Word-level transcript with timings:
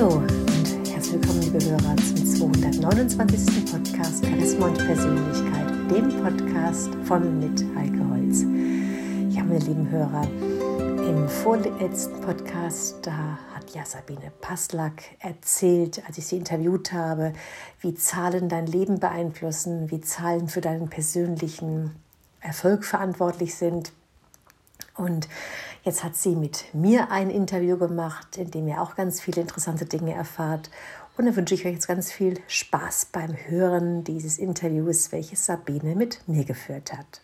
Hallo 0.00 0.14
und 0.14 0.88
herzlich 0.88 1.12
willkommen, 1.12 1.42
liebe 1.42 1.62
Hörer, 1.62 1.94
zum 1.98 2.24
229. 2.24 3.70
Podcast 3.70 4.24
Charisma 4.24 4.68
und 4.68 4.78
Persönlichkeit, 4.78 5.68
dem 5.90 6.22
Podcast 6.22 6.88
von 7.04 7.38
mit 7.38 7.62
Heike 7.76 8.08
Holz. 8.08 8.40
Ja, 9.28 9.44
meine 9.44 9.58
lieben 9.58 9.90
Hörer, 9.90 10.22
im 11.06 11.28
vorletzten 11.28 12.18
Podcast, 12.22 12.96
da 13.02 13.38
hat 13.54 13.74
ja 13.74 13.84
Sabine 13.84 14.32
Paslak 14.40 15.02
erzählt, 15.18 16.02
als 16.06 16.16
ich 16.16 16.28
sie 16.28 16.38
interviewt 16.38 16.94
habe, 16.94 17.34
wie 17.82 17.92
Zahlen 17.92 18.48
dein 18.48 18.66
Leben 18.66 19.00
beeinflussen, 19.00 19.90
wie 19.90 20.00
Zahlen 20.00 20.48
für 20.48 20.62
deinen 20.62 20.88
persönlichen 20.88 21.94
Erfolg 22.40 22.86
verantwortlich 22.86 23.54
sind. 23.54 23.92
Und 24.96 25.28
Jetzt 25.82 26.04
hat 26.04 26.14
sie 26.14 26.36
mit 26.36 26.74
mir 26.74 27.10
ein 27.10 27.30
Interview 27.30 27.78
gemacht, 27.78 28.36
in 28.36 28.50
dem 28.50 28.68
ihr 28.68 28.82
auch 28.82 28.96
ganz 28.96 29.18
viele 29.22 29.40
interessante 29.40 29.86
Dinge 29.86 30.12
erfahrt. 30.12 30.70
Und 31.16 31.24
dann 31.24 31.36
wünsche 31.36 31.54
ich 31.54 31.64
euch 31.64 31.72
jetzt 31.72 31.88
ganz 31.88 32.12
viel 32.12 32.38
Spaß 32.48 33.06
beim 33.06 33.34
Hören 33.34 34.04
dieses 34.04 34.38
Interviews, 34.38 35.10
welches 35.10 35.46
Sabine 35.46 35.94
mit 35.94 36.28
mir 36.28 36.44
geführt 36.44 36.92
hat. 36.92 37.22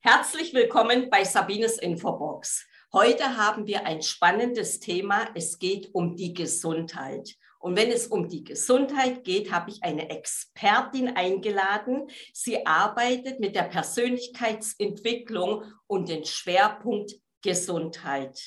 Herzlich 0.00 0.52
willkommen 0.54 1.08
bei 1.08 1.22
Sabines 1.22 1.78
Infobox. 1.78 2.66
Heute 2.92 3.36
haben 3.36 3.68
wir 3.68 3.86
ein 3.86 4.02
spannendes 4.02 4.80
Thema. 4.80 5.28
Es 5.36 5.60
geht 5.60 5.94
um 5.94 6.16
die 6.16 6.34
Gesundheit. 6.34 7.36
Und 7.64 7.76
wenn 7.78 7.90
es 7.90 8.08
um 8.08 8.28
die 8.28 8.44
Gesundheit 8.44 9.24
geht, 9.24 9.50
habe 9.50 9.70
ich 9.70 9.82
eine 9.82 10.10
Expertin 10.10 11.16
eingeladen. 11.16 12.10
Sie 12.34 12.66
arbeitet 12.66 13.40
mit 13.40 13.56
der 13.56 13.62
Persönlichkeitsentwicklung 13.62 15.64
und 15.86 16.10
den 16.10 16.26
Schwerpunkt 16.26 17.12
Gesundheit. 17.40 18.38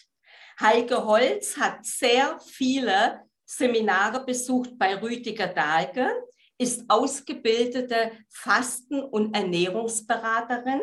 Heike 0.59 1.03
Holz 1.03 1.57
hat 1.57 1.83
sehr 1.83 2.39
viele 2.45 3.21
Seminare 3.43 4.23
besucht 4.23 4.77
bei 4.77 5.01
Rüdiger 5.01 5.47
Dahlke, 5.47 6.11
ist 6.59 6.85
ausgebildete 6.87 8.11
Fasten- 8.29 9.01
und 9.01 9.35
Ernährungsberaterin 9.35 10.81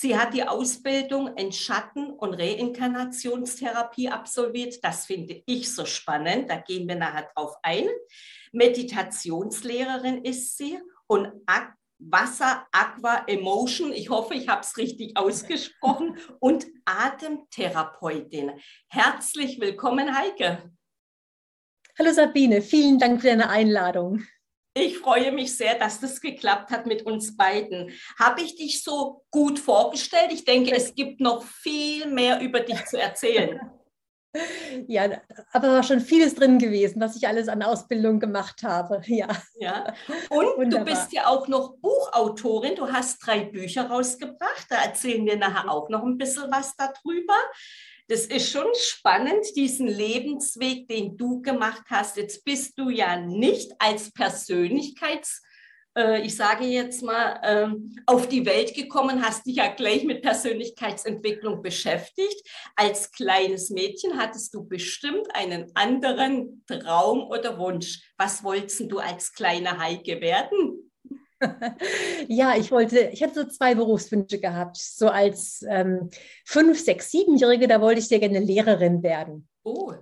Sie 0.00 0.16
hat 0.16 0.32
die 0.32 0.44
Ausbildung 0.44 1.36
in 1.36 1.50
Schatten- 1.50 2.12
und 2.12 2.34
Reinkarnationstherapie 2.34 4.08
absolviert. 4.08 4.78
Das 4.84 5.06
finde 5.06 5.42
ich 5.44 5.74
so 5.74 5.84
spannend. 5.86 6.48
Da 6.48 6.58
gehen 6.58 6.86
wir 6.86 6.94
nachher 6.94 7.28
drauf 7.34 7.56
ein. 7.64 7.88
Meditationslehrerin 8.52 10.24
ist 10.24 10.56
sie 10.56 10.78
und 11.08 11.32
Wasser, 11.98 12.68
Aqua, 12.70 13.24
Emotion, 13.26 13.92
ich 13.92 14.08
hoffe, 14.08 14.34
ich 14.34 14.46
habe 14.46 14.60
es 14.60 14.76
richtig 14.76 15.16
ausgesprochen, 15.16 16.16
und 16.38 16.68
Atemtherapeutin. 16.84 18.52
Herzlich 18.86 19.58
willkommen, 19.58 20.16
Heike. 20.16 20.70
Hallo 21.98 22.12
Sabine, 22.12 22.62
vielen 22.62 23.00
Dank 23.00 23.20
für 23.20 23.26
deine 23.26 23.50
Einladung. 23.50 24.22
Ich 24.80 24.98
freue 24.98 25.32
mich 25.32 25.56
sehr, 25.56 25.74
dass 25.74 26.00
das 26.00 26.20
geklappt 26.20 26.70
hat 26.70 26.86
mit 26.86 27.02
uns 27.02 27.36
beiden. 27.36 27.90
Habe 28.18 28.42
ich 28.42 28.54
dich 28.54 28.82
so 28.82 29.24
gut 29.30 29.58
vorgestellt? 29.58 30.32
Ich 30.32 30.44
denke, 30.44 30.74
es 30.74 30.94
gibt 30.94 31.20
noch 31.20 31.42
viel 31.42 32.06
mehr 32.06 32.40
über 32.40 32.60
dich 32.60 32.84
zu 32.86 33.00
erzählen. 33.00 33.60
Ja, 34.86 35.08
aber 35.52 35.68
war 35.68 35.82
schon 35.82 36.00
vieles 36.00 36.34
drin 36.34 36.58
gewesen, 36.58 37.00
was 37.00 37.16
ich 37.16 37.26
alles 37.26 37.48
an 37.48 37.62
Ausbildung 37.62 38.20
gemacht 38.20 38.62
habe. 38.62 39.00
Ja. 39.06 39.26
ja. 39.58 39.94
Und 40.28 40.46
Wunderbar. 40.58 40.84
du 40.84 40.90
bist 40.92 41.12
ja 41.12 41.26
auch 41.26 41.48
noch 41.48 41.78
Buchautorin. 41.78 42.76
Du 42.76 42.86
hast 42.92 43.18
drei 43.26 43.44
Bücher 43.46 43.88
rausgebracht. 43.88 44.66
Da 44.68 44.84
erzählen 44.84 45.24
wir 45.24 45.38
nachher 45.38 45.68
auch 45.70 45.88
noch 45.88 46.04
ein 46.04 46.18
bisschen 46.18 46.50
was 46.52 46.76
darüber 46.76 47.34
das 48.08 48.24
ist 48.24 48.50
schon 48.50 48.66
spannend, 48.74 49.44
diesen 49.54 49.86
Lebensweg, 49.86 50.88
den 50.88 51.16
du 51.16 51.42
gemacht 51.42 51.84
hast. 51.90 52.16
Jetzt 52.16 52.44
bist 52.44 52.78
du 52.78 52.88
ja 52.88 53.20
nicht 53.20 53.70
als 53.78 54.10
Persönlichkeits, 54.10 55.42
äh, 55.94 56.22
ich 56.22 56.34
sage 56.34 56.64
jetzt 56.64 57.02
mal, 57.02 57.38
äh, 57.42 58.00
auf 58.06 58.26
die 58.28 58.46
Welt 58.46 58.74
gekommen, 58.74 59.22
hast 59.22 59.44
dich 59.46 59.56
ja 59.56 59.68
gleich 59.68 60.04
mit 60.04 60.22
Persönlichkeitsentwicklung 60.22 61.60
beschäftigt. 61.60 62.48
Als 62.76 63.10
kleines 63.10 63.68
Mädchen 63.68 64.16
hattest 64.16 64.54
du 64.54 64.66
bestimmt 64.66 65.26
einen 65.34 65.70
anderen 65.74 66.64
Traum 66.66 67.28
oder 67.28 67.58
Wunsch. 67.58 68.00
Was 68.16 68.42
wolltest 68.42 68.90
du 68.90 69.00
als 69.00 69.32
kleine 69.32 69.78
Heike 69.78 70.20
werden? 70.22 70.87
Ja, 72.28 72.56
ich 72.56 72.70
wollte, 72.70 73.10
ich 73.12 73.22
hatte 73.22 73.34
so 73.34 73.44
zwei 73.44 73.74
Berufswünsche 73.74 74.40
gehabt. 74.40 74.76
So 74.76 75.08
als 75.08 75.64
ähm, 75.68 76.10
fünf, 76.44 76.80
sechs, 76.80 77.10
siebenjährige, 77.10 77.68
da 77.68 77.80
wollte 77.80 78.00
ich 78.00 78.08
sehr 78.08 78.20
gerne 78.20 78.40
Lehrerin 78.40 79.02
werden. 79.02 79.48
Oh. 79.62 79.92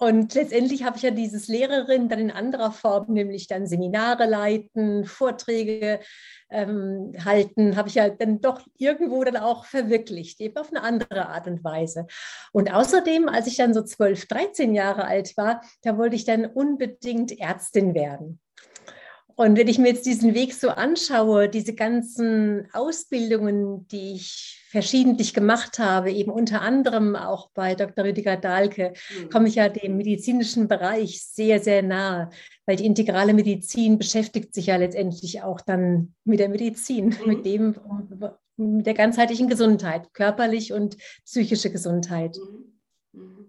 Und 0.00 0.34
letztendlich 0.34 0.82
habe 0.82 0.96
ich 0.96 1.02
ja 1.02 1.10
dieses 1.10 1.46
Lehrerin 1.46 2.08
dann 2.08 2.18
in 2.20 2.30
anderer 2.30 2.72
Form, 2.72 3.12
nämlich 3.12 3.48
dann 3.48 3.66
Seminare 3.66 4.24
leiten, 4.24 5.04
Vorträge 5.04 6.00
ähm, 6.48 7.12
halten, 7.22 7.76
habe 7.76 7.88
ich 7.88 7.96
ja 7.96 8.08
dann 8.08 8.40
doch 8.40 8.62
irgendwo 8.78 9.22
dann 9.24 9.36
auch 9.36 9.66
verwirklicht, 9.66 10.40
eben 10.40 10.56
auf 10.56 10.70
eine 10.70 10.82
andere 10.82 11.28
Art 11.28 11.46
und 11.46 11.62
Weise. 11.62 12.06
Und 12.50 12.72
außerdem, 12.72 13.28
als 13.28 13.46
ich 13.46 13.58
dann 13.58 13.74
so 13.74 13.82
12, 13.82 14.26
13 14.26 14.74
Jahre 14.74 15.04
alt 15.04 15.36
war, 15.36 15.60
da 15.82 15.98
wollte 15.98 16.16
ich 16.16 16.24
dann 16.24 16.46
unbedingt 16.46 17.38
Ärztin 17.38 17.92
werden. 17.92 18.40
Und 19.40 19.56
wenn 19.56 19.68
ich 19.68 19.78
mir 19.78 19.88
jetzt 19.88 20.04
diesen 20.04 20.34
Weg 20.34 20.52
so 20.52 20.68
anschaue, 20.68 21.48
diese 21.48 21.74
ganzen 21.74 22.68
Ausbildungen, 22.74 23.88
die 23.88 24.12
ich 24.16 24.66
verschiedentlich 24.68 25.32
gemacht 25.32 25.78
habe, 25.78 26.12
eben 26.12 26.30
unter 26.30 26.60
anderem 26.60 27.16
auch 27.16 27.48
bei 27.54 27.74
Dr. 27.74 28.04
Rüdiger 28.04 28.36
Dahlke, 28.36 28.92
mhm. 28.92 29.30
komme 29.30 29.48
ich 29.48 29.54
ja 29.54 29.70
dem 29.70 29.96
medizinischen 29.96 30.68
Bereich 30.68 31.24
sehr, 31.24 31.58
sehr 31.58 31.82
nahe, 31.82 32.28
weil 32.66 32.76
die 32.76 32.84
integrale 32.84 33.32
Medizin 33.32 33.96
beschäftigt 33.96 34.52
sich 34.52 34.66
ja 34.66 34.76
letztendlich 34.76 35.42
auch 35.42 35.62
dann 35.62 36.12
mit 36.24 36.38
der 36.38 36.50
Medizin, 36.50 37.06
mhm. 37.06 37.26
mit 37.26 37.46
dem, 37.46 37.76
mit 38.58 38.84
der 38.84 38.94
ganzheitlichen 38.94 39.48
Gesundheit, 39.48 40.12
körperlich 40.12 40.74
und 40.74 40.98
psychische 41.24 41.70
Gesundheit. 41.70 42.36
Mhm. 43.14 43.48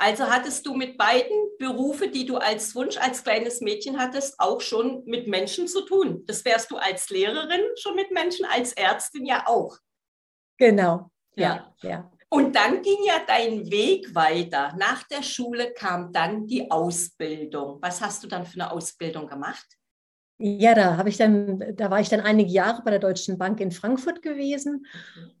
Also 0.00 0.24
hattest 0.24 0.64
du 0.64 0.74
mit 0.74 0.96
beiden 0.96 1.36
Berufe, 1.58 2.08
die 2.08 2.24
du 2.24 2.38
als 2.38 2.74
Wunsch 2.74 2.96
als 2.96 3.22
kleines 3.22 3.60
Mädchen 3.60 3.98
hattest, 3.98 4.40
auch 4.40 4.62
schon 4.62 5.04
mit 5.04 5.28
Menschen 5.28 5.68
zu 5.68 5.82
tun. 5.82 6.24
Das 6.26 6.42
wärst 6.46 6.70
du 6.70 6.78
als 6.78 7.10
Lehrerin 7.10 7.60
schon 7.76 7.96
mit 7.96 8.10
Menschen, 8.10 8.46
als 8.46 8.72
Ärztin 8.72 9.26
ja 9.26 9.46
auch. 9.46 9.76
Genau. 10.56 11.10
Ja. 11.36 11.74
ja. 11.82 11.90
ja. 11.90 12.12
Und 12.30 12.56
dann 12.56 12.80
ging 12.80 13.04
ja 13.04 13.20
dein 13.26 13.70
Weg 13.70 14.14
weiter. 14.14 14.74
Nach 14.78 15.02
der 15.02 15.22
Schule 15.22 15.74
kam 15.74 16.14
dann 16.14 16.46
die 16.46 16.70
Ausbildung. 16.70 17.76
Was 17.82 18.00
hast 18.00 18.24
du 18.24 18.26
dann 18.26 18.46
für 18.46 18.54
eine 18.54 18.72
Ausbildung 18.72 19.26
gemacht? 19.26 19.66
Ja, 20.38 20.74
da 20.74 20.96
habe 20.96 21.10
ich 21.10 21.18
dann, 21.18 21.76
da 21.76 21.90
war 21.90 22.00
ich 22.00 22.08
dann 22.08 22.20
einige 22.20 22.50
Jahre 22.50 22.80
bei 22.82 22.90
der 22.90 23.00
Deutschen 23.00 23.36
Bank 23.36 23.60
in 23.60 23.70
Frankfurt 23.70 24.22
gewesen. 24.22 24.86
Mhm. 25.14 25.39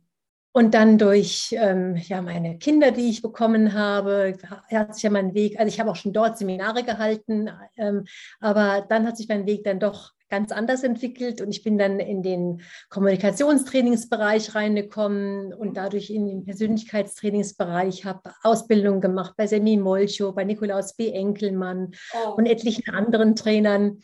Und 0.52 0.74
dann 0.74 0.98
durch 0.98 1.54
ähm, 1.56 1.96
ja, 1.96 2.20
meine 2.22 2.58
Kinder, 2.58 2.90
die 2.90 3.08
ich 3.08 3.22
bekommen 3.22 3.72
habe, 3.72 4.36
hat 4.68 4.94
sich 4.94 5.04
ja 5.04 5.10
mein 5.10 5.32
Weg, 5.32 5.58
also 5.60 5.68
ich 5.68 5.78
habe 5.78 5.90
auch 5.90 5.96
schon 5.96 6.12
dort 6.12 6.38
Seminare 6.38 6.82
gehalten, 6.82 7.48
ähm, 7.76 8.04
aber 8.40 8.84
dann 8.88 9.06
hat 9.06 9.16
sich 9.16 9.28
mein 9.28 9.46
Weg 9.46 9.62
dann 9.62 9.78
doch 9.78 10.12
ganz 10.28 10.50
anders 10.50 10.82
entwickelt 10.82 11.40
und 11.40 11.50
ich 11.50 11.62
bin 11.62 11.78
dann 11.78 12.00
in 12.00 12.22
den 12.22 12.62
Kommunikationstrainingsbereich 12.88 14.54
reingekommen 14.54 15.52
und 15.54 15.76
dadurch 15.76 16.10
in 16.10 16.26
den 16.26 16.44
Persönlichkeitstrainingsbereich, 16.44 18.04
habe 18.04 18.32
Ausbildung 18.42 19.00
gemacht 19.00 19.34
bei 19.36 19.46
Semi 19.46 19.76
Molcho, 19.76 20.32
bei 20.32 20.44
Nikolaus 20.44 20.94
B. 20.96 21.10
Enkelmann 21.10 21.92
oh. 22.12 22.34
und 22.34 22.46
etlichen 22.46 22.88
anderen 22.92 23.36
Trainern. 23.36 23.98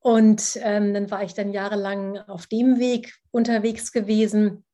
Und 0.00 0.58
ähm, 0.62 0.94
dann 0.94 1.10
war 1.10 1.22
ich 1.22 1.34
dann 1.34 1.52
jahrelang 1.52 2.18
auf 2.18 2.46
dem 2.46 2.78
Weg 2.78 3.14
unterwegs 3.30 3.92
gewesen 3.92 4.64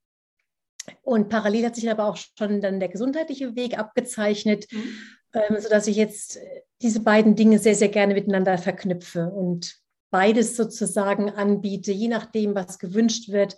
und 1.02 1.29
parallel 1.29 1.67
hat 1.67 1.76
sich 1.76 1.90
aber 1.90 2.06
auch 2.06 2.17
schon 2.17 2.61
dann 2.61 2.81
der 2.81 2.88
gesundheitliche 2.88 3.56
Weg 3.56 3.79
abgezeichnet, 3.79 4.67
mhm. 4.70 4.99
ähm, 5.35 5.61
sodass 5.61 5.87
ich 5.87 5.96
jetzt 5.96 6.37
äh, 6.37 6.62
diese 6.82 7.00
beiden 7.00 7.35
Dinge 7.35 7.58
sehr, 7.58 7.75
sehr 7.75 7.88
gerne 7.88 8.14
miteinander 8.14 8.58
verknüpfe 8.58 9.31
und 9.31 9.79
beides 10.11 10.56
sozusagen 10.56 11.31
anbiete, 11.31 11.93
je 11.93 12.08
nachdem, 12.08 12.55
was 12.55 12.79
gewünscht 12.79 13.29
wird. 13.29 13.56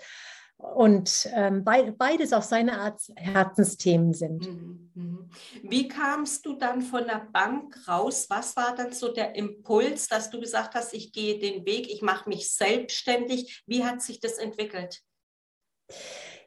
Und 0.56 1.26
ähm, 1.34 1.64
be 1.64 1.94
beides 1.96 2.34
auf 2.34 2.44
seine 2.44 2.78
Art 2.80 3.00
Herzensthemen 3.16 4.12
sind. 4.12 4.46
Mhm, 4.46 4.90
mhm. 4.94 5.30
Wie 5.62 5.88
kamst 5.88 6.44
du 6.44 6.52
dann 6.52 6.82
von 6.82 7.06
der 7.06 7.26
Bank 7.32 7.76
raus? 7.88 8.26
Was 8.28 8.56
war 8.56 8.74
dann 8.74 8.92
so 8.92 9.10
der 9.10 9.36
Impuls, 9.36 10.06
dass 10.08 10.28
du 10.28 10.38
gesagt 10.38 10.74
hast, 10.74 10.92
ich 10.92 11.12
gehe 11.12 11.38
den 11.38 11.64
Weg, 11.64 11.90
ich 11.90 12.02
mache 12.02 12.28
mich 12.28 12.50
selbstständig? 12.50 13.62
Wie 13.66 13.84
hat 13.84 14.02
sich 14.02 14.20
das 14.20 14.36
entwickelt? 14.36 15.00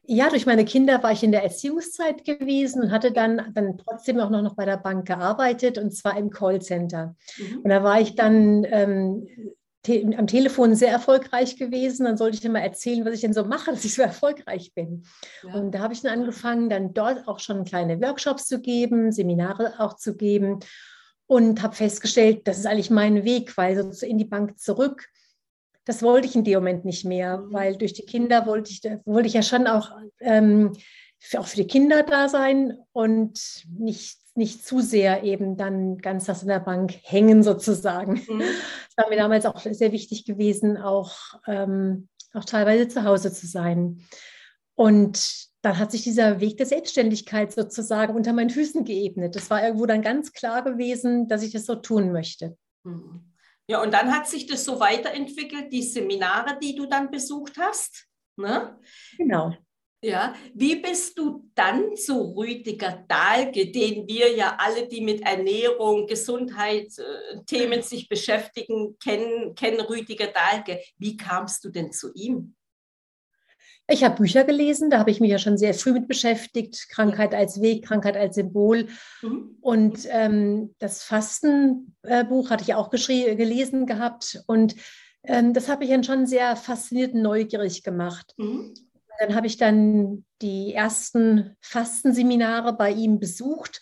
Ja, 0.06 0.30
durch 0.30 0.46
meine 0.46 0.66
Kinder 0.66 1.02
war 1.02 1.14
ich 1.14 1.24
in 1.24 1.32
der 1.32 1.44
Erziehungszeit 1.44 2.26
gewesen 2.26 2.84
und 2.84 2.92
hatte 2.92 3.12
dann, 3.12 3.54
dann 3.54 3.78
trotzdem 3.78 4.20
auch 4.20 4.30
noch 4.30 4.56
bei 4.56 4.66
der 4.66 4.78
Bank 4.78 5.08
gearbeitet 5.08 5.78
und 5.78 5.92
zwar 5.92 6.18
im 6.18 6.30
Callcenter. 6.30 7.16
Mhm. 7.38 7.60
Und 7.60 7.70
da 7.70 7.84
war 7.84 8.02
ich 8.02 8.16
dann 8.16 8.66
ähm, 8.70 9.28
te 9.82 10.04
am 10.18 10.28
Telefon 10.28 10.76
sehr 10.76 10.92
erfolgreich 10.92 11.58
gewesen. 11.58 12.06
Dann 12.06 12.18
sollte 12.18 12.38
ich 12.38 12.44
immer 12.44 12.62
erzählen, 12.62 13.06
was 13.06 13.14
ich 13.14 13.22
denn 13.22 13.34
so 13.34 13.46
mache, 13.46 13.72
dass 13.72 13.86
ich 13.86 13.94
so 13.94 14.02
erfolgreich 14.02 14.74
bin. 14.74 15.06
Ja. 15.44 15.54
Und 15.54 15.72
da 15.74 15.80
habe 15.80 15.94
ich 15.94 16.02
dann 16.02 16.20
angefangen, 16.20 16.70
dann 16.70 16.94
dort 16.94 17.28
auch 17.28 17.40
schon 17.40 17.64
kleine 17.64 18.02
Workshops 18.02 18.48
zu 18.48 18.60
geben, 18.60 19.12
Seminare 19.12 19.76
auch 19.78 19.96
zu 19.96 20.18
geben 20.18 20.60
und 21.28 21.62
habe 21.64 21.76
festgestellt, 21.76 22.48
das 22.48 22.60
ist 22.60 22.66
eigentlich 22.66 22.90
mein 22.90 23.24
Weg, 23.24 23.58
weil 23.58 23.94
so 23.94 24.06
in 24.06 24.18
die 24.18 24.26
Bank 24.26 24.60
zurück, 24.60 25.08
das 25.86 26.02
wollte 26.02 26.28
ich 26.28 26.36
in 26.36 26.44
dem 26.44 26.56
Moment 26.56 26.86
nicht 26.86 27.06
mehr, 27.06 27.38
mhm. 27.38 27.54
weil 27.54 27.76
durch 27.78 27.94
die 27.94 28.06
Kinder 28.06 28.46
wollte 28.46 28.72
ich, 28.72 28.82
wollte 29.06 29.28
ich 29.28 29.34
ja 29.34 29.42
schon 29.42 29.68
auch, 29.68 29.92
ähm, 30.20 30.74
für, 31.20 31.40
auch 31.40 31.48
für 31.48 31.58
die 31.58 31.68
Kinder 31.68 32.04
da 32.04 32.30
sein 32.30 32.78
und 32.92 33.66
nicht 33.78 34.24
nicht 34.36 34.66
zu 34.66 34.80
sehr 34.80 35.24
eben 35.24 35.58
dann 35.58 35.98
ganz 36.00 36.26
das 36.26 36.42
in 36.42 36.48
der 36.48 36.60
Bank 36.60 36.96
hängen 37.04 37.44
sozusagen. 37.44 38.14
Mhm. 38.28 38.40
Das 38.40 39.06
war 39.06 39.10
mir 39.10 39.18
damals 39.18 39.46
auch 39.46 39.60
sehr 39.60 39.92
wichtig 39.92 40.26
gewesen, 40.26 40.78
auch, 40.78 41.16
ähm, 41.48 42.08
auch 42.34 42.46
teilweise 42.46 42.88
zu 42.88 43.04
Hause 43.04 43.32
zu 43.32 43.46
sein. 43.46 44.02
Und 44.76 45.50
dann 45.62 45.78
hat 45.78 45.92
sich 45.92 46.04
dieser 46.04 46.40
Weg 46.40 46.58
der 46.58 46.66
Selbstständigkeit 46.66 47.52
sozusagen 47.54 48.16
unter 48.16 48.34
meinen 48.34 48.50
Füßen 48.50 48.84
geebnet. 48.86 49.36
Das 49.36 49.50
war 49.50 49.64
irgendwo 49.64 49.86
dann 49.86 50.02
ganz 50.02 50.34
klar 50.34 50.64
gewesen, 50.64 51.28
dass 51.28 51.44
ich 51.44 51.54
das 51.54 51.66
so 51.66 51.76
tun 51.76 52.12
möchte. 52.12 52.58
Mhm. 52.84 53.33
Ja, 53.68 53.82
und 53.82 53.94
dann 53.94 54.14
hat 54.14 54.28
sich 54.28 54.46
das 54.46 54.66
so 54.66 54.80
weiterentwickelt, 54.80 55.72
die 55.72 55.84
Seminare, 55.84 56.58
die 56.62 56.76
du 56.76 56.86
dann 56.86 57.10
besucht 57.10 57.58
hast. 57.58 58.08
Ne? 58.36 58.80
Genau. 59.18 59.54
Ja, 60.04 60.36
wie 60.54 60.76
bist 60.76 61.18
du 61.18 61.50
dann 61.56 61.96
zu 61.96 62.36
Rüdiger 62.36 63.06
Dahlke, 63.08 63.72
den 63.72 64.06
wir 64.06 64.36
ja 64.36 64.58
alle, 64.60 64.86
die 64.86 65.00
mit 65.00 65.22
Ernährung, 65.22 66.08
Gesundheitsthemen 66.08 67.80
äh, 67.80 67.84
sich 67.84 68.10
beschäftigen, 68.10 68.98
kennen, 69.02 69.56
kennen 69.56 69.80
Rüdiger 69.80 70.28
Dahlke. 70.28 70.82
Wie 70.98 71.16
kamst 71.16 71.64
du 71.64 71.70
denn 71.70 71.94
zu 71.94 72.12
ihm? 72.16 72.54
Ich 73.88 74.04
habe 74.04 74.16
Bücher 74.16 74.46
gelesen, 74.46 74.90
da 74.90 75.00
habe 75.00 75.12
ich 75.12 75.20
mich 75.20 75.30
ja 75.30 75.38
schon 75.38 75.58
sehr 75.58 75.74
früh 75.74 75.92
mit 75.92 76.08
beschäftigt. 76.08 76.88
Krankheit 76.90 77.36
als 77.36 77.62
Weg, 77.62 77.86
Krankheit 77.86 78.16
als 78.16 78.36
Symbol. 78.36 78.88
Mhm. 79.22 79.58
Und 79.60 80.08
ähm, 80.10 80.74
das 80.80 81.04
Fastenbuch 81.04 82.50
hatte 82.50 82.64
ich 82.64 82.74
auch 82.76 82.90
gelesen 82.90 83.86
gehabt. 83.86 84.42
Und 84.48 84.76
ähm, 85.24 85.54
das 85.54 85.68
habe 85.68 85.84
ich 85.84 85.90
dann 85.90 86.04
schon 86.04 86.28
sehr 86.28 86.56
fasziniert 86.56 87.14
und 87.14 87.22
neugierig 87.24 87.84
gemacht. 87.84 88.34
Mhm. 88.38 88.74
Dann 89.20 89.36
habe 89.36 89.48
ich 89.48 89.58
dann 89.58 90.26
die 90.42 90.74
ersten 90.74 91.56
Fastenseminare 91.62 92.74
bei 92.74 92.92
ihm 92.92 93.20
besucht 93.20 93.82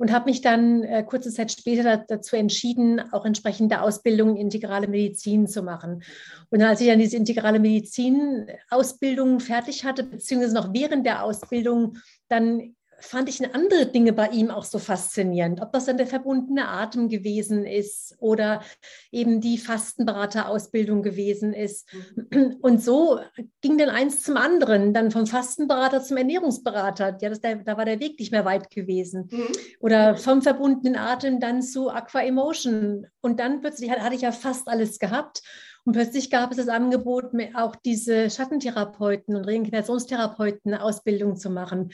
und 0.00 0.12
habe 0.12 0.30
mich 0.30 0.40
dann 0.40 0.82
äh, 0.82 1.02
kurze 1.02 1.30
Zeit 1.30 1.52
später 1.52 1.98
dazu 2.08 2.34
entschieden, 2.34 3.02
auch 3.12 3.26
entsprechende 3.26 3.82
Ausbildungen 3.82 4.38
integrale 4.38 4.88
Medizin 4.88 5.46
zu 5.46 5.62
machen. 5.62 6.02
Und 6.48 6.62
als 6.62 6.80
ich 6.80 6.86
dann 6.86 6.98
diese 6.98 7.18
integrale 7.18 7.60
Medizin-Ausbildung 7.60 9.40
fertig 9.40 9.84
hatte, 9.84 10.02
beziehungsweise 10.04 10.54
noch 10.54 10.72
während 10.72 11.04
der 11.04 11.22
Ausbildung 11.22 11.98
dann 12.28 12.74
fand 13.00 13.28
ich 13.28 13.40
andere 13.54 13.86
Dinge 13.86 14.12
bei 14.12 14.28
ihm 14.28 14.50
auch 14.50 14.64
so 14.64 14.78
faszinierend. 14.78 15.60
Ob 15.60 15.72
das 15.72 15.86
dann 15.86 15.96
der 15.96 16.06
verbundene 16.06 16.68
Atem 16.68 17.08
gewesen 17.08 17.64
ist 17.64 18.16
oder 18.20 18.62
eben 19.10 19.40
die 19.40 19.58
Fastenberaterausbildung 19.58 21.02
gewesen 21.02 21.52
ist. 21.52 21.88
Mhm. 22.30 22.56
Und 22.60 22.82
so 22.82 23.20
ging 23.60 23.78
dann 23.78 23.90
eins 23.90 24.22
zum 24.22 24.36
anderen, 24.36 24.94
dann 24.94 25.10
vom 25.10 25.26
Fastenberater 25.26 26.02
zum 26.02 26.16
Ernährungsberater. 26.16 27.18
Ja, 27.20 27.28
das, 27.28 27.40
da 27.40 27.76
war 27.76 27.84
der 27.84 28.00
Weg 28.00 28.18
nicht 28.18 28.32
mehr 28.32 28.44
weit 28.44 28.70
gewesen. 28.70 29.28
Mhm. 29.30 29.48
Oder 29.80 30.16
vom 30.16 30.42
verbundenen 30.42 30.96
Atem 30.96 31.40
dann 31.40 31.62
zu 31.62 31.90
Aqua 31.90 32.22
Emotion. 32.22 33.06
Und 33.20 33.40
dann 33.40 33.60
plötzlich 33.60 33.90
hatte 33.90 34.14
ich 34.14 34.22
ja 34.22 34.32
fast 34.32 34.68
alles 34.68 34.98
gehabt. 34.98 35.42
Und 35.84 35.94
plötzlich 35.94 36.30
gab 36.30 36.50
es 36.50 36.58
das 36.58 36.68
Angebot, 36.68 37.32
auch 37.54 37.74
diese 37.74 38.30
Schattentherapeuten 38.30 39.34
und 39.34 39.44
Reinkarnationstherapeuten 39.44 40.74
Ausbildung 40.74 41.36
zu 41.36 41.50
machen. 41.50 41.92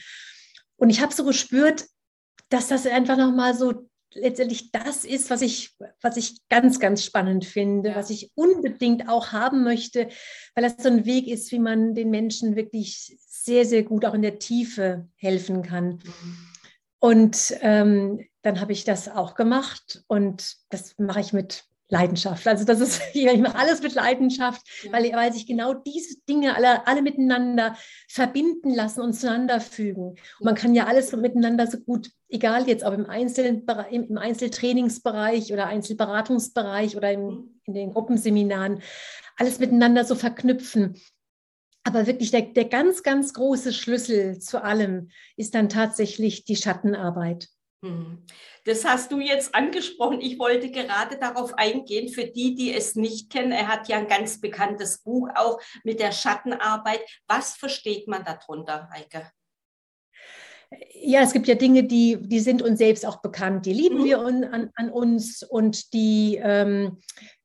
Und 0.77 0.89
ich 0.89 1.01
habe 1.01 1.13
so 1.13 1.25
gespürt, 1.25 1.85
dass 2.49 2.67
das 2.69 2.87
einfach 2.87 3.17
nochmal 3.17 3.53
so 3.55 3.87
letztendlich 4.13 4.71
das 4.71 5.03
ist, 5.03 5.29
was 5.29 5.41
ich, 5.41 5.75
was 6.01 6.17
ich 6.17 6.37
ganz, 6.49 6.79
ganz 6.79 7.03
spannend 7.03 7.45
finde, 7.45 7.89
ja. 7.89 7.95
was 7.95 8.09
ich 8.09 8.31
unbedingt 8.35 9.09
auch 9.09 9.31
haben 9.31 9.63
möchte, 9.63 10.09
weil 10.55 10.63
das 10.63 10.81
so 10.81 10.89
ein 10.89 11.05
Weg 11.05 11.27
ist, 11.27 11.51
wie 11.51 11.59
man 11.59 11.93
den 11.93 12.09
Menschen 12.09 12.55
wirklich 12.55 13.17
sehr, 13.27 13.65
sehr 13.65 13.83
gut 13.83 14.05
auch 14.05 14.13
in 14.13 14.21
der 14.21 14.39
Tiefe 14.39 15.07
helfen 15.15 15.61
kann. 15.61 15.99
Mhm. 16.03 16.37
Und 16.99 17.55
ähm, 17.61 18.25
dann 18.41 18.59
habe 18.59 18.71
ich 18.71 18.83
das 18.83 19.07
auch 19.07 19.35
gemacht 19.35 20.03
und 20.07 20.55
das 20.69 20.97
mache 20.97 21.19
ich 21.19 21.33
mit 21.33 21.65
Leidenschaft. 21.89 22.45
Also 22.47 22.65
das 22.65 22.79
ist, 22.79 23.01
ich 23.13 23.39
mache 23.39 23.57
alles 23.57 23.81
mit 23.81 23.95
Leidenschaft, 23.95 24.61
ja. 24.83 24.91
weil, 24.91 25.11
weil 25.13 25.33
sich 25.33 25.47
genau 25.47 25.73
diese 25.73 26.19
Dinge 26.27 26.55
alle, 26.55 26.85
alle 26.87 27.01
miteinander 27.01 27.75
verbinden 28.07 28.73
lassen 28.73 29.01
und 29.01 29.13
zueinander 29.13 29.61
fügen. 29.61 30.09
Und 30.11 30.45
man 30.45 30.55
kann 30.55 30.75
ja 30.75 30.85
alles 30.85 31.11
miteinander 31.13 31.67
so 31.67 31.79
gut, 31.79 32.11
egal 32.29 32.67
jetzt 32.67 32.83
ob 32.83 32.93
im, 32.93 33.05
Einzel, 33.05 33.63
im 33.91 34.17
Einzeltrainingsbereich 34.17 35.53
oder 35.53 35.67
Einzelberatungsbereich 35.67 36.97
oder 36.97 37.11
im, 37.11 37.25
mhm. 37.25 37.59
in 37.65 37.73
den 37.73 37.93
Gruppenseminaren, 37.93 38.81
alles 39.37 39.59
miteinander 39.59 40.03
so 40.03 40.15
verknüpfen. 40.15 40.99
Aber 41.83 42.05
wirklich 42.05 42.31
der, 42.31 42.41
der 42.41 42.65
ganz, 42.65 43.01
ganz 43.01 43.33
große 43.33 43.71
Schlüssel 43.71 44.39
zu 44.39 44.61
allem 44.61 45.09
ist 45.37 45.55
dann 45.55 45.69
tatsächlich 45.69 46.43
die 46.43 46.57
Schattenarbeit. 46.57 47.47
Mhm. 47.81 48.23
Das 48.65 48.85
hast 48.85 49.11
du 49.11 49.19
jetzt 49.19 49.53
angesprochen. 49.53 50.19
Ich 50.19 50.39
wollte 50.39 50.71
gerade 50.71 51.17
darauf 51.17 51.53
eingehen, 51.53 52.09
für 52.09 52.25
die, 52.25 52.55
die 52.55 52.73
es 52.73 52.95
nicht 52.95 53.29
kennen. 53.29 53.51
Er 53.51 53.67
hat 53.67 53.87
ja 53.87 53.97
ein 53.97 54.07
ganz 54.07 54.41
bekanntes 54.41 54.99
Buch 55.03 55.29
auch 55.35 55.61
mit 55.83 55.99
der 55.99 56.11
Schattenarbeit. 56.11 57.01
Was 57.27 57.55
versteht 57.55 58.07
man 58.07 58.25
darunter, 58.25 58.89
Heike? 58.91 59.31
Ja, 60.93 61.21
es 61.21 61.31
gibt 61.31 61.47
ja 61.47 61.55
Dinge, 61.55 61.83
die, 61.83 62.17
die 62.19 62.39
sind 62.41 62.61
uns 62.61 62.79
selbst 62.79 63.05
auch 63.05 63.21
bekannt. 63.21 63.65
Die 63.65 63.73
lieben 63.73 63.99
mhm. 63.99 64.05
wir 64.05 64.19
un, 64.19 64.43
an, 64.43 64.71
an, 64.75 64.89
uns 64.89 65.43
und 65.43 65.93
die, 65.93 66.39
ähm, 66.41 66.97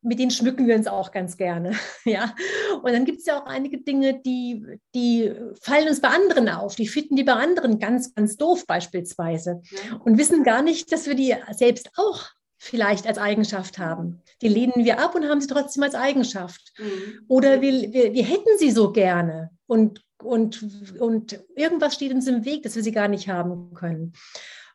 mit 0.03 0.19
denen 0.19 0.31
schmücken 0.31 0.67
wir 0.67 0.77
uns 0.77 0.87
auch 0.87 1.13
ganz 1.13 1.37
gerne. 1.37 1.73
ja. 2.05 2.35
Und 2.83 2.93
dann 2.93 3.05
gibt 3.05 3.21
es 3.21 3.27
ja 3.27 3.41
auch 3.41 3.47
einige 3.47 3.79
Dinge, 3.79 4.21
die, 4.21 4.67
die 4.95 5.33
fallen 5.61 5.89
uns 5.89 6.01
bei 6.01 6.09
anderen 6.09 6.49
auf. 6.49 6.75
Die 6.75 6.89
finden 6.89 7.17
die 7.17 7.25
bei 7.25 7.35
anderen 7.35 7.79
ganz, 7.79 8.15
ganz 8.15 8.37
doof 8.37 8.67
beispielsweise. 8.67 9.63
Und 10.05 10.19
wissen 10.19 10.43
gar 10.43 10.63
nicht, 10.63 10.93
dass 10.93 11.07
wir 11.07 11.15
die 11.15 11.35
selbst 11.53 11.91
auch 11.97 12.27
vielleicht 12.59 13.07
als 13.07 13.19
Eigenschaft 13.19 13.79
haben. 13.79 14.23
Die 14.41 14.49
lehnen 14.49 14.85
wir 14.85 15.01
ab 15.01 15.15
und 15.15 15.29
haben 15.29 15.41
sie 15.41 15.49
trotzdem 15.49 15.83
als 15.83 15.95
Eigenschaft. 15.95 16.73
Mhm. 16.79 17.25
Oder 17.29 17.61
wir, 17.61 17.93
wir, 17.93 18.13
wir 18.13 18.25
hätten 18.25 18.59
sie 18.59 18.71
so 18.71 18.93
gerne 18.93 19.51
und 19.67 20.01
und, 20.23 20.65
und 21.01 21.45
irgendwas 21.57 21.95
steht 21.95 22.13
uns 22.13 22.27
im 22.27 22.45
Weg, 22.45 22.63
dass 22.63 22.77
wir 22.77 22.83
sie 22.83 22.93
gar 22.93 23.09
nicht 23.09 23.29
haben 23.29 23.75
können. 23.75 24.13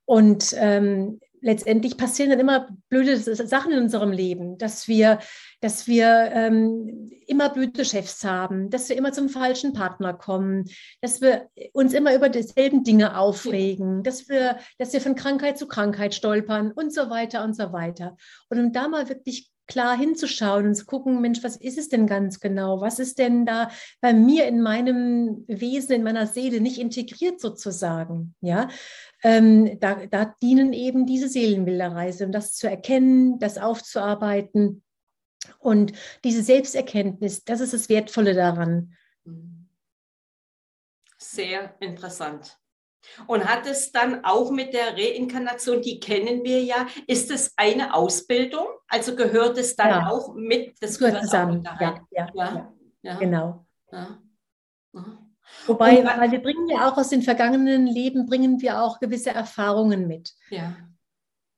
Und 0.05 0.55
ähm, 0.57 1.19
letztendlich 1.47 1.95
passieren 1.97 2.29
dann 2.29 2.41
immer 2.41 2.67
blöde 2.89 3.17
Sachen 3.17 3.71
in 3.71 3.79
unserem 3.79 4.11
Leben, 4.11 4.57
dass 4.57 4.89
wir, 4.89 5.19
dass 5.61 5.87
wir 5.87 6.29
ähm, 6.33 7.09
immer 7.25 7.49
blöde 7.49 7.85
Chefs 7.85 8.25
haben, 8.25 8.69
dass 8.69 8.89
wir 8.89 8.97
immer 8.97 9.13
zum 9.13 9.29
falschen 9.29 9.71
Partner 9.71 10.13
kommen, 10.13 10.65
dass 10.99 11.21
wir 11.21 11.47
uns 11.71 11.93
immer 11.93 12.13
über 12.13 12.27
dieselben 12.27 12.83
Dinge 12.83 13.17
aufregen, 13.17 14.03
dass 14.03 14.27
wir, 14.27 14.57
dass 14.77 14.91
wir 14.91 14.99
von 14.99 15.15
Krankheit 15.15 15.57
zu 15.57 15.69
Krankheit 15.69 16.13
stolpern 16.13 16.73
und 16.73 16.93
so 16.93 17.09
weiter 17.09 17.45
und 17.45 17.55
so 17.55 17.71
weiter. 17.71 18.17
Und 18.49 18.59
um 18.59 18.73
da 18.73 18.89
mal 18.89 19.07
wirklich 19.07 19.49
klar 19.67 19.97
hinzuschauen 19.97 20.67
und 20.67 20.75
zu 20.75 20.85
gucken, 20.85 21.21
Mensch, 21.21 21.43
was 21.43 21.57
ist 21.57 21.77
es 21.77 21.89
denn 21.89 22.07
ganz 22.07 22.39
genau? 22.39 22.81
Was 22.81 22.99
ist 22.99 23.19
denn 23.19 23.45
da 23.45 23.69
bei 24.01 24.13
mir 24.13 24.47
in 24.47 24.61
meinem 24.61 25.43
Wesen, 25.47 25.95
in 25.95 26.03
meiner 26.03 26.25
Seele 26.25 26.61
nicht 26.61 26.79
integriert 26.79 27.39
sozusagen? 27.39 28.33
Ja, 28.41 28.69
ähm, 29.23 29.79
da, 29.79 30.05
da 30.05 30.35
dienen 30.41 30.73
eben 30.73 31.05
diese 31.05 31.27
Seelenbilderreise, 31.27 32.25
um 32.25 32.31
das 32.31 32.53
zu 32.53 32.69
erkennen, 32.69 33.39
das 33.39 33.57
aufzuarbeiten. 33.57 34.83
Und 35.59 35.93
diese 36.23 36.43
Selbsterkenntnis, 36.43 37.43
das 37.43 37.61
ist 37.61 37.73
das 37.73 37.89
Wertvolle 37.89 38.33
daran. 38.33 38.93
Sehr 41.17 41.75
interessant. 41.79 42.57
Und 43.25 43.45
hat 43.45 43.65
es 43.65 43.91
dann 43.91 44.25
auch 44.25 44.51
mit 44.51 44.73
der 44.73 44.97
Reinkarnation, 44.97 45.81
die 45.81 45.99
kennen 45.99 46.43
wir 46.43 46.61
ja, 46.63 46.87
ist 47.07 47.31
es 47.31 47.53
eine 47.55 47.93
Ausbildung? 47.93 48.67
Also 48.87 49.15
gehört 49.15 49.57
es 49.57 49.75
dann 49.75 49.89
ja. 49.89 50.09
auch 50.09 50.33
mit? 50.35 50.75
Das 50.81 50.99
gehört 50.99 51.21
zusammen. 51.21 51.63
Ja, 51.63 52.05
ja, 52.11 52.29
ja, 52.33 52.73
ja, 53.01 53.15
genau. 53.15 53.65
Wobei, 55.65 56.03
weil 56.03 56.31
wir 56.31 56.41
bringen 56.41 56.69
ja 56.69 56.89
auch 56.89 56.97
aus 56.97 57.09
den 57.09 57.21
vergangenen 57.21 57.87
Leben, 57.87 58.25
bringen 58.25 58.61
wir 58.61 58.81
auch 58.81 58.99
gewisse 58.99 59.31
Erfahrungen 59.31 60.07
mit. 60.07 60.33
Ja. 60.49 60.75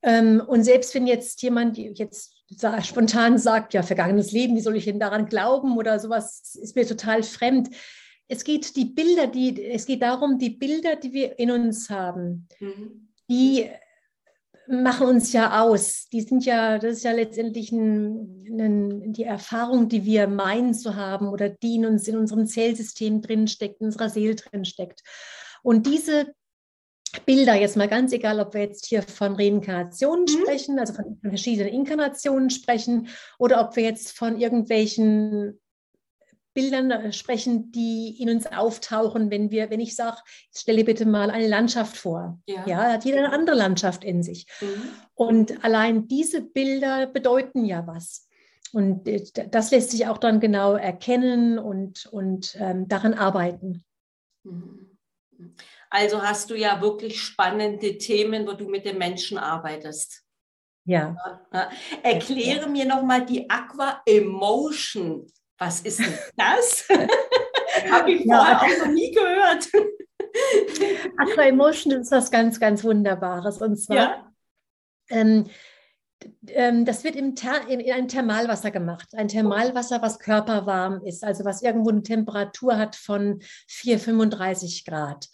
Ähm, 0.02 0.42
und 0.46 0.64
selbst 0.64 0.94
wenn 0.94 1.06
jetzt 1.06 1.42
jemand 1.42 1.76
jetzt 1.76 2.34
spontan 2.82 3.38
sagt, 3.38 3.74
ja, 3.74 3.82
vergangenes 3.82 4.32
Leben, 4.32 4.56
wie 4.56 4.60
soll 4.60 4.76
ich 4.76 4.84
denn 4.84 4.98
daran 4.98 5.26
glauben 5.26 5.76
oder 5.76 5.98
sowas, 5.98 6.58
ist 6.60 6.74
mir 6.74 6.86
total 6.86 7.22
fremd 7.22 7.70
es 8.30 8.44
geht 8.44 8.76
die 8.76 8.84
Bilder, 8.84 9.26
die, 9.26 9.64
es 9.66 9.86
geht 9.86 10.02
darum, 10.02 10.38
die 10.38 10.50
Bilder, 10.50 10.94
die 10.94 11.12
wir 11.12 11.38
in 11.40 11.50
uns 11.50 11.90
haben, 11.90 12.46
mhm. 12.60 13.08
die 13.28 13.68
machen 14.70 15.08
uns 15.08 15.32
ja 15.32 15.62
aus. 15.62 16.08
Die 16.12 16.20
sind 16.20 16.44
ja, 16.44 16.78
das 16.78 16.98
ist 16.98 17.04
ja 17.04 17.12
letztendlich 17.12 17.72
ein, 17.72 18.46
ein, 18.48 19.12
die 19.12 19.24
Erfahrung, 19.24 19.88
die 19.88 20.04
wir 20.04 20.28
meinen 20.28 20.74
zu 20.74 20.96
haben 20.96 21.28
oder 21.28 21.48
die 21.48 21.76
in 21.76 21.86
uns 21.86 22.06
in 22.06 22.16
unserem 22.16 22.46
Zellsystem 22.46 23.20
drinsteckt, 23.20 23.80
in 23.80 23.86
unserer 23.86 24.08
Seele 24.08 24.36
drinsteckt. 24.36 25.02
Und 25.62 25.86
diese 25.86 26.34
Bilder, 27.26 27.54
jetzt 27.54 27.76
mal 27.76 27.88
ganz 27.88 28.12
egal, 28.12 28.38
ob 28.38 28.54
wir 28.54 28.62
jetzt 28.62 28.86
hier 28.86 29.02
von 29.02 29.34
Reinkarnationen 29.34 30.24
mhm. 30.24 30.28
sprechen, 30.28 30.78
also 30.78 30.94
von 30.94 31.18
verschiedenen 31.22 31.72
Inkarnationen 31.72 32.50
sprechen, 32.50 33.08
oder 33.38 33.60
ob 33.60 33.74
wir 33.74 33.82
jetzt 33.82 34.12
von 34.12 34.38
irgendwelchen 34.38 35.60
Bildern 36.54 36.90
äh, 36.90 37.12
sprechen, 37.12 37.70
die 37.72 38.20
in 38.20 38.30
uns 38.30 38.46
auftauchen, 38.46 39.30
wenn 39.30 39.50
wir, 39.50 39.70
wenn 39.70 39.80
ich 39.80 39.94
sage, 39.94 40.18
stelle 40.54 40.84
bitte 40.84 41.06
mal 41.06 41.30
eine 41.30 41.46
Landschaft 41.46 41.96
vor. 41.96 42.40
Ja, 42.46 42.66
ja 42.66 42.92
hat 42.92 43.04
jeder 43.04 43.18
eine 43.18 43.32
andere 43.32 43.56
Landschaft 43.56 44.04
in 44.04 44.22
sich. 44.22 44.46
Mhm. 44.60 44.90
Und 45.14 45.64
allein 45.64 46.08
diese 46.08 46.42
Bilder 46.42 47.06
bedeuten 47.06 47.64
ja 47.64 47.86
was. 47.86 48.28
Und 48.72 49.06
äh, 49.08 49.24
das 49.50 49.70
lässt 49.70 49.90
sich 49.90 50.06
auch 50.06 50.18
dann 50.18 50.40
genau 50.40 50.74
erkennen 50.74 51.58
und, 51.58 52.06
und 52.06 52.56
ähm, 52.58 52.88
daran 52.88 53.14
arbeiten. 53.14 53.84
Mhm. 54.42 54.98
Also 55.88 56.22
hast 56.22 56.50
du 56.50 56.54
ja 56.54 56.80
wirklich 56.80 57.20
spannende 57.20 57.98
Themen, 57.98 58.46
wo 58.46 58.52
du 58.52 58.68
mit 58.68 58.84
den 58.84 58.98
Menschen 58.98 59.38
arbeitest. 59.38 60.22
Ja. 60.84 61.16
ja. 61.52 61.70
Erkläre 62.02 62.62
ja. 62.62 62.68
mir 62.68 62.84
nochmal 62.84 63.24
die 63.24 63.48
Aqua 63.50 64.00
Emotion 64.06 65.26
was 65.60 65.80
ist 65.82 66.00
denn 66.00 66.14
das? 66.36 66.88
Habe 67.90 68.12
ich 68.12 68.24
vorher 68.24 68.52
ja. 68.52 68.60
auch 68.60 68.86
noch 68.86 68.92
nie 68.92 69.12
gehört. 69.12 69.68
Aqua 71.18 71.44
Emotion 71.44 71.92
ist 71.92 72.10
was 72.10 72.30
ganz, 72.30 72.58
ganz 72.58 72.82
Wunderbares. 72.82 73.60
Und 73.60 73.76
zwar, 73.76 73.96
ja. 73.96 74.32
ähm, 75.10 75.46
ähm, 76.48 76.84
das 76.84 77.04
wird 77.04 77.16
im 77.16 77.34
in, 77.68 77.80
in 77.80 77.92
einem 77.92 78.08
Thermalwasser 78.08 78.70
gemacht. 78.70 79.08
Ein 79.14 79.28
Thermalwasser, 79.28 80.00
was 80.00 80.18
körperwarm 80.18 81.02
ist, 81.04 81.22
also 81.22 81.44
was 81.44 81.62
irgendwo 81.62 81.90
eine 81.90 82.02
Temperatur 82.02 82.78
hat 82.78 82.96
von 82.96 83.40
4, 83.68 83.98
35 83.98 84.84
Grad. 84.86 85.28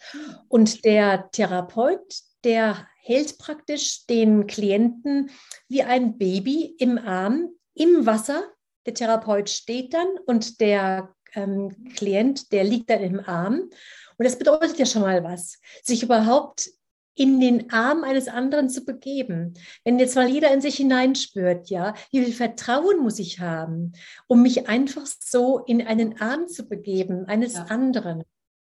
Und 0.49 0.85
der 0.85 1.31
Therapeut, 1.31 2.21
der 2.43 2.89
hält 3.01 3.39
praktisch 3.39 4.07
den 4.07 4.47
Klienten 4.49 5.31
wie 5.69 5.85
ein 5.85 6.19
Baby 6.19 6.75
im 6.79 6.99
Arm 6.99 7.51
im 7.75 8.07
Wasser 8.07 8.43
der 8.87 8.95
Therapeut 8.95 9.51
steht 9.51 9.93
dann 9.93 10.09
und 10.27 10.61
der 10.61 11.15
ähm, 11.35 11.75
Klient, 11.97 12.53
der 12.53 12.65
liegt 12.65 12.91
dann 12.91 13.03
im 13.03 13.21
Arm. 13.21 13.71
Und 14.19 14.25
das 14.25 14.39
bedeutet 14.39 14.79
ja 14.79 14.87
schon 14.87 15.03
mal 15.03 15.23
was, 15.23 15.61
sich 15.83 16.03
überhaupt 16.03 16.71
in 17.15 17.41
den 17.41 17.73
Arm 17.73 18.05
eines 18.05 18.29
anderen 18.29 18.69
zu 18.69 18.85
begeben. 18.85 19.55
Wenn 19.85 19.99
jetzt 19.99 20.17
mal 20.17 20.29
jeder 20.29 20.53
in 20.53 20.61
sich 20.61 20.77
hineinspürt, 20.77 21.71
ja, 21.71 21.95
wie 22.11 22.23
viel 22.23 22.35
Vertrauen 22.35 23.01
muss 23.01 23.19
ich 23.19 23.41
haben, 23.41 23.93
um 24.27 24.43
mich 24.43 24.69
einfach 24.69 25.07
so 25.07 25.59
in 25.61 25.87
einen 25.87 26.21
Arm 26.21 26.47
zu 26.47 26.69
begeben 26.69 27.25
eines 27.25 27.55
ja. 27.55 27.65
anderen 27.65 28.23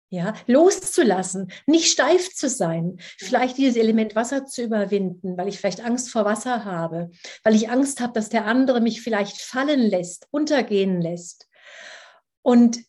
ja, 0.10 0.34
loszulassen, 0.48 1.52
nicht 1.66 1.92
steif 1.92 2.34
zu 2.34 2.50
sein, 2.50 2.98
vielleicht 3.18 3.58
dieses 3.58 3.76
Element 3.76 4.16
Wasser 4.16 4.46
zu 4.46 4.64
überwinden, 4.64 5.38
weil 5.38 5.50
ich 5.50 5.60
vielleicht 5.60 5.84
Angst 5.84 6.10
vor 6.10 6.24
Wasser 6.24 6.64
habe, 6.64 7.12
weil 7.44 7.56
ich 7.56 7.70
Angst 7.70 8.00
habe, 8.00 8.14
dass 8.14 8.30
der 8.30 8.46
andere 8.46 8.80
mich 8.80 9.02
vielleicht 9.02 9.42
fallen 9.42 9.82
lässt, 9.82 10.28
untergehen 10.32 11.02
lässt. 11.02 11.48
Und 12.42 12.80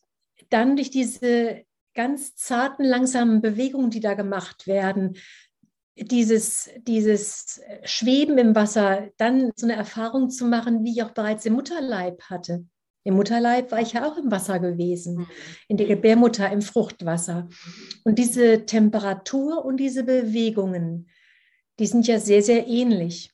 dann 0.51 0.77
durch 0.77 0.91
diese 0.91 1.65
ganz 1.95 2.37
zarten, 2.37 2.85
langsamen 2.85 3.43
Bewegungen, 3.43 3.91
die 3.91 4.01
da 4.01 4.15
gemacht 4.15 4.69
werden, 4.69 5.17
dieses, 5.97 6.71
dieses 6.83 7.61
Schweben 7.83 8.39
im 8.39 8.55
Wasser, 8.55 9.09
dann 9.17 9.51
so 9.57 9.67
eine 9.67 9.75
Erfahrung 9.75 10.31
zu 10.31 10.45
machen, 10.45 10.85
wie 10.85 10.93
ich 10.93 11.03
auch 11.03 11.11
bereits 11.11 11.45
im 11.45 11.55
Mutterleib 11.55 12.23
hatte. 12.31 12.65
Im 13.05 13.15
Mutterleib 13.15 13.71
war 13.73 13.81
ich 13.81 13.95
ja 13.95 14.07
auch 14.07 14.17
im 14.17 14.31
Wasser 14.31 14.59
gewesen, 14.59 15.19
mhm. 15.19 15.27
in 15.69 15.77
der 15.77 15.87
Gebärmutter 15.87 16.51
im 16.51 16.63
Fruchtwasser. 16.63 17.49
Und 18.05 18.19
diese 18.19 18.67
Temperatur 18.67 19.65
und 19.65 19.79
diese 19.79 20.05
Bewegungen, 20.05 21.09
die 21.79 21.87
sind 21.87 22.07
ja 22.07 22.19
sehr, 22.19 22.43
sehr 22.43 22.67
ähnlich. 22.67 23.33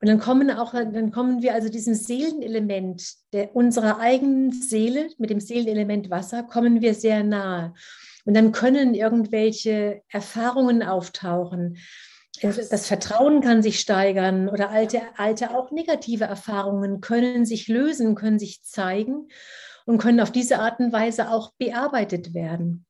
Und 0.00 0.08
dann 0.08 0.18
kommen 0.18 0.50
auch, 0.50 0.72
dann 0.72 1.12
kommen 1.12 1.42
wir 1.42 1.54
also 1.54 1.68
diesem 1.68 1.94
Seelenelement 1.94 3.04
der, 3.32 3.54
unserer 3.54 4.00
eigenen 4.00 4.50
Seele, 4.50 5.08
mit 5.18 5.30
dem 5.30 5.38
Seelenelement 5.38 6.10
Wasser, 6.10 6.42
kommen 6.42 6.80
wir 6.80 6.94
sehr 6.94 7.22
nahe. 7.22 7.72
Und 8.24 8.34
dann 8.34 8.52
können 8.52 8.94
irgendwelche 8.94 10.02
Erfahrungen 10.08 10.82
auftauchen, 10.82 11.78
das 12.42 12.86
Vertrauen 12.86 13.40
kann 13.40 13.62
sich 13.62 13.80
steigern 13.80 14.48
oder 14.48 14.70
alte, 14.70 15.00
alte 15.16 15.50
auch 15.56 15.70
negative 15.70 16.24
Erfahrungen 16.24 17.00
können 17.00 17.46
sich 17.46 17.68
lösen, 17.68 18.14
können 18.14 18.38
sich 18.38 18.62
zeigen 18.62 19.28
und 19.84 19.98
können 19.98 20.20
auf 20.20 20.32
diese 20.32 20.58
Art 20.58 20.80
und 20.80 20.92
Weise 20.92 21.30
auch 21.30 21.52
bearbeitet 21.58 22.34
werden. 22.34 22.86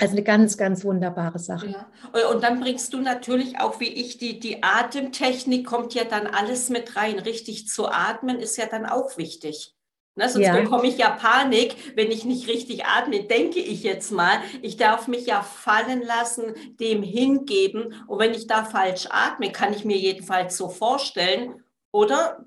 Also 0.00 0.12
eine 0.12 0.22
ganz, 0.22 0.56
ganz 0.56 0.84
wunderbare 0.84 1.38
Sache. 1.38 1.68
Ja. 1.68 2.30
Und 2.30 2.42
dann 2.42 2.60
bringst 2.60 2.92
du 2.92 3.00
natürlich 3.00 3.60
auch, 3.60 3.80
wie 3.80 3.88
ich, 3.88 4.18
die, 4.18 4.40
die 4.40 4.62
Atemtechnik 4.62 5.66
kommt 5.66 5.94
ja 5.94 6.04
dann 6.04 6.26
alles 6.26 6.70
mit 6.70 6.96
rein. 6.96 7.18
Richtig 7.18 7.68
zu 7.68 7.88
atmen 7.88 8.38
ist 8.40 8.56
ja 8.56 8.66
dann 8.66 8.86
auch 8.86 9.16
wichtig. 9.16 9.73
Ne, 10.16 10.28
sonst 10.28 10.46
ja. 10.46 10.56
bekomme 10.56 10.86
ich 10.86 10.96
ja 10.96 11.10
Panik, 11.10 11.96
wenn 11.96 12.12
ich 12.12 12.24
nicht 12.24 12.46
richtig 12.48 12.84
atme, 12.84 13.24
denke 13.24 13.58
ich 13.58 13.82
jetzt 13.82 14.12
mal. 14.12 14.38
Ich 14.62 14.76
darf 14.76 15.08
mich 15.08 15.26
ja 15.26 15.42
fallen 15.42 16.02
lassen, 16.02 16.54
dem 16.78 17.02
hingeben. 17.02 17.94
Und 18.06 18.20
wenn 18.20 18.32
ich 18.32 18.46
da 18.46 18.64
falsch 18.64 19.08
atme, 19.10 19.50
kann 19.50 19.74
ich 19.74 19.84
mir 19.84 19.96
jedenfalls 19.96 20.56
so 20.56 20.68
vorstellen, 20.68 21.64
oder? 21.90 22.44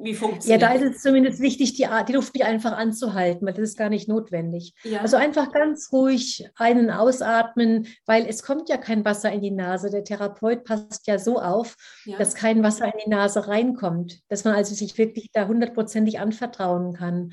Wie 0.00 0.14
funktioniert 0.14 0.62
Ja, 0.62 0.68
da 0.68 0.74
ist 0.74 0.96
es 0.96 1.02
zumindest 1.02 1.40
wichtig, 1.40 1.74
die, 1.74 1.86
die 2.06 2.12
Luft 2.12 2.34
nicht 2.34 2.44
einfach 2.44 2.72
anzuhalten, 2.72 3.46
weil 3.46 3.54
das 3.54 3.70
ist 3.70 3.78
gar 3.78 3.88
nicht 3.88 4.08
notwendig. 4.08 4.74
Ja. 4.84 5.00
Also 5.00 5.16
einfach 5.16 5.50
ganz 5.52 5.92
ruhig 5.92 6.48
einen 6.56 6.90
ausatmen, 6.90 7.86
weil 8.06 8.26
es 8.26 8.42
kommt 8.42 8.68
ja 8.68 8.76
kein 8.76 9.04
Wasser 9.04 9.32
in 9.32 9.40
die 9.40 9.50
Nase. 9.50 9.90
Der 9.90 10.04
Therapeut 10.04 10.64
passt 10.64 11.06
ja 11.06 11.18
so 11.18 11.40
auf, 11.40 11.76
ja. 12.04 12.16
dass 12.18 12.34
kein 12.34 12.62
Wasser 12.62 12.86
in 12.86 13.00
die 13.04 13.10
Nase 13.10 13.48
reinkommt, 13.48 14.20
dass 14.28 14.44
man 14.44 14.54
also 14.54 14.74
sich 14.74 14.96
wirklich 14.98 15.30
da 15.32 15.48
hundertprozentig 15.48 16.20
anvertrauen 16.20 16.94
kann. 16.94 17.32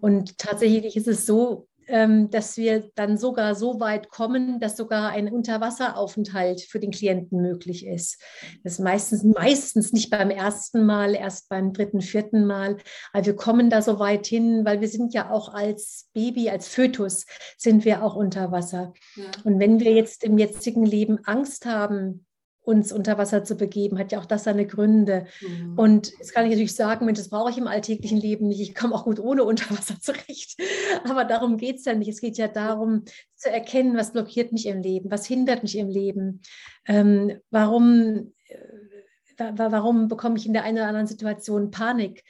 Und 0.00 0.38
tatsächlich 0.38 0.96
ist 0.96 1.08
es 1.08 1.26
so, 1.26 1.68
dass 1.86 2.56
wir 2.56 2.90
dann 2.94 3.18
sogar 3.18 3.54
so 3.54 3.80
weit 3.80 4.08
kommen, 4.08 4.60
dass 4.60 4.76
sogar 4.76 5.10
ein 5.10 5.30
Unterwasseraufenthalt 5.30 6.60
für 6.60 6.80
den 6.80 6.90
Klienten 6.90 7.40
möglich 7.40 7.86
ist. 7.86 8.20
Das 8.62 8.74
ist 8.74 8.80
meistens, 8.80 9.24
meistens 9.24 9.92
nicht 9.92 10.10
beim 10.10 10.30
ersten 10.30 10.84
Mal, 10.86 11.14
erst 11.14 11.48
beim 11.48 11.72
dritten, 11.72 12.00
vierten 12.00 12.46
Mal. 12.46 12.78
Aber 13.12 13.26
wir 13.26 13.36
kommen 13.36 13.70
da 13.70 13.82
so 13.82 13.98
weit 13.98 14.26
hin, 14.26 14.64
weil 14.64 14.80
wir 14.80 14.88
sind 14.88 15.14
ja 15.14 15.30
auch 15.30 15.52
als 15.52 16.08
Baby, 16.12 16.50
als 16.50 16.68
Fötus, 16.68 17.26
sind 17.58 17.84
wir 17.84 18.02
auch 18.02 18.16
unter 18.16 18.52
Wasser. 18.52 18.92
Ja. 19.16 19.24
Und 19.44 19.58
wenn 19.58 19.80
wir 19.80 19.92
jetzt 19.92 20.24
im 20.24 20.38
jetzigen 20.38 20.84
Leben 20.84 21.18
Angst 21.24 21.66
haben, 21.66 22.26
uns 22.64 22.92
unter 22.92 23.18
Wasser 23.18 23.44
zu 23.44 23.56
begeben, 23.56 23.98
hat 23.98 24.10
ja 24.10 24.18
auch 24.18 24.24
das 24.24 24.44
seine 24.44 24.66
Gründe. 24.66 25.26
Mhm. 25.40 25.78
Und 25.78 26.12
jetzt 26.18 26.34
kann 26.34 26.44
ich 26.44 26.50
natürlich 26.50 26.74
sagen, 26.74 27.04
Mensch, 27.04 27.18
das 27.18 27.28
brauche 27.28 27.50
ich 27.50 27.58
im 27.58 27.66
alltäglichen 27.66 28.18
Leben 28.18 28.48
nicht. 28.48 28.60
Ich 28.60 28.74
komme 28.74 28.94
auch 28.94 29.04
gut 29.04 29.20
ohne 29.20 29.44
Unterwasser 29.44 29.96
zurecht. 30.00 30.58
Aber 31.04 31.24
darum 31.24 31.58
geht 31.58 31.76
es 31.76 31.84
ja 31.84 31.94
nicht. 31.94 32.08
Es 32.08 32.20
geht 32.20 32.38
ja 32.38 32.48
darum, 32.48 33.04
zu 33.36 33.50
erkennen, 33.50 33.96
was 33.96 34.12
blockiert 34.12 34.52
mich 34.52 34.66
im 34.66 34.80
Leben, 34.80 35.10
was 35.10 35.26
hindert 35.26 35.62
mich 35.62 35.76
im 35.76 35.88
Leben, 35.88 36.40
ähm, 36.86 37.38
warum, 37.50 38.32
äh, 38.48 39.52
warum 39.56 40.08
bekomme 40.08 40.38
ich 40.38 40.46
in 40.46 40.54
der 40.54 40.64
einen 40.64 40.78
oder 40.78 40.88
anderen 40.88 41.06
Situation 41.06 41.70
Panik. 41.70 42.24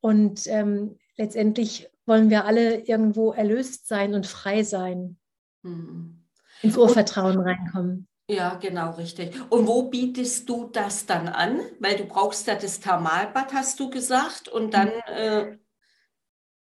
Und 0.00 0.46
ähm, 0.46 0.98
letztendlich 1.16 1.90
wollen 2.06 2.30
wir 2.30 2.46
alle 2.46 2.80
irgendwo 2.80 3.32
erlöst 3.32 3.86
sein 3.86 4.14
und 4.14 4.26
frei 4.26 4.62
sein. 4.62 5.18
Mhm. 5.62 6.22
Ins 6.62 6.78
Urvertrauen 6.78 7.38
reinkommen. 7.38 8.08
Ja, 8.28 8.54
genau, 8.54 8.92
richtig. 8.92 9.34
Und 9.50 9.66
wo 9.66 9.90
bietest 9.90 10.48
du 10.48 10.70
das 10.72 11.04
dann 11.04 11.28
an? 11.28 11.60
Weil 11.78 11.96
du 11.96 12.04
brauchst 12.04 12.46
ja 12.46 12.54
das 12.54 12.80
Thermalbad, 12.80 13.52
hast 13.52 13.78
du 13.80 13.90
gesagt, 13.90 14.48
und 14.48 14.72
dann. 14.72 14.88
Äh 14.88 15.58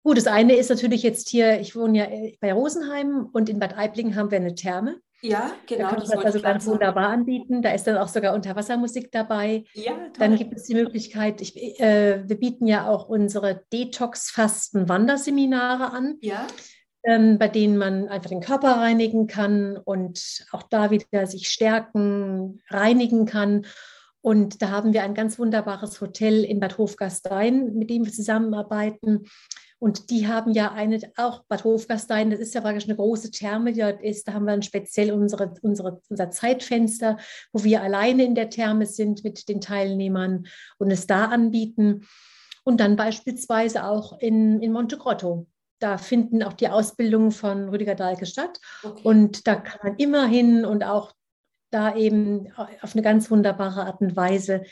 Gut, 0.03 0.17
das 0.17 0.27
eine 0.27 0.55
ist 0.55 0.69
natürlich 0.69 1.01
jetzt 1.03 1.29
hier, 1.29 1.59
ich 1.59 1.75
wohne 1.75 1.97
ja 1.97 2.05
äh, 2.05 2.37
bei 2.39 2.53
Rosenheim 2.53 3.27
und 3.33 3.49
in 3.49 3.59
Bad 3.59 3.77
Aiblingen 3.77 4.15
haben 4.15 4.31
wir 4.31 4.37
eine 4.37 4.55
Therme. 4.55 5.01
Ja, 5.21 5.51
genau. 5.65 5.89
Da 5.89 5.91
kann 5.95 5.99
das 5.99 6.11
also 6.11 6.39
ganz 6.39 6.65
wunderbar 6.67 7.09
anbieten. 7.09 7.61
Da 7.63 7.71
ist 7.71 7.87
dann 7.87 7.97
auch 7.97 8.07
sogar 8.07 8.35
Unterwassermusik 8.35 9.11
dabei. 9.11 9.63
Ja, 9.73 9.93
toll. 9.93 10.11
Dann 10.19 10.35
gibt 10.35 10.53
es 10.53 10.65
die 10.65 10.75
Möglichkeit, 10.75 11.41
ich, 11.41 11.79
äh, 11.79 12.29
wir 12.29 12.39
bieten 12.39 12.67
ja 12.67 12.87
auch 12.87 13.09
unsere 13.09 13.63
Detox-Fasten-Wanderseminare 13.73 15.91
an. 15.91 16.17
Ja 16.21 16.45
ähm, 17.07 17.39
bei 17.39 17.47
denen 17.47 17.77
man 17.77 18.09
einfach 18.09 18.29
den 18.29 18.41
Körper 18.41 18.73
reinigen 18.73 19.27
kann 19.27 19.77
und 19.77 20.45
auch 20.51 20.63
da 20.63 20.91
wieder 20.91 21.25
sich 21.25 21.47
stärken, 21.47 22.61
reinigen 22.69 23.25
kann. 23.25 23.65
Und 24.19 24.61
da 24.61 24.71
haben 24.71 24.91
wir 24.91 25.03
ein 25.03 25.13
ganz 25.13 25.39
wunderbares 25.39 26.01
Hotel 26.01 26.43
in 26.43 26.59
Bad 26.59 26.77
Hofgastein, 26.77 27.75
mit 27.75 27.89
dem 27.89 28.03
wir 28.03 28.11
zusammenarbeiten. 28.11 29.23
Und 29.79 30.09
die 30.09 30.27
haben 30.27 30.51
ja 30.51 30.73
eine, 30.73 30.99
auch 31.15 31.45
Bad 31.47 31.63
Hofgastein, 31.63 32.29
das 32.29 32.41
ist 32.41 32.53
ja 32.53 32.59
praktisch 32.59 32.89
eine 32.89 32.97
große 32.97 33.31
Therme, 33.31 33.71
die 33.71 33.79
dort 33.79 34.01
ist. 34.01 34.27
Da 34.27 34.33
haben 34.33 34.45
wir 34.45 34.51
ein 34.51 34.63
speziell 34.63 35.13
unsere, 35.13 35.53
unsere, 35.61 36.01
unser 36.09 36.29
Zeitfenster, 36.29 37.17
wo 37.53 37.63
wir 37.63 37.83
alleine 37.83 38.25
in 38.25 38.35
der 38.35 38.49
Therme 38.49 38.85
sind 38.85 39.23
mit 39.23 39.47
den 39.47 39.61
Teilnehmern 39.61 40.47
und 40.77 40.91
es 40.91 41.07
da 41.07 41.25
anbieten. 41.25 42.05
Und 42.65 42.81
dann 42.81 42.97
beispielsweise 42.97 43.85
auch 43.85 44.19
in, 44.19 44.61
in 44.61 44.73
Monte 44.73 44.97
Grotto. 44.97 45.47
Da 45.79 45.97
finden 45.97 46.43
auch 46.43 46.53
die 46.53 46.69
Ausbildungen 46.69 47.31
von 47.31 47.69
Rüdiger 47.69 47.95
Dahlke 47.95 48.25
statt. 48.25 48.59
Okay. 48.83 49.01
Und 49.03 49.47
da 49.47 49.55
kann 49.55 49.79
man 49.83 49.95
immer 49.97 50.25
hin 50.25 50.65
und 50.65 50.83
auch 50.83 51.13
da 51.69 51.95
eben 51.95 52.51
auf 52.81 52.93
eine 52.93 53.01
ganz 53.01 53.29
wunderbare 53.29 53.85
Art 53.85 54.01
und 54.01 54.15
Weise 54.15 54.63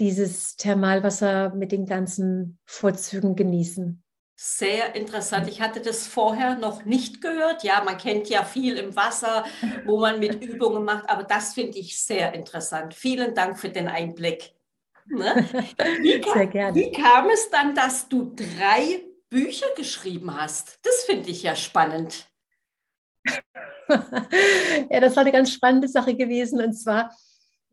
dieses 0.00 0.56
Thermalwasser 0.56 1.54
mit 1.54 1.72
den 1.72 1.86
ganzen 1.86 2.58
Vorzügen 2.64 3.36
genießen. 3.36 4.02
Sehr 4.36 4.96
interessant. 4.96 5.48
Ich 5.48 5.60
hatte 5.60 5.80
das 5.80 6.08
vorher 6.08 6.56
noch 6.56 6.84
nicht 6.84 7.20
gehört. 7.20 7.62
Ja, 7.62 7.82
man 7.84 7.98
kennt 7.98 8.28
ja 8.28 8.42
viel 8.42 8.76
im 8.78 8.96
Wasser, 8.96 9.44
wo 9.84 10.00
man 10.00 10.18
mit 10.18 10.42
Übungen 10.44 10.84
macht, 10.84 11.08
aber 11.08 11.22
das 11.22 11.54
finde 11.54 11.78
ich 11.78 12.00
sehr 12.00 12.34
interessant. 12.34 12.94
Vielen 12.94 13.34
Dank 13.34 13.58
für 13.58 13.68
den 13.68 13.86
Einblick. 13.86 14.52
Ne? 15.06 15.46
Wie, 16.00 16.22
sehr 16.22 16.46
gerne. 16.48 16.74
Wie 16.74 16.90
kam 16.90 17.30
es 17.30 17.48
dann, 17.50 17.74
dass 17.76 18.08
du 18.08 18.32
drei 18.34 19.04
Bücher 19.34 19.66
geschrieben 19.76 20.40
hast? 20.40 20.78
Das 20.84 21.02
finde 21.06 21.28
ich 21.30 21.42
ja 21.42 21.56
spannend. 21.56 22.28
ja, 23.88 25.00
das 25.00 25.16
war 25.16 25.22
eine 25.22 25.32
ganz 25.32 25.52
spannende 25.52 25.88
Sache 25.88 26.14
gewesen. 26.14 26.62
Und 26.62 26.74
zwar 26.74 27.10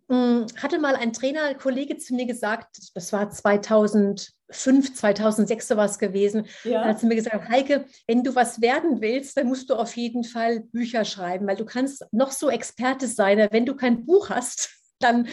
hm, 0.09 0.47
hatte 0.59 0.79
mal 0.79 0.95
ein 0.95 1.13
Trainer, 1.13 1.43
ein 1.43 1.59
Kollege 1.59 1.97
zu 1.97 2.15
mir 2.15 2.25
gesagt, 2.25 2.79
das 2.95 3.13
war 3.13 3.29
2005, 3.29 4.95
2006 4.95 5.67
sowas 5.67 5.99
gewesen, 5.99 6.47
ja. 6.63 6.83
hat 6.83 6.99
zu 6.99 7.05
mir 7.05 7.15
gesagt, 7.15 7.47
Heike, 7.47 7.85
wenn 8.07 8.23
du 8.23 8.33
was 8.33 8.59
werden 8.59 8.99
willst, 8.99 9.37
dann 9.37 9.45
musst 9.45 9.69
du 9.69 9.75
auf 9.75 9.95
jeden 9.95 10.23
Fall 10.23 10.61
Bücher 10.61 11.05
schreiben, 11.05 11.45
weil 11.45 11.57
du 11.57 11.65
kannst 11.65 12.03
noch 12.11 12.31
so 12.31 12.49
Experte 12.49 13.05
sein, 13.05 13.47
wenn 13.51 13.67
du 13.67 13.75
kein 13.75 14.03
Buch 14.03 14.31
hast, 14.31 14.71
dann, 14.97 15.27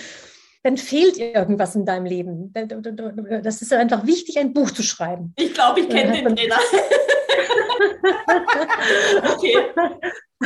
dann 0.68 0.76
fehlt 0.76 1.16
irgendwas 1.16 1.74
in 1.74 1.86
deinem 1.86 2.04
Leben. 2.04 2.52
Das 3.42 3.62
ist 3.62 3.72
einfach 3.72 4.04
wichtig, 4.04 4.38
ein 4.38 4.52
Buch 4.52 4.70
zu 4.70 4.82
schreiben. 4.82 5.32
Ich 5.36 5.54
glaube, 5.54 5.80
ich 5.80 5.88
kenne 5.88 6.12
den 6.12 6.36
Trainer. 6.36 6.56
okay. 9.32 9.56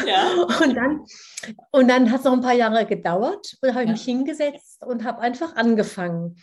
Ja. 0.06 0.30
Und 0.62 0.76
dann, 0.76 1.04
und 1.72 1.88
dann 1.88 2.12
hat 2.12 2.20
es 2.20 2.24
noch 2.24 2.34
ein 2.34 2.40
paar 2.40 2.54
Jahre 2.54 2.86
gedauert 2.86 3.56
und 3.60 3.74
habe 3.74 3.86
ja. 3.86 3.90
mich 3.90 4.04
hingesetzt 4.04 4.80
und 4.86 5.02
habe 5.02 5.20
einfach 5.20 5.56
angefangen. 5.56 6.36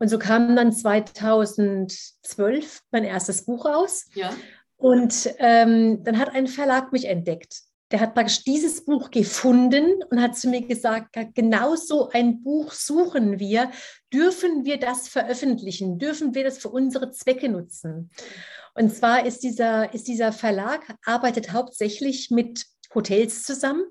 Und 0.00 0.08
so 0.08 0.18
kam 0.18 0.56
dann 0.56 0.72
2012 0.72 2.80
mein 2.90 3.04
erstes 3.04 3.44
Buch 3.44 3.66
raus. 3.66 4.06
Ja. 4.14 4.30
Und 4.76 5.32
ähm, 5.38 6.02
dann 6.02 6.18
hat 6.18 6.34
ein 6.34 6.48
Verlag 6.48 6.90
mich 6.90 7.04
entdeckt. 7.04 7.60
Der 7.92 8.00
hat 8.00 8.14
praktisch 8.14 8.42
dieses 8.42 8.84
Buch 8.86 9.10
gefunden 9.10 10.02
und 10.10 10.20
hat 10.20 10.36
zu 10.36 10.48
mir 10.48 10.62
gesagt, 10.66 11.14
genau 11.34 11.76
so 11.76 12.08
ein 12.08 12.42
Buch 12.42 12.72
suchen 12.72 13.38
wir. 13.38 13.70
Dürfen 14.12 14.64
wir 14.64 14.78
das 14.78 15.08
veröffentlichen? 15.08 15.98
Dürfen 15.98 16.34
wir 16.34 16.42
das 16.42 16.56
für 16.56 16.70
unsere 16.70 17.10
Zwecke 17.10 17.50
nutzen? 17.50 18.10
Und 18.74 18.94
zwar 18.94 19.26
ist 19.26 19.40
dieser, 19.40 19.92
ist 19.92 20.08
dieser 20.08 20.32
Verlag, 20.32 20.96
arbeitet 21.04 21.52
hauptsächlich 21.52 22.30
mit 22.30 22.64
Hotels 22.94 23.42
zusammen. 23.42 23.84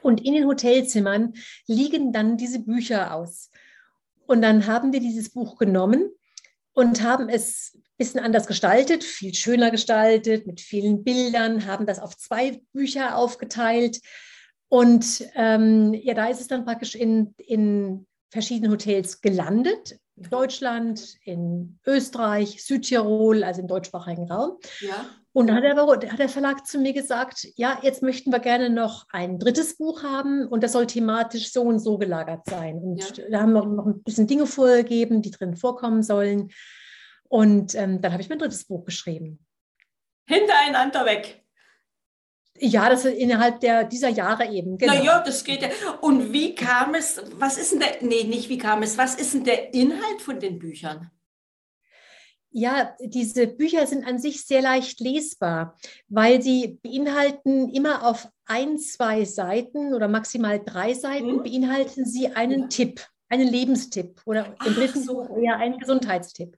Und 0.00 0.24
in 0.24 0.32
den 0.32 0.46
Hotelzimmern 0.46 1.34
liegen 1.66 2.10
dann 2.10 2.38
diese 2.38 2.60
Bücher 2.60 3.14
aus. 3.14 3.50
Und 4.26 4.40
dann 4.40 4.66
haben 4.66 4.94
wir 4.94 5.00
dieses 5.00 5.28
Buch 5.30 5.58
genommen 5.58 6.10
und 6.74 7.02
haben 7.02 7.28
es 7.28 7.72
ein 7.74 7.82
bisschen 7.96 8.20
anders 8.20 8.46
gestaltet, 8.46 9.04
viel 9.04 9.34
schöner 9.34 9.70
gestaltet, 9.70 10.46
mit 10.46 10.60
vielen 10.60 11.04
Bildern, 11.04 11.66
haben 11.66 11.86
das 11.86 12.00
auf 12.00 12.16
zwei 12.16 12.60
Bücher 12.72 13.16
aufgeteilt. 13.16 14.00
Und 14.68 15.24
ähm, 15.36 15.94
ja, 15.94 16.14
da 16.14 16.28
ist 16.28 16.40
es 16.40 16.48
dann 16.48 16.64
praktisch 16.64 16.96
in, 16.96 17.34
in 17.38 18.06
verschiedenen 18.30 18.72
Hotels 18.72 19.20
gelandet. 19.20 19.98
In 20.16 20.30
Deutschland, 20.30 21.16
in 21.24 21.78
Österreich, 21.86 22.64
Südtirol, 22.64 23.42
also 23.42 23.60
im 23.60 23.68
deutschsprachigen 23.68 24.30
Raum. 24.30 24.58
Ja. 24.80 25.06
Und 25.32 25.48
dann 25.48 25.56
hat, 25.56 25.64
aber, 25.76 25.94
hat 25.94 26.18
der 26.20 26.28
Verlag 26.28 26.64
zu 26.64 26.78
mir 26.78 26.92
gesagt, 26.92 27.48
ja, 27.56 27.80
jetzt 27.82 28.02
möchten 28.02 28.30
wir 28.30 28.38
gerne 28.38 28.70
noch 28.70 29.06
ein 29.10 29.40
drittes 29.40 29.76
Buch 29.76 30.04
haben 30.04 30.46
und 30.46 30.62
das 30.62 30.72
soll 30.72 30.86
thematisch 30.86 31.50
so 31.50 31.62
und 31.62 31.80
so 31.80 31.98
gelagert 31.98 32.46
sein. 32.48 32.78
Und 32.78 33.16
ja. 33.16 33.24
da 33.28 33.40
haben 33.40 33.52
wir 33.52 33.66
noch 33.66 33.86
ein 33.86 34.02
bisschen 34.04 34.28
Dinge 34.28 34.46
vorgegeben, 34.46 35.22
die 35.22 35.32
drin 35.32 35.56
vorkommen 35.56 36.04
sollen. 36.04 36.50
Und 37.24 37.74
ähm, 37.74 38.00
dann 38.00 38.12
habe 38.12 38.22
ich 38.22 38.28
mein 38.28 38.38
drittes 38.38 38.64
Buch 38.64 38.84
geschrieben. 38.84 39.44
Hintereinander 40.26 41.04
weg. 41.04 41.43
Ja, 42.58 42.88
das 42.88 43.04
ist 43.04 43.16
innerhalb 43.16 43.60
der, 43.60 43.84
dieser 43.84 44.08
Jahre 44.08 44.46
eben. 44.46 44.78
Genau. 44.78 44.94
Naja, 44.94 45.22
das 45.24 45.42
geht 45.42 45.62
ja. 45.62 45.68
Und 46.00 46.32
wie 46.32 46.54
kam 46.54 46.94
es, 46.94 47.20
was 47.34 47.58
ist 47.58 47.72
denn 47.72 47.80
der, 47.80 47.96
nee, 48.00 48.24
nicht 48.24 48.48
wie 48.48 48.58
kam 48.58 48.82
es, 48.82 48.96
was 48.96 49.16
ist 49.16 49.34
denn 49.34 49.44
der 49.44 49.74
Inhalt 49.74 50.22
von 50.22 50.38
den 50.38 50.58
Büchern? 50.58 51.10
Ja, 52.56 52.94
diese 53.00 53.48
Bücher 53.48 53.84
sind 53.88 54.06
an 54.06 54.20
sich 54.20 54.46
sehr 54.46 54.62
leicht 54.62 55.00
lesbar, 55.00 55.76
weil 56.06 56.40
sie 56.40 56.78
beinhalten 56.84 57.68
immer 57.70 58.06
auf 58.06 58.28
ein, 58.46 58.78
zwei 58.78 59.24
Seiten 59.24 59.92
oder 59.92 60.06
maximal 60.06 60.62
drei 60.64 60.94
Seiten, 60.94 61.38
mhm. 61.38 61.42
beinhalten 61.42 62.06
sie 62.06 62.28
einen 62.28 62.62
ja. 62.62 62.66
Tipp, 62.68 63.04
einen 63.28 63.48
Lebenstipp 63.48 64.20
oder 64.26 64.54
im 64.64 64.74
dritten 64.74 65.02
so. 65.02 65.36
eher 65.36 65.56
einen 65.56 65.78
Gesundheitstipp. 65.78 66.56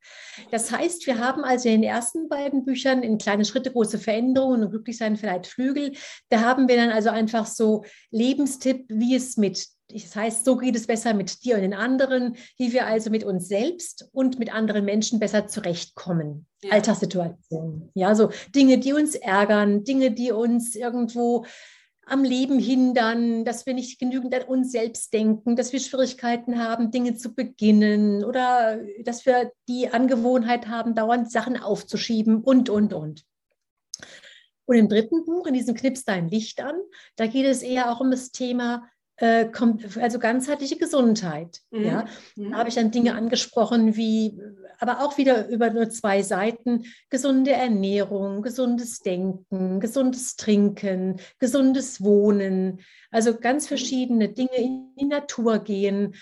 Das 0.51 0.71
heißt, 0.71 1.07
wir 1.07 1.19
haben 1.19 1.45
also 1.45 1.69
in 1.69 1.83
den 1.83 1.91
ersten 1.91 2.29
beiden 2.29 2.65
Büchern 2.65 3.03
in 3.03 3.19
kleine 3.19 3.45
Schritte 3.45 3.73
große 3.73 3.99
Veränderungen 3.99 4.65
und 4.65 4.71
glücklich 4.71 4.99
sein 4.99 5.17
vielleicht 5.17 5.47
Flügel. 5.47 5.93
Da 6.29 6.41
haben 6.41 6.69
wir 6.69 6.77
dann 6.77 6.91
also 6.91 7.11
einfach 7.11 7.47
so 7.47 7.85
Lebenstipp, 8.11 8.85
wie 8.89 9.15
es 9.15 9.37
mit 9.37 9.67
das 9.89 10.17
heißt, 10.17 10.45
so 10.45 10.57
geht 10.57 10.75
es 10.75 10.87
besser 10.87 11.15
mit 11.15 11.45
dir 11.45 11.55
und 11.55 11.61
den 11.61 11.75
anderen, 11.75 12.37
wie 12.59 12.73
wir 12.73 12.87
also 12.87 13.09
mit 13.11 13.23
uns 13.23 13.47
selbst 13.47 14.09
und 14.13 14.39
mit 14.39 14.53
anderen 14.53 14.85
Menschen 14.85 15.21
besser 15.21 15.47
zurechtkommen. 15.47 16.47
Ja. 16.65 16.73
Alltagssituationen. 16.73 17.91
Ja, 17.95 18.15
so 18.17 18.31
Dinge, 18.55 18.79
die 18.79 18.93
uns 18.93 19.15
ärgern, 19.15 19.85
Dinge, 19.85 20.11
die 20.11 20.33
uns 20.33 20.75
irgendwo 20.75 21.47
am 22.07 22.23
Leben 22.23 22.59
hindern, 22.59 23.45
dass 23.45 23.67
wir 23.67 23.75
nicht 23.75 23.99
genügend 23.99 24.33
an 24.35 24.43
uns 24.43 24.71
selbst 24.71 25.13
denken, 25.13 25.57
dass 25.57 25.73
wir 25.73 25.81
Schwierigkeiten 25.81 26.59
haben, 26.59 26.93
Dinge 26.93 27.17
zu 27.17 27.35
beginnen 27.35 28.25
oder 28.25 28.81
dass 29.03 29.27
wir 29.27 29.51
die 29.69 29.89
Angewohnheit 29.89 30.69
haben, 30.69 30.95
dauernd 30.95 31.31
Sachen 31.31 31.57
aufzuschieben 31.61 32.43
und, 32.43 32.71
und, 32.71 32.93
und. 32.93 33.25
Und 34.67 34.77
im 34.77 34.89
dritten 34.89 35.25
Buch, 35.25 35.47
in 35.47 35.55
diesem 35.55 35.75
Knips 35.75 36.05
dein 36.05 36.29
Licht 36.29 36.61
an, 36.61 36.77
da 37.17 37.27
geht 37.27 37.47
es 37.47 37.63
eher 37.63 37.91
auch 37.91 38.01
um 38.01 38.11
das 38.11 38.31
Thema 38.31 38.89
äh, 39.19 39.47
kommt, 39.47 39.97
also 39.97 40.19
ganzheitliche 40.19 40.77
Gesundheit. 40.77 41.61
Mhm. 41.71 41.85
Ja, 41.85 42.05
mhm. 42.37 42.51
da 42.51 42.59
habe 42.59 42.69
ich 42.69 42.75
dann 42.75 42.91
Dinge 42.91 43.15
angesprochen 43.15 43.97
wie, 43.97 44.39
aber 44.79 45.01
auch 45.01 45.17
wieder 45.19 45.49
über 45.49 45.71
nur 45.71 45.89
zwei 45.91 46.23
Seiten, 46.23 46.85
gesunde 47.09 47.53
Ernährung, 47.53 48.43
gesundes 48.43 49.01
Denken, 49.01 49.81
gesundes 49.81 50.37
Trinken, 50.37 51.21
gesundes 51.39 52.03
Wohnen, 52.03 52.81
also 53.11 53.37
ganz 53.39 53.65
mhm. 53.65 53.69
verschiedene 53.69 54.29
Dinge 54.29 54.57
in 54.57 54.95
die 54.99 55.07
Natur 55.07 55.61
gehen. 55.61 56.15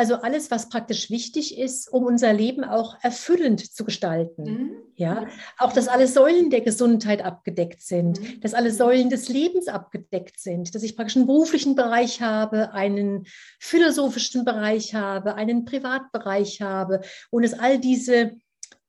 Also 0.00 0.14
alles, 0.14 0.50
was 0.50 0.70
praktisch 0.70 1.10
wichtig 1.10 1.58
ist, 1.58 1.92
um 1.92 2.06
unser 2.06 2.32
Leben 2.32 2.64
auch 2.64 2.96
erfüllend 3.02 3.74
zu 3.74 3.84
gestalten. 3.84 4.42
Mhm. 4.44 4.70
Ja, 4.96 5.26
auch 5.58 5.74
dass 5.74 5.88
alle 5.88 6.06
Säulen 6.06 6.48
der 6.48 6.62
Gesundheit 6.62 7.22
abgedeckt 7.22 7.82
sind, 7.82 8.18
mhm. 8.18 8.40
dass 8.40 8.54
alle 8.54 8.72
Säulen 8.72 9.10
des 9.10 9.28
Lebens 9.28 9.68
abgedeckt 9.68 10.40
sind, 10.40 10.74
dass 10.74 10.82
ich 10.84 10.96
praktisch 10.96 11.16
einen 11.16 11.26
beruflichen 11.26 11.74
Bereich 11.74 12.22
habe, 12.22 12.72
einen 12.72 13.26
philosophischen 13.58 14.46
Bereich 14.46 14.94
habe, 14.94 15.34
einen 15.34 15.66
Privatbereich 15.66 16.62
habe 16.62 17.02
und 17.28 17.42
dass 17.42 17.52
all 17.52 17.78
diese, 17.78 18.38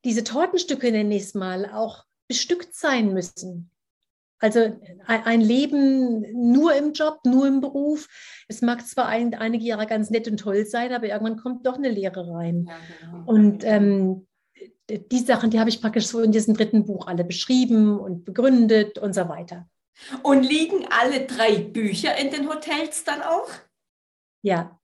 diese 0.05 0.23
Tortenstücke, 0.23 0.93
nenne 0.93 1.13
ich 1.13 1.23
es 1.23 1.33
mal, 1.33 1.69
auch 1.73 2.05
bestückt 2.29 2.73
sein 2.73 3.13
müssen. 3.13 3.69
Also 4.41 4.75
ein 5.05 5.39
Leben 5.39 6.51
nur 6.51 6.73
im 6.73 6.93
Job, 6.93 7.19
nur 7.25 7.47
im 7.47 7.61
Beruf. 7.61 8.07
Es 8.47 8.61
mag 8.61 8.85
zwar 8.85 9.07
ein, 9.07 9.35
einige 9.35 9.63
Jahre 9.63 9.85
ganz 9.85 10.09
nett 10.09 10.27
und 10.27 10.37
toll 10.37 10.65
sein, 10.65 10.93
aber 10.93 11.07
irgendwann 11.07 11.37
kommt 11.37 11.67
doch 11.67 11.77
eine 11.77 11.89
Lehre 11.89 12.27
rein. 12.27 12.65
Ja, 12.67 12.75
genau. 12.99 13.23
Und 13.25 13.63
ähm, 13.63 14.27
die 14.89 15.19
Sachen, 15.19 15.51
die 15.51 15.59
habe 15.59 15.69
ich 15.69 15.79
praktisch 15.79 16.07
so 16.07 16.21
in 16.21 16.31
diesem 16.31 16.55
dritten 16.55 16.85
Buch 16.85 17.07
alle 17.07 17.23
beschrieben 17.23 17.99
und 17.99 18.25
begründet 18.25 18.97
und 18.97 19.13
so 19.13 19.29
weiter. 19.29 19.69
Und 20.23 20.41
liegen 20.41 20.87
alle 20.89 21.27
drei 21.27 21.57
Bücher 21.57 22.17
in 22.17 22.31
den 22.31 22.49
Hotels 22.49 23.03
dann 23.03 23.21
auch? 23.21 23.49
Ja. 24.41 24.80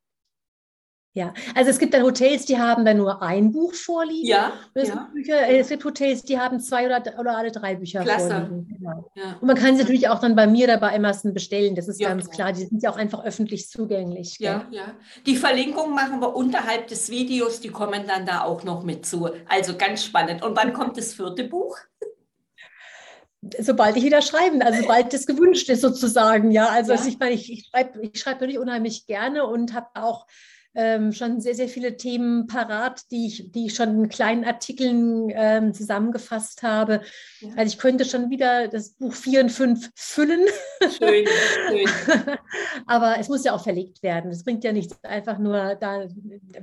Ja, 1.17 1.33
also 1.55 1.71
es 1.71 1.79
gibt 1.79 1.95
dann 1.95 2.03
Hotels, 2.03 2.45
die 2.45 2.59
haben 2.59 2.85
dann 2.85 2.97
nur 2.97 3.23
ein 3.23 3.51
Buch 3.51 3.73
vorliegen. 3.73 4.27
Ja. 4.27 4.53
Es, 4.75 4.89
ja. 4.89 4.93
Gibt 4.95 5.13
Bücher, 5.15 5.49
es, 5.49 5.69
Gibt 5.69 5.83
Hotels, 5.83 6.21
die 6.21 6.37
haben 6.37 6.59
zwei 6.59 6.85
oder, 6.85 7.01
oder 7.19 7.35
alle 7.35 7.51
drei 7.51 7.73
Bücher 7.73 8.03
Klasse. 8.03 8.29
vorliegen. 8.29 8.67
Genau. 8.77 9.09
Ja. 9.15 9.35
Und 9.41 9.47
man 9.47 9.55
kann 9.57 9.75
sie 9.75 9.81
natürlich 9.81 10.07
auch 10.09 10.19
dann 10.19 10.35
bei 10.35 10.45
mir 10.45 10.65
oder 10.65 10.77
bei 10.77 10.93
Amazon 10.95 11.33
bestellen. 11.33 11.73
Das 11.73 11.87
ist 11.87 11.99
Ja, 11.99 12.09
ganz 12.09 12.29
klar. 12.29 12.53
Die 12.53 12.65
sind 12.65 12.83
ja 12.83 12.91
auch 12.91 12.97
einfach 12.97 13.25
öffentlich 13.25 13.67
zugänglich. 13.67 14.37
Ja, 14.37 14.67
ja. 14.69 14.93
Die 15.25 15.35
Verlinkung 15.35 15.95
machen 15.95 16.19
wir 16.21 16.35
unterhalb 16.35 16.85
des 16.85 17.09
Videos, 17.09 17.61
die 17.61 17.69
kommen 17.69 18.03
dann 18.07 18.27
da 18.27 18.43
auch 18.43 18.63
noch 18.63 18.83
mit 18.83 19.03
zu. 19.07 19.27
Also 19.47 19.75
ganz 19.75 20.03
spannend. 20.03 20.43
Und 20.43 20.55
wann 20.55 20.71
kommt 20.71 20.97
das 20.97 21.15
vierte 21.15 21.45
Buch? 21.45 21.77
Sobald 23.59 23.95
ich 23.97 24.03
wieder 24.03 24.21
schreiben, 24.21 24.61
also 24.61 24.81
sobald 24.81 25.13
das 25.13 25.25
gewünscht 25.25 25.67
ist 25.69 25.81
sozusagen. 25.81 26.51
Ja, 26.51 26.67
also 26.67 26.93
Ja. 26.93 27.01
ich 27.07 27.17
meine, 27.17 27.33
ich, 27.33 27.51
ich 27.51 27.65
schreibe 27.71 28.01
ich 28.01 28.19
schreib 28.19 28.39
wirklich 28.39 28.59
unheimlich 28.59 29.07
gerne 29.07 29.47
und 29.47 29.73
habe 29.73 29.87
auch 29.95 30.27
ähm, 30.77 31.11
schon 31.11 31.41
sehr, 31.41 31.55
sehr 31.55 31.67
viele 31.67 31.97
Themen 31.97 32.45
parat, 32.45 33.01
die 33.09 33.25
ich, 33.25 33.51
die 33.51 33.65
ich 33.65 33.73
schon 33.75 34.03
in 34.03 34.09
kleinen 34.09 34.45
Artikeln 34.45 35.31
ähm, 35.33 35.73
zusammengefasst 35.73 36.61
habe. 36.61 37.01
Ja. 37.39 37.49
Also 37.57 37.73
ich 37.73 37.79
könnte 37.79 38.05
schon 38.05 38.29
wieder 38.29 38.67
das 38.67 38.91
Buch 38.91 39.13
4 39.13 39.41
und 39.41 39.49
5 39.49 39.89
füllen. 39.95 40.45
Schön, 40.81 41.25
schön. 41.67 41.89
Aber 42.85 43.15
es 43.19 43.27
muss 43.27 43.43
ja 43.43 43.53
auch 43.53 43.63
verlegt 43.63 44.03
werden. 44.03 44.29
Es 44.29 44.43
bringt 44.43 44.63
ja 44.63 44.71
nichts, 44.71 44.95
einfach 45.03 45.39
nur 45.39 45.73
da 45.75 46.05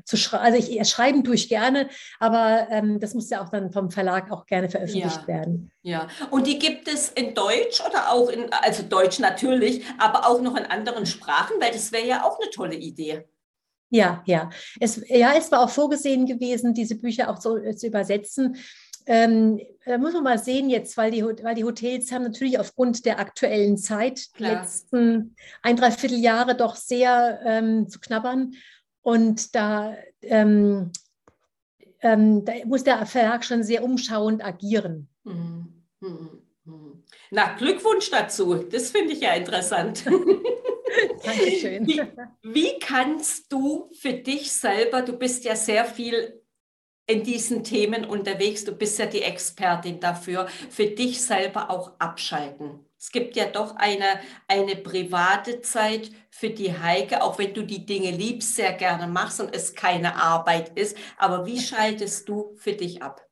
zu 0.05 0.16
schreiben. 0.16 0.44
Also 0.44 0.59
ich, 0.59 0.88
schreiben 0.88 1.24
tue 1.24 1.35
ich 1.35 1.48
gerne, 1.48 1.88
aber 2.20 2.68
ähm, 2.70 3.00
das 3.00 3.14
muss 3.14 3.31
ja 3.31 3.42
auch 3.42 3.48
dann 3.48 3.72
vom 3.72 3.90
Verlag 3.90 4.31
auch 4.31 4.46
gerne 4.46 4.68
veröffentlicht 4.68 5.22
Ja. 5.22 5.27
werden. 5.27 5.72
Ja, 5.83 6.09
und 6.31 6.46
die 6.46 6.59
gibt 6.59 6.88
es 6.88 7.11
in 7.11 7.35
Deutsch 7.35 7.81
oder 7.87 8.11
auch 8.11 8.29
in, 8.29 8.50
also 8.53 8.85
Deutsch 8.85 9.18
natürlich, 9.18 9.85
aber 9.98 10.29
auch 10.29 10.40
noch 10.40 10.57
in 10.57 10.64
anderen 10.64 11.05
Sprachen, 11.05 11.57
weil 11.61 11.72
das 11.72 11.92
wäre 11.92 12.07
ja 12.07 12.24
auch 12.24 12.38
eine 12.40 12.50
tolle 12.50 12.77
Idee. 12.77 13.24
Ja, 13.94 14.24
ja. 14.26 14.50
Es, 14.80 15.00
ja, 15.07 15.35
es 15.37 15.52
war 15.52 15.61
auch 15.61 15.70
vorgesehen 15.70 16.26
gewesen, 16.26 16.74
diese 16.74 16.96
Bücher 16.96 17.30
auch 17.30 17.40
so 17.40 17.57
äh, 17.57 17.76
zu 17.76 17.87
übersetzen. 17.87 18.57
Ähm, 19.07 19.61
da 19.85 19.98
muss 19.98 20.14
man 20.14 20.24
mal 20.24 20.38
sehen 20.38 20.68
jetzt, 20.68 20.96
weil 20.96 21.12
die, 21.12 21.22
weil 21.22 21.54
die 21.54 21.62
Hotels 21.62 22.11
haben 22.11 22.24
natürlich 22.24 22.59
aufgrund 22.59 23.04
der 23.04 23.20
aktuellen 23.20 23.76
Zeit, 23.76 24.37
die 24.38 24.42
letzten 24.42 25.37
ein, 25.62 25.76
dreiviertel 25.76 26.18
Jahre 26.18 26.57
doch 26.57 26.74
sehr 26.74 27.40
ähm, 27.44 27.88
zu 27.88 28.00
knabbern. 28.00 28.54
Und 29.02 29.54
da, 29.54 29.94
ähm, 30.22 30.90
ähm, 32.00 32.44
da 32.44 32.52
muss 32.64 32.83
der 32.83 33.07
Verlag 33.07 33.44
schon 33.44 33.62
sehr 33.62 33.85
umschauend 33.85 34.44
agieren. 34.44 35.09
Mhm. 35.22 35.85
Mhm. 36.00 36.42
Mhm. 36.64 37.04
Na, 37.30 37.54
Glückwunsch 37.54 38.11
dazu. 38.11 38.54
Das 38.54 38.90
finde 38.90 39.12
ich 39.12 39.20
ja 39.20 39.35
interessant. 39.35 40.04
Dankeschön. 41.25 41.87
Wie, 41.87 42.03
wie 42.42 42.79
kannst 42.79 43.53
du 43.53 43.90
für 43.99 44.12
dich 44.12 44.53
selber, 44.53 45.03
du 45.03 45.16
bist 45.16 45.44
ja 45.44 45.57
sehr 45.57 45.85
viel 45.85 46.42
in 47.07 47.23
diesen 47.23 47.64
Themen 47.64 48.05
unterwegs, 48.05 48.64
du 48.64 48.73
bist 48.73 48.99
ja 48.99 49.07
die 49.07 49.23
Expertin 49.23 50.01
dafür, 50.01 50.47
für 50.70 50.87
dich 50.87 51.23
selber 51.23 51.70
auch 51.70 51.92
abschalten? 51.99 52.81
Es 52.99 53.11
gibt 53.11 53.37
ja 53.37 53.44
doch 53.44 53.77
eine, 53.77 54.20
eine 54.49 54.77
private 54.77 55.61
Zeit 55.61 56.11
für 56.31 56.49
die 56.49 56.73
Heike, 56.73 57.23
auch 57.23 57.38
wenn 57.38 57.53
du 57.53 57.62
die 57.62 57.85
Dinge 57.85 58.11
liebst, 58.11 58.57
sehr 58.57 58.73
gerne 58.73 59.07
machst 59.07 59.40
und 59.40 59.55
es 59.55 59.75
keine 59.75 60.16
Arbeit 60.16 60.79
ist. 60.79 60.97
Aber 61.18 61.44
wie 61.44 61.61
schaltest 61.61 62.29
du 62.29 62.55
für 62.57 62.73
dich 62.73 63.03
ab? 63.03 63.27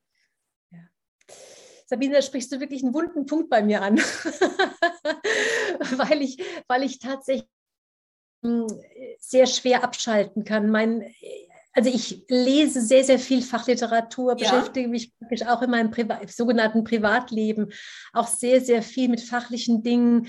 Sabine, 1.86 2.14
da 2.14 2.22
sprichst 2.22 2.50
du 2.52 2.60
wirklich 2.60 2.82
einen 2.82 2.94
wunden 2.94 3.26
Punkt 3.26 3.50
bei 3.50 3.62
mir 3.62 3.82
an, 3.82 4.00
weil, 5.98 6.22
ich, 6.22 6.42
weil 6.68 6.82
ich 6.82 6.98
tatsächlich 6.98 7.48
mh, 8.42 8.66
sehr 9.18 9.46
schwer 9.46 9.84
abschalten 9.84 10.44
kann. 10.44 10.70
Mein, 10.70 11.04
also 11.72 11.88
ich 11.90 12.24
lese 12.28 12.80
sehr, 12.82 13.04
sehr 13.04 13.18
viel 13.18 13.42
Fachliteratur, 13.42 14.32
Ja. 14.32 14.36
beschäftige 14.38 14.88
mich 14.88 15.16
praktisch 15.18 15.46
auch 15.46 15.62
in 15.62 15.70
meinem 15.70 15.90
Priva 15.90 16.20
sogenannten 16.28 16.84
Privatleben 16.84 17.72
auch 18.12 18.26
sehr, 18.26 18.60
sehr 18.60 18.82
viel 18.82 19.08
mit 19.08 19.20
fachlichen 19.20 19.82
Dingen 19.82 20.28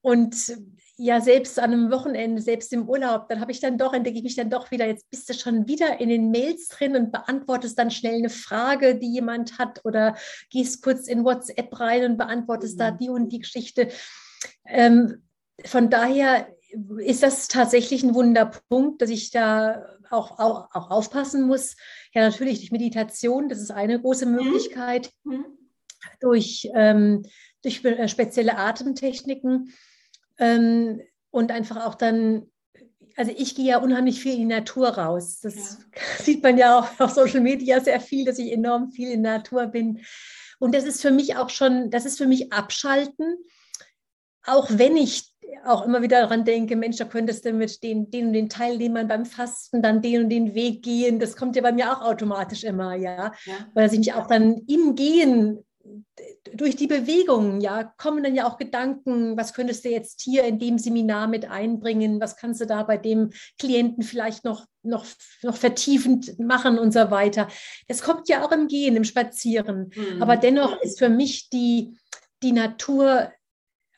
und 0.00 0.56
ja, 0.98 1.20
selbst 1.20 1.58
an 1.58 1.72
einem 1.72 1.90
Wochenende, 1.90 2.40
selbst 2.42 2.72
im 2.72 2.88
Urlaub, 2.88 3.28
dann 3.28 3.40
habe 3.40 3.50
ich 3.50 3.60
dann 3.60 3.78
doch, 3.78 3.92
entdecke 3.94 4.18
ich 4.18 4.22
mich 4.22 4.36
dann 4.36 4.50
doch 4.50 4.70
wieder, 4.70 4.86
jetzt 4.86 5.08
bist 5.10 5.28
du 5.28 5.34
schon 5.34 5.66
wieder 5.66 6.00
in 6.00 6.10
den 6.10 6.30
Mails 6.30 6.68
drin 6.68 6.94
und 6.94 7.10
beantwortest 7.10 7.78
dann 7.78 7.90
schnell 7.90 8.16
eine 8.16 8.28
Frage, 8.30 8.96
die 8.96 9.10
jemand 9.10 9.58
hat 9.58 9.80
oder 9.84 10.14
gehst 10.50 10.82
kurz 10.82 11.08
in 11.08 11.24
WhatsApp 11.24 11.80
rein 11.80 12.04
und 12.04 12.18
beantwortest 12.18 12.78
da 12.78 12.90
Mhm. 12.90 12.98
die 12.98 13.08
und 13.08 13.28
die 13.30 13.38
Geschichte. 13.40 13.88
Ähm, 14.66 15.22
von 15.64 15.90
daher 15.90 16.48
ist 16.98 17.22
das 17.22 17.48
tatsächlich 17.48 18.02
ein 18.02 18.14
Wunderpunkt, 18.14 19.02
dass 19.02 19.10
ich 19.10 19.30
da 19.30 19.86
auch, 20.10 20.38
auch, 20.38 20.74
auch 20.74 20.90
aufpassen 20.90 21.42
muss. 21.42 21.76
Ja, 22.14 22.22
natürlich 22.22 22.58
durch 22.58 22.72
Meditation, 22.72 23.48
das 23.48 23.60
ist 23.60 23.70
eine 23.70 24.00
große 24.00 24.26
Möglichkeit 24.26 25.10
Hm? 25.24 25.44
durch, 26.20 26.68
ähm, 26.74 27.22
durch 27.62 27.84
äh, 27.84 28.08
spezielle 28.08 28.56
Atemtechniken 28.56 29.72
ähm, 30.38 31.00
und 31.30 31.50
einfach 31.50 31.86
auch 31.86 31.94
dann, 31.94 32.50
also 33.16 33.32
ich 33.36 33.54
gehe 33.54 33.66
ja 33.66 33.78
unheimlich 33.78 34.20
viel 34.20 34.34
in 34.34 34.40
die 34.40 34.54
Natur 34.54 34.88
raus. 34.88 35.40
Das 35.40 35.78
sieht 36.18 36.42
man 36.42 36.58
ja 36.58 36.78
auch 36.78 37.00
auf 37.00 37.10
Social 37.10 37.40
Media 37.40 37.80
sehr 37.80 38.00
viel, 38.00 38.24
dass 38.24 38.38
ich 38.38 38.52
enorm 38.52 38.90
viel 38.90 39.10
in 39.10 39.22
der 39.22 39.38
Natur 39.38 39.66
bin. 39.66 40.00
Und 40.58 40.74
das 40.74 40.84
ist 40.84 41.02
für 41.02 41.10
mich 41.10 41.36
auch 41.36 41.50
schon, 41.50 41.90
das 41.90 42.04
ist 42.04 42.18
für 42.18 42.26
mich 42.26 42.52
Abschalten, 42.52 43.36
auch 44.44 44.68
wenn 44.70 44.96
ich 44.96 45.32
auch 45.64 45.84
immer 45.84 46.02
wieder 46.02 46.20
daran 46.20 46.44
denke, 46.44 46.76
Mensch, 46.76 46.96
da 46.96 47.04
könntest 47.04 47.44
du 47.44 47.52
mit 47.52 47.82
den, 47.82 48.10
den 48.10 48.28
und 48.28 48.32
den 48.32 48.48
Teilnehmern 48.48 49.08
beim 49.08 49.24
Fasten 49.26 49.82
dann 49.82 50.02
den 50.02 50.24
und 50.24 50.30
den 50.30 50.54
Weg 50.54 50.82
gehen. 50.82 51.18
Das 51.18 51.36
kommt 51.36 51.56
ja 51.56 51.62
bei 51.62 51.72
mir 51.72 51.92
auch 51.92 52.02
automatisch 52.02 52.64
immer, 52.64 52.94
ja 52.96 53.32
Ja. 53.44 53.54
weil 53.74 53.92
ich 53.92 53.98
mich 53.98 54.14
auch 54.14 54.26
dann 54.26 54.62
im 54.66 54.94
Gehen 54.94 55.64
durch 56.54 56.76
die 56.76 56.86
Bewegungen, 56.86 57.60
ja, 57.60 57.82
kommen 57.96 58.22
dann 58.22 58.34
ja 58.34 58.46
auch 58.46 58.56
Gedanken, 58.56 59.36
was 59.36 59.52
könntest 59.52 59.84
du 59.84 59.88
jetzt 59.90 60.20
hier 60.20 60.44
in 60.44 60.58
dem 60.58 60.78
Seminar 60.78 61.26
mit 61.26 61.50
einbringen, 61.50 62.20
was 62.20 62.36
kannst 62.36 62.60
du 62.60 62.66
da 62.66 62.82
bei 62.84 62.98
dem 62.98 63.30
Klienten 63.58 64.02
vielleicht 64.04 64.44
noch, 64.44 64.66
noch, 64.82 65.04
noch 65.42 65.56
vertiefend 65.56 66.38
machen 66.38 66.78
und 66.78 66.92
so 66.92 67.10
weiter. 67.10 67.48
Das 67.88 68.02
kommt 68.02 68.28
ja 68.28 68.44
auch 68.44 68.52
im 68.52 68.68
Gehen, 68.68 68.96
im 68.96 69.04
Spazieren. 69.04 69.90
Hm. 69.92 70.22
Aber 70.22 70.36
dennoch 70.36 70.80
ist 70.82 70.98
für 70.98 71.08
mich 71.08 71.48
die, 71.50 71.96
die 72.42 72.52
Natur 72.52 73.32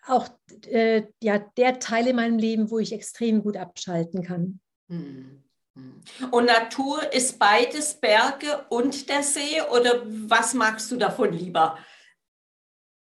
auch 0.07 0.29
äh, 0.67 1.05
ja, 1.23 1.38
der 1.38 1.79
Teil 1.79 2.09
in 2.09 2.17
meinem 2.17 2.38
Leben, 2.38 2.71
wo 2.71 2.79
ich 2.79 2.93
extrem 2.93 3.43
gut 3.43 3.57
abschalten 3.57 4.23
kann. 4.23 4.61
Hm. 4.88 5.43
Hm. 5.75 6.03
Und 6.31 6.47
Natur 6.47 7.12
ist 7.12 7.38
beides 7.38 7.95
Berge 7.95 8.64
und 8.69 9.09
der 9.09 9.23
See 9.23 9.61
oder 9.73 10.03
was 10.07 10.55
magst 10.55 10.90
du 10.90 10.97
davon 10.97 11.33
lieber? 11.33 11.79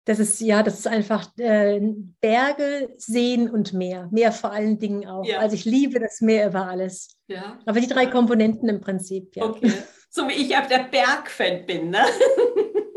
Das 0.06 0.18
ist 0.20 0.40
ja, 0.40 0.64
das 0.64 0.80
ist 0.80 0.88
einfach 0.88 1.30
äh, 1.38 1.80
Berge, 2.22 2.94
Seen 2.98 3.50
und 3.50 3.74
Meer. 3.74 4.10
Meer 4.12 4.32
vor 4.32 4.52
allen 4.52 4.80
Dingen 4.80 5.08
auch. 5.08 5.26
Ja. 5.26 5.40
Also 5.40 5.56
ich 5.56 5.66
liebe 5.66 6.00
das 6.00 6.22
Meer 6.22 6.48
über 6.48 6.68
alles. 6.68 7.18
Ja. 7.28 7.60
Aber 7.66 7.80
die 7.80 7.88
drei 7.88 8.08
Komponenten 8.08 8.68
im 8.68 8.82
Prinzip, 8.82 9.36
ja. 9.36 9.46
Okay. 9.46 9.72
So 10.14 10.28
wie 10.28 10.34
ich 10.34 10.56
ab 10.56 10.68
der 10.68 10.84
Bergfan 10.84 11.66
bin, 11.66 11.90
ne? 11.90 12.06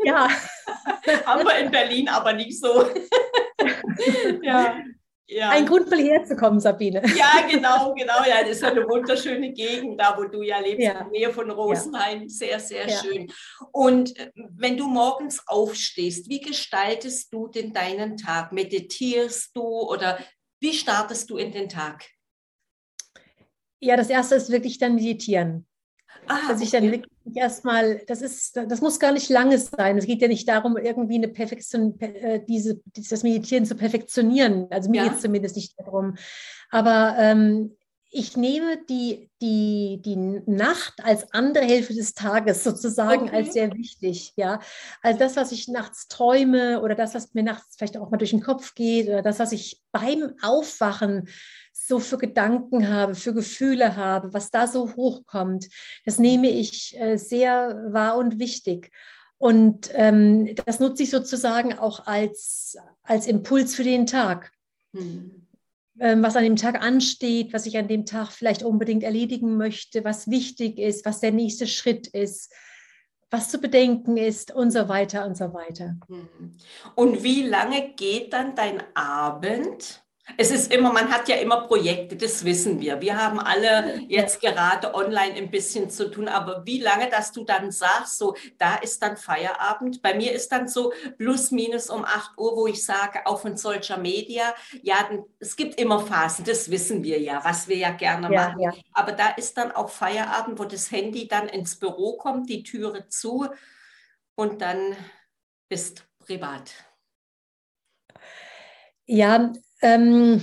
Ja, 0.03 0.27
Haben 1.25 1.45
wir 1.47 1.57
in 1.59 1.71
Berlin 1.71 2.09
aber 2.09 2.33
nicht 2.33 2.59
so. 2.59 2.85
ja. 4.41 4.77
Ja. 5.27 5.49
ein 5.49 5.65
Grund, 5.65 5.89
mal 5.89 5.99
herzukommen, 5.99 6.59
Sabine. 6.59 7.01
ja, 7.15 7.47
genau, 7.49 7.95
genau. 7.95 8.23
Ja, 8.27 8.41
das 8.41 8.51
ist 8.57 8.61
ja 8.61 8.67
eine 8.69 8.87
wunderschöne 8.87 9.53
Gegend, 9.53 9.99
da 9.99 10.15
wo 10.15 10.25
du 10.25 10.43
ja 10.43 10.59
lebst, 10.59 10.81
Ja. 10.85 10.91
in 10.91 10.97
der 10.99 11.07
Nähe 11.07 11.33
von 11.33 11.49
Rosenheim. 11.49 12.29
Sehr, 12.29 12.59
sehr 12.59 12.87
Ja. 12.87 13.01
schön. 13.01 13.31
Und 13.71 14.15
äh, 14.19 14.31
wenn 14.35 14.77
du 14.77 14.87
morgens 14.87 15.41
aufstehst, 15.47 16.29
wie 16.29 16.41
gestaltest 16.41 17.33
du 17.33 17.47
denn 17.47 17.73
deinen 17.73 18.17
Tag? 18.17 18.51
Meditierst 18.51 19.55
du 19.55 19.63
oder 19.63 20.19
wie 20.59 20.73
startest 20.73 21.29
du 21.31 21.37
in 21.37 21.51
den 21.51 21.69
Tag? 21.69 22.05
Ja, 23.79 23.95
das 23.97 24.09
erste 24.11 24.35
ist 24.35 24.51
wirklich 24.51 24.77
dann 24.77 24.93
meditieren. 24.95 25.65
Ah, 26.27 26.49
Dass 26.49 26.61
ich 26.61 26.71
dann 26.71 26.83
okay. 26.83 26.91
wirklich 26.93 27.35
erstmal, 27.37 28.01
das 28.07 28.21
ist, 28.21 28.55
das 28.57 28.81
muss 28.81 28.99
gar 28.99 29.11
nicht 29.11 29.29
lange 29.29 29.57
sein. 29.57 29.97
Es 29.97 30.05
geht 30.05 30.21
ja 30.21 30.27
nicht 30.27 30.47
darum, 30.47 30.77
irgendwie 30.77 31.15
eine 31.15 31.27
Perfektion, 31.27 31.99
äh, 31.99 32.43
diese, 32.47 32.81
das 33.09 33.23
Meditieren 33.23 33.65
zu 33.65 33.75
perfektionieren. 33.75 34.67
Also 34.71 34.89
mir 34.89 34.97
Ja. 34.97 35.03
geht 35.07 35.15
es 35.15 35.21
zumindest 35.21 35.55
nicht 35.55 35.79
darum. 35.79 36.15
Aber 36.69 37.15
ähm, 37.19 37.75
ich 38.17 38.37
nehme 38.37 38.77
die, 38.89 39.29
die, 39.41 40.01
die 40.03 40.15
Nacht 40.15 40.93
als 41.03 41.33
andere 41.33 41.65
Hälfte 41.65 41.93
des 41.93 42.13
Tages 42.13 42.63
sozusagen 42.63 43.23
Okay. 43.27 43.35
als 43.35 43.53
sehr 43.53 43.73
wichtig. 43.73 44.31
Ja? 44.37 44.61
Also 45.01 45.19
das, 45.19 45.35
was 45.35 45.51
ich 45.51 45.67
nachts 45.67 46.07
träume 46.07 46.81
oder 46.81 46.95
das, 46.95 47.13
was 47.13 47.33
mir 47.33 47.43
nachts 47.43 47.75
vielleicht 47.77 47.97
auch 47.97 48.09
mal 48.09 48.17
durch 48.17 48.29
den 48.31 48.41
Kopf 48.41 48.73
geht 48.73 49.09
oder 49.09 49.21
das, 49.21 49.39
was 49.39 49.51
ich 49.51 49.81
beim 49.91 50.33
Aufwachen 50.41 51.27
so 51.87 51.99
für 51.99 52.17
Gedanken 52.17 52.89
habe, 52.89 53.15
für 53.15 53.33
Gefühle 53.33 53.95
habe, 53.95 54.33
was 54.33 54.51
da 54.51 54.67
so 54.67 54.95
hochkommt, 54.95 55.67
das 56.05 56.19
nehme 56.19 56.49
ich 56.49 56.99
äh, 56.99 57.17
sehr 57.17 57.85
wahr 57.89 58.17
und 58.17 58.39
wichtig. 58.39 58.91
Und 59.37 59.89
ähm, 59.93 60.55
das 60.65 60.79
nutze 60.79 61.03
ich 61.03 61.09
sozusagen 61.09 61.73
auch 61.77 62.07
als, 62.07 62.77
als 63.03 63.27
Impuls 63.27 63.75
für 63.75 63.83
den 63.83 64.05
Tag. 64.05 64.51
Hm. 64.93 65.47
ähm, 65.99 66.23
was 66.23 66.37
an 66.37 66.43
dem 66.43 66.55
Tag 66.55 66.81
ansteht, 66.81 67.53
was 67.53 67.65
ich 67.65 67.77
an 67.77 67.89
dem 67.89 68.05
Tag 68.05 68.31
vielleicht 68.31 68.63
unbedingt 68.63 69.03
erledigen 69.03 69.57
möchte, 69.57 70.05
was 70.05 70.29
wichtig 70.29 70.79
ist, 70.79 71.05
was 71.05 71.19
der 71.19 71.31
nächste 71.31 71.67
Schritt 71.67 72.07
ist, 72.07 72.53
was 73.29 73.49
zu 73.49 73.59
bedenken 73.59 74.15
ist 74.15 74.53
und 74.53 74.71
so 74.71 74.87
weiter 74.87 75.25
und 75.25 75.35
so 75.35 75.53
weiter. 75.53 75.97
Mhm. 76.07 76.55
Und 76.95 77.23
wie 77.23 77.43
lange 77.43 77.93
geht 77.95 78.31
dann 78.31 78.55
dein 78.55 78.81
Abend? 78.95 80.04
Es 80.37 80.49
ist 80.51 80.73
immer, 80.73 80.91
man 80.91 81.11
hat 81.11 81.29
ja 81.29 81.35
immer 81.35 81.67
Projekte, 81.67 82.15
das 82.15 82.43
wissen 82.43 82.79
wir. 82.81 82.99
Wir 82.99 83.17
haben 83.17 83.39
alle 83.39 84.01
jetzt 84.07 84.41
gerade 84.41 84.93
online 84.95 85.35
ein 85.35 85.51
bisschen 85.51 85.89
zu 85.89 86.09
tun, 86.09 86.27
aber 86.27 86.65
wie 86.65 86.79
lange, 86.79 87.09
dass 87.09 87.31
du 87.31 87.43
dann 87.43 87.71
sagst, 87.71 88.17
so, 88.17 88.35
da 88.57 88.75
ist 88.75 89.01
dann 89.01 89.17
Feierabend. 89.17 90.01
Bei 90.01 90.15
mir 90.15 90.33
ist 90.33 90.51
dann 90.51 90.67
so 90.67 90.91
plus 91.17 91.51
minus 91.51 91.89
um 91.89 92.03
8 92.03 92.37
Uhr, 92.37 92.55
wo 92.55 92.67
ich 92.67 92.83
sage, 92.83 93.25
auch 93.25 93.39
von 93.39 93.55
solcher 93.55 93.97
Media, 93.97 94.53
ja, 94.81 95.09
es 95.39 95.55
gibt 95.55 95.79
immer 95.79 95.99
Phasen, 95.99 96.43
das 96.43 96.71
wissen 96.71 97.03
wir 97.03 97.19
ja, 97.21 97.43
was 97.43 97.67
wir 97.67 97.77
ja 97.77 97.91
gerne 97.91 98.33
ja, 98.33 98.47
machen. 98.47 98.61
Ja. 98.61 98.73
Aber 98.93 99.11
da 99.11 99.29
ist 99.29 99.55
dann 99.57 99.71
auch 99.71 99.89
Feierabend, 99.89 100.57
wo 100.57 100.65
das 100.65 100.89
Handy 100.91 101.27
dann 101.27 101.47
ins 101.47 101.75
Büro 101.77 102.17
kommt, 102.17 102.49
die 102.49 102.63
Türe 102.63 103.07
zu 103.07 103.47
und 104.33 104.61
dann 104.61 104.95
bist 105.69 106.05
privat. 106.19 106.73
Ja, 109.05 109.53
ähm, 109.85 110.41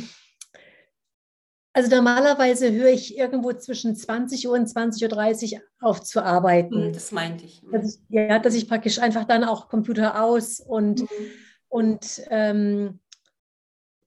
also 1.74 1.94
normalerweise 1.94 2.70
höre 2.70 2.90
ich 2.90 3.16
irgendwo 3.16 3.52
zwischen 3.55 3.96
20 3.96 4.46
Uhr 4.46 4.55
und 4.55 4.68
20.30 4.68 5.55
Uhr 5.55 5.61
auf 5.81 6.02
zu 6.02 6.22
arbeiten. 6.22 6.87
Hm, 6.87 6.92
das 6.92 7.12
meinte 7.12 7.46
ich. 7.46 7.62
Dass 7.70 7.96
ich. 7.96 8.00
Ja, 8.09 8.38
dass 8.38 8.55
ich 8.55 8.68
praktisch 8.68 8.98
einfach 8.98 9.24
dann 9.24 9.44
auch 9.44 9.68
Computer 9.68 10.22
aus 10.22 10.61
und, 10.61 11.00
mhm. 11.00 11.07
und 11.68 12.22
ähm, 12.28 13.00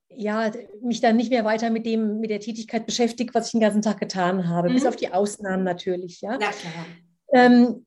ja, 0.09 0.51
mich 0.81 1.01
dann 1.01 1.15
nicht 1.15 1.31
mehr 1.31 1.43
weiter 1.43 1.71
mit 1.71 1.85
dem, 1.85 2.19
mit 2.19 2.29
der 2.29 2.39
Tätigkeit 2.39 2.85
beschäftige, 2.85 3.33
was 3.33 3.47
ich 3.47 3.51
den 3.53 3.61
ganzen 3.61 3.81
Tag 3.81 3.99
getan 3.99 4.47
habe, 4.47 4.69
mhm. 4.69 4.75
bis 4.75 4.85
auf 4.85 4.95
die 4.95 5.11
Ausnahmen 5.11 5.63
natürlich. 5.63 6.21
Ja, 6.21 6.37
Na 6.39 6.51
klar. 6.51 6.85
Ähm, 7.33 7.85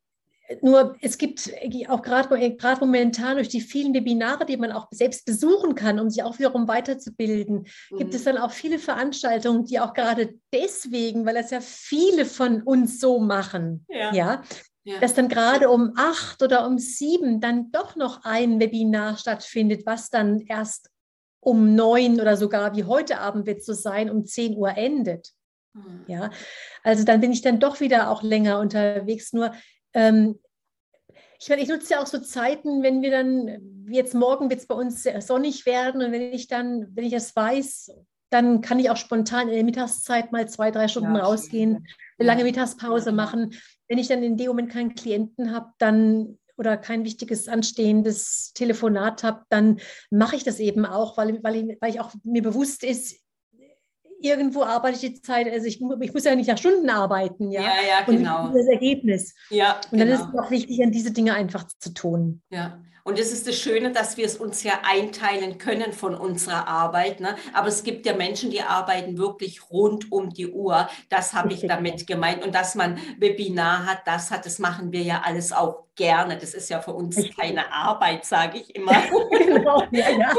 nur 0.62 0.96
es 1.00 1.18
gibt 1.18 1.50
auch 1.88 2.02
gerade 2.02 2.80
momentan 2.80 3.36
durch 3.36 3.48
die 3.48 3.60
vielen 3.60 3.94
Webinare, 3.94 4.46
die 4.46 4.56
man 4.56 4.72
auch 4.72 4.88
selbst 4.90 5.26
besuchen 5.26 5.74
kann, 5.74 5.98
um 5.98 6.10
sich 6.10 6.22
auch 6.22 6.38
wiederum 6.38 6.68
weiterzubilden, 6.68 7.66
mhm. 7.90 7.98
gibt 7.98 8.14
es 8.14 8.22
mhm. 8.22 8.26
dann 8.26 8.38
auch 8.38 8.52
viele 8.52 8.78
Veranstaltungen, 8.78 9.64
die 9.64 9.80
auch 9.80 9.92
gerade 9.92 10.34
deswegen, 10.52 11.26
weil 11.26 11.34
das 11.34 11.50
ja 11.50 11.60
viele 11.60 12.24
von 12.24 12.62
uns 12.62 13.00
so 13.00 13.18
machen, 13.18 13.84
ja, 13.88 14.12
ja, 14.14 14.42
ja. 14.84 14.98
dass 15.00 15.14
dann 15.14 15.28
gerade 15.28 15.68
um 15.68 15.92
acht 15.96 16.42
oder 16.42 16.66
um 16.66 16.78
sieben 16.78 17.40
dann 17.40 17.70
doch 17.70 17.96
noch 17.96 18.24
ein 18.24 18.58
Webinar 18.60 19.16
stattfindet, 19.16 19.84
was 19.86 20.10
dann 20.10 20.40
erst 20.40 20.90
um 21.40 21.74
neun 21.74 22.20
oder 22.20 22.36
sogar 22.36 22.74
wie 22.74 22.84
heute 22.84 23.20
Abend 23.20 23.46
wird 23.46 23.60
es 23.60 23.66
so 23.66 23.74
sein, 23.74 24.10
um 24.10 24.24
zehn 24.24 24.56
Uhr 24.56 24.76
endet. 24.76 25.32
Mhm. 25.74 26.04
Ja, 26.06 26.30
also 26.82 27.04
dann 27.04 27.20
bin 27.20 27.32
ich 27.32 27.42
dann 27.42 27.60
doch 27.60 27.80
wieder 27.80 28.10
auch 28.10 28.22
länger 28.22 28.58
unterwegs. 28.58 29.32
Nur 29.32 29.52
ähm, 29.94 30.38
ich 31.40 31.48
meine, 31.48 31.62
ich 31.62 31.68
nutze 31.68 31.94
ja 31.94 32.02
auch 32.02 32.06
so 32.06 32.18
Zeiten, 32.18 32.82
wenn 32.82 33.00
wir 33.00 33.10
dann, 33.10 33.86
jetzt 33.90 34.14
morgen 34.14 34.50
wird 34.50 34.60
es 34.60 34.66
bei 34.66 34.74
uns 34.74 35.04
sonnig 35.20 35.66
werden 35.66 36.02
und 36.02 36.10
wenn 36.10 36.32
ich 36.32 36.48
dann, 36.48 36.88
wenn 36.94 37.04
ich 37.04 37.12
das 37.12 37.34
weiß, 37.34 37.92
dann 38.30 38.60
kann 38.60 38.78
ich 38.78 38.90
auch 38.90 38.96
spontan 38.96 39.48
in 39.48 39.54
der 39.54 39.64
Mittagszeit 39.64 40.32
mal 40.32 40.48
zwei, 40.48 40.70
drei 40.70 40.88
Stunden 40.88 41.14
ja, 41.14 41.22
rausgehen, 41.22 41.86
eine 42.18 42.26
lange 42.26 42.44
Mittagspause 42.44 43.12
machen. 43.12 43.54
Wenn 43.86 43.98
ich 43.98 44.08
dann 44.08 44.22
in 44.22 44.36
dem 44.36 44.48
Moment 44.48 44.70
keinen 44.70 44.94
Klienten 44.94 45.54
habe, 45.54 45.70
dann 45.78 46.38
oder 46.58 46.76
kein 46.76 47.04
wichtiges 47.04 47.48
anstehendes 47.48 48.52
Telefonat 48.52 49.22
habe, 49.22 49.44
dann 49.48 49.78
mache 50.10 50.34
ich 50.34 50.42
das 50.42 50.58
eben 50.58 50.84
auch, 50.84 51.16
weil, 51.16 51.42
weil, 51.42 51.56
ich, 51.56 51.76
weil 51.80 51.90
ich 51.90 52.00
auch 52.00 52.12
mir 52.24 52.42
bewusst 52.42 52.82
ist, 52.82 53.20
irgendwo 54.20 54.62
arbeite 54.62 54.96
ich 54.96 55.14
die 55.14 55.22
Zeit, 55.22 55.50
also 55.50 55.66
ich, 55.66 55.80
ich 56.00 56.14
muss 56.14 56.24
ja 56.24 56.34
nicht 56.34 56.48
nach 56.48 56.58
Stunden 56.58 56.88
arbeiten, 56.90 57.50
ja. 57.50 57.62
Ja, 57.62 57.68
ja, 57.88 58.04
genau. 58.04 58.46
Und 58.46 58.54
das 58.54 58.66
Ergebnis. 58.66 59.34
Ja, 59.50 59.80
Und 59.90 59.98
dann 59.98 60.08
genau. 60.08 60.20
ist 60.20 60.28
es 60.32 60.38
auch 60.38 60.50
wichtig, 60.50 60.82
an 60.82 60.90
diese 60.90 61.12
Dinge 61.12 61.34
einfach 61.34 61.66
zu 61.78 61.94
tun. 61.94 62.42
Ja. 62.50 62.80
Und 63.08 63.18
es 63.18 63.32
ist 63.32 63.48
das 63.48 63.56
Schöne, 63.56 63.90
dass 63.90 64.18
wir 64.18 64.26
es 64.26 64.36
uns 64.36 64.62
ja 64.64 64.80
einteilen 64.82 65.56
können 65.56 65.94
von 65.94 66.14
unserer 66.14 66.68
Arbeit. 66.68 67.20
Ne? 67.20 67.36
Aber 67.54 67.68
es 67.68 67.82
gibt 67.82 68.04
ja 68.04 68.14
Menschen, 68.14 68.50
die 68.50 68.60
arbeiten 68.60 69.16
wirklich 69.16 69.70
rund 69.70 70.12
um 70.12 70.28
die 70.28 70.48
Uhr. 70.48 70.90
Das 71.08 71.32
habe 71.32 71.54
ich 71.54 71.66
damit 71.66 72.06
gemeint. 72.06 72.44
Und 72.44 72.54
dass 72.54 72.74
man 72.74 72.98
Webinar 73.18 73.86
hat, 73.86 74.00
das 74.04 74.30
hat, 74.30 74.44
das 74.44 74.58
machen 74.58 74.92
wir 74.92 75.00
ja 75.00 75.22
alles 75.24 75.54
auch 75.54 75.86
gerne. 75.96 76.36
Das 76.36 76.52
ist 76.52 76.68
ja 76.68 76.82
für 76.82 76.92
uns 76.92 77.16
keine 77.34 77.72
Arbeit, 77.72 78.26
sage 78.26 78.58
ich 78.58 78.76
immer. 78.76 78.92
genau, 79.30 79.84
ja, 79.90 80.10
ja. 80.10 80.34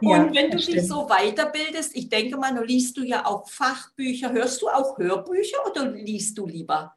Und 0.00 0.34
wenn 0.34 0.50
du 0.50 0.56
dich 0.56 0.84
so 0.84 1.06
weiterbildest, 1.06 1.94
ich 1.94 2.08
denke 2.08 2.36
mal, 2.38 2.52
du 2.52 2.64
liest 2.64 2.96
du 2.96 3.04
ja 3.04 3.24
auch 3.24 3.48
Fachbücher. 3.48 4.32
Hörst 4.32 4.62
du 4.62 4.68
auch 4.68 4.98
Hörbücher 4.98 5.58
oder 5.70 5.92
liest 5.92 6.38
du 6.38 6.48
lieber? 6.48 6.96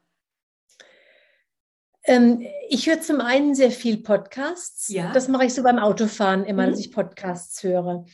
Ähm, 2.06 2.46
ich 2.68 2.88
höre 2.88 3.00
zum 3.00 3.20
einen 3.20 3.54
sehr 3.54 3.70
viel 3.70 3.98
Podcasts. 3.98 4.88
Ja. 4.88 5.12
Das 5.12 5.28
mache 5.28 5.44
ich 5.46 5.54
so 5.54 5.62
beim 5.62 5.78
Autofahren 5.78 6.44
immer, 6.44 6.66
mhm. 6.66 6.70
dass 6.70 6.80
ich 6.80 6.92
Podcasts 6.92 7.62
höre. 7.62 8.04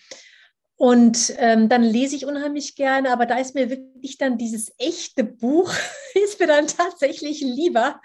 Und 0.77 1.33
ähm, 1.39 1.69
dann 1.69 1.85
lese 1.85 2.17
ich 2.17 2.27
unheimlich 2.27 2.75
gerne, 2.75 3.13
aber 3.13 3.25
da 3.25 3.39
ist 3.39 3.55
mir 3.55 3.71
wirklich 3.71 4.19
dann 4.19 4.37
dieses 4.37 4.73
echte 4.79 5.23
Buch, 5.23 5.73
ist 6.25 6.41
mir 6.41 6.49
dann 6.49 6.67
tatsächlich 6.67 7.41
lieber 7.41 8.01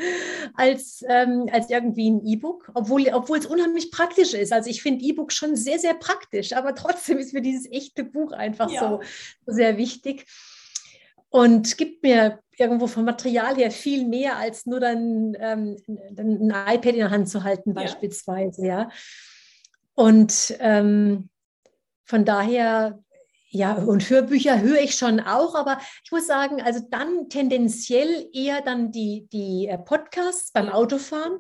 als, 0.54 1.04
ähm, 1.10 1.50
als 1.52 1.72
irgendwie 1.72 2.12
ein 2.12 2.24
E-Book, 2.24 2.70
obwohl, 2.76 3.08
obwohl 3.14 3.40
es 3.40 3.48
unheimlich 3.48 3.90
praktisch 3.90 4.36
ist. 4.36 4.54
Also 4.54 4.70
ich 4.70 4.84
finde 4.84 5.04
E-Book 5.06 5.32
schon 5.32 5.56
sehr, 5.56 5.80
sehr 5.80 5.96
praktisch, 5.96 6.54
aber 6.54 6.76
trotzdem 6.76 7.18
ist 7.18 7.34
mir 7.34 7.42
dieses 7.42 7.66
echte 7.72 8.04
Buch 8.04 8.32
einfach 8.32 8.70
ja. 8.70 8.82
so, 8.82 9.02
so 9.48 9.54
sehr 9.54 9.78
wichtig 9.78 10.28
und 11.30 11.78
gibt 11.78 12.04
mir 12.04 12.40
irgendwo 12.58 12.88
vom 12.88 13.06
Material 13.06 13.56
her 13.56 13.72
viel 13.72 14.06
mehr 14.08 14.38
als 14.38 14.66
nur 14.66 14.80
dann 14.80 15.36
ähm, 15.40 15.78
ein 15.88 16.50
iPad 16.50 16.94
in 16.94 17.00
der 17.00 17.12
Hand 17.12 17.30
zu 17.30 17.44
halten 17.44 17.74
beispielsweise, 17.74 18.66
ja. 18.66 18.82
ja. 18.82 18.90
Und 19.94 20.56
ähm, 20.60 21.30
von 22.06 22.24
daher, 22.24 23.00
ja, 23.50 23.74
und 23.74 24.10
Hörbücher 24.10 24.62
höre 24.62 24.82
ich 24.82 24.96
schon 24.96 25.20
auch, 25.20 25.56
aber 25.56 25.80
ich 26.04 26.12
muss 26.12 26.28
sagen, 26.28 26.62
also 26.62 26.82
dann 26.90 27.30
tendenziell 27.30 28.28
eher 28.34 28.62
dann 28.62 28.92
die, 28.92 29.28
die 29.32 29.68
äh, 29.68 29.78
Podcasts 29.78 30.52
beim 30.52 30.70
Autofahren 30.70 31.40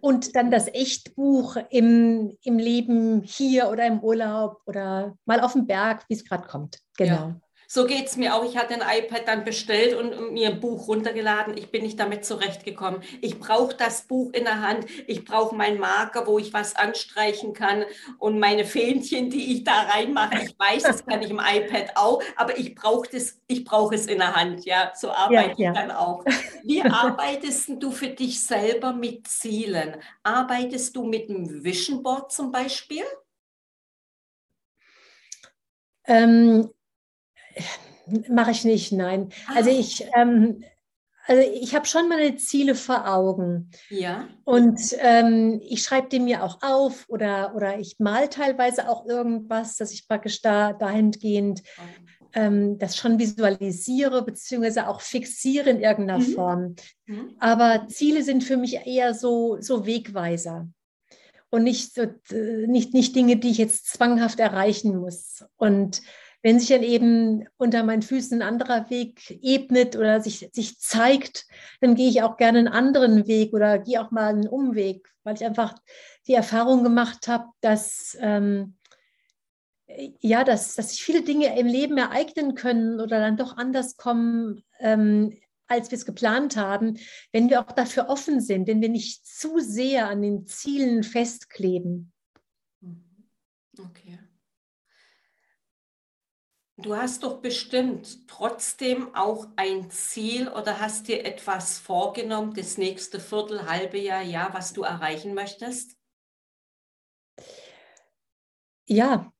und 0.00 0.36
dann 0.36 0.50
das 0.50 0.68
Echtbuch 0.68 1.56
im, 1.70 2.36
im 2.42 2.58
Leben 2.58 3.22
hier 3.22 3.70
oder 3.70 3.86
im 3.86 4.00
Urlaub 4.00 4.60
oder 4.66 5.16
mal 5.24 5.40
auf 5.40 5.52
dem 5.52 5.66
Berg, 5.66 6.04
wie 6.08 6.14
es 6.14 6.24
gerade 6.24 6.46
kommt. 6.46 6.78
Genau. 6.96 7.14
Ja. 7.14 7.40
So 7.74 7.86
geht 7.86 8.06
es 8.06 8.16
mir 8.16 8.36
auch. 8.36 8.44
Ich 8.44 8.56
hatte 8.56 8.80
ein 8.80 9.02
iPad 9.02 9.26
dann 9.26 9.42
bestellt 9.42 9.94
und 9.94 10.32
mir 10.32 10.50
ein 10.50 10.60
Buch 10.60 10.86
runtergeladen. 10.86 11.56
Ich 11.56 11.72
bin 11.72 11.82
nicht 11.82 11.98
damit 11.98 12.24
zurechtgekommen. 12.24 13.02
Ich 13.20 13.40
brauche 13.40 13.74
das 13.74 14.02
Buch 14.02 14.32
in 14.32 14.44
der 14.44 14.60
Hand. 14.60 14.86
Ich 15.08 15.24
brauche 15.24 15.56
meinen 15.56 15.80
Marker, 15.80 16.24
wo 16.28 16.38
ich 16.38 16.52
was 16.52 16.76
anstreichen 16.76 17.52
kann 17.52 17.84
und 18.20 18.38
meine 18.38 18.64
Fähnchen, 18.64 19.28
die 19.28 19.54
ich 19.54 19.64
da 19.64 19.88
reinmache. 19.92 20.44
Ich 20.44 20.56
weiß, 20.56 20.84
das 20.84 21.04
kann 21.04 21.20
ich 21.22 21.30
im 21.30 21.40
iPad 21.40 21.96
auch, 21.96 22.22
aber 22.36 22.56
ich 22.56 22.76
brauche 22.76 23.08
es, 23.10 23.40
ich 23.48 23.66
es 23.90 24.06
in 24.06 24.18
der 24.18 24.36
Hand. 24.36 24.64
Ja, 24.64 24.92
so 24.94 25.10
arbeite 25.10 25.60
ja, 25.60 25.72
ja. 25.72 25.72
ich 25.72 25.76
dann 25.76 25.90
auch. 25.90 26.24
Wie 26.62 26.80
arbeitest 26.84 27.70
du 27.80 27.90
für 27.90 28.06
dich 28.06 28.40
selber 28.46 28.92
mit 28.92 29.26
Zielen? 29.26 29.96
Arbeitest 30.22 30.94
du 30.94 31.02
mit 31.02 31.28
einem 31.28 31.64
Vision 31.64 32.04
Board 32.04 32.30
zum 32.30 32.52
Beispiel? 32.52 33.02
Ähm, 36.06 36.70
Mache 38.28 38.50
ich 38.50 38.64
nicht, 38.64 38.92
nein. 38.92 39.30
Also 39.54 39.70
ah. 39.70 39.72
ich, 39.72 40.06
ähm, 40.14 40.62
also 41.26 41.42
ich 41.42 41.74
habe 41.74 41.86
schon 41.86 42.08
meine 42.08 42.36
Ziele 42.36 42.74
vor 42.74 43.08
Augen. 43.08 43.70
Ja. 43.88 44.28
Und 44.44 44.80
ähm, 44.98 45.60
ich 45.64 45.82
schreibe 45.82 46.08
die 46.08 46.20
mir 46.20 46.42
auch 46.42 46.58
auf 46.62 47.06
oder, 47.08 47.54
oder 47.54 47.78
ich 47.78 47.98
mal 47.98 48.28
teilweise 48.28 48.88
auch 48.88 49.06
irgendwas, 49.06 49.76
dass 49.76 49.92
ich 49.92 50.06
praktisch 50.06 50.42
da 50.42 50.74
dahingehend 50.74 51.62
ähm, 52.34 52.78
das 52.78 52.96
schon 52.96 53.18
visualisiere, 53.18 54.22
beziehungsweise 54.22 54.88
auch 54.88 55.00
fixiere 55.00 55.70
in 55.70 55.80
irgendeiner 55.80 56.18
mhm. 56.18 56.34
Form. 56.34 56.76
Mhm. 57.06 57.36
Aber 57.38 57.86
Ziele 57.88 58.22
sind 58.22 58.44
für 58.44 58.58
mich 58.58 58.86
eher 58.86 59.14
so, 59.14 59.56
so 59.60 59.86
Wegweiser 59.86 60.68
und 61.48 61.62
nicht, 61.62 61.94
so, 61.94 62.06
nicht, 62.66 62.92
nicht 62.92 63.16
Dinge, 63.16 63.36
die 63.36 63.50
ich 63.50 63.58
jetzt 63.58 63.86
zwanghaft 63.86 64.40
erreichen 64.40 64.96
muss. 64.98 65.44
Und 65.56 66.02
wenn 66.44 66.60
sich 66.60 66.68
dann 66.68 66.82
eben 66.82 67.48
unter 67.56 67.82
meinen 67.84 68.02
Füßen 68.02 68.42
ein 68.42 68.46
anderer 68.46 68.90
Weg 68.90 69.38
ebnet 69.42 69.96
oder 69.96 70.20
sich, 70.20 70.50
sich 70.52 70.78
zeigt, 70.78 71.46
dann 71.80 71.94
gehe 71.94 72.10
ich 72.10 72.22
auch 72.22 72.36
gerne 72.36 72.58
einen 72.58 72.68
anderen 72.68 73.26
Weg 73.26 73.54
oder 73.54 73.78
gehe 73.78 73.98
auch 74.02 74.10
mal 74.10 74.28
einen 74.28 74.46
Umweg, 74.46 75.08
weil 75.22 75.36
ich 75.36 75.44
einfach 75.44 75.74
die 76.26 76.34
Erfahrung 76.34 76.84
gemacht 76.84 77.28
habe, 77.28 77.46
dass, 77.62 78.14
ähm, 78.20 78.76
ja, 80.20 80.44
dass, 80.44 80.74
dass 80.74 80.90
sich 80.90 81.02
viele 81.02 81.22
Dinge 81.22 81.58
im 81.58 81.66
Leben 81.66 81.96
ereignen 81.96 82.54
können 82.54 83.00
oder 83.00 83.20
dann 83.20 83.38
doch 83.38 83.56
anders 83.56 83.96
kommen, 83.96 84.62
ähm, 84.80 85.34
als 85.66 85.90
wir 85.90 85.96
es 85.96 86.04
geplant 86.04 86.58
haben, 86.58 86.98
wenn 87.32 87.48
wir 87.48 87.62
auch 87.62 87.72
dafür 87.72 88.10
offen 88.10 88.42
sind, 88.42 88.68
wenn 88.68 88.82
wir 88.82 88.90
nicht 88.90 89.26
zu 89.26 89.60
sehr 89.60 90.10
an 90.10 90.20
den 90.20 90.46
Zielen 90.46 91.04
festkleben. 91.04 92.12
Okay. 93.78 94.18
Du 96.76 96.94
hast 96.96 97.24
doch 97.24 97.40
bestimmt 97.40 98.28
trotzdem 98.28 99.12
auch 99.16 99.48
ein 99.56 99.90
Ziel 99.90 100.46
oder 100.48 100.78
hast 100.80 101.08
dir 101.08 101.24
etwas 101.26 101.80
vorgenommen, 101.80 102.54
das 102.54 102.78
nächste 102.78 103.18
Viertel, 103.18 103.66
halbe 103.68 103.98
Jahr, 103.98 104.22
Jahr, 104.22 104.54
was 104.54 104.72
du 104.72 104.82
erreichen 104.84 105.34
möchtest? 105.34 105.96
Ja, 108.86 109.32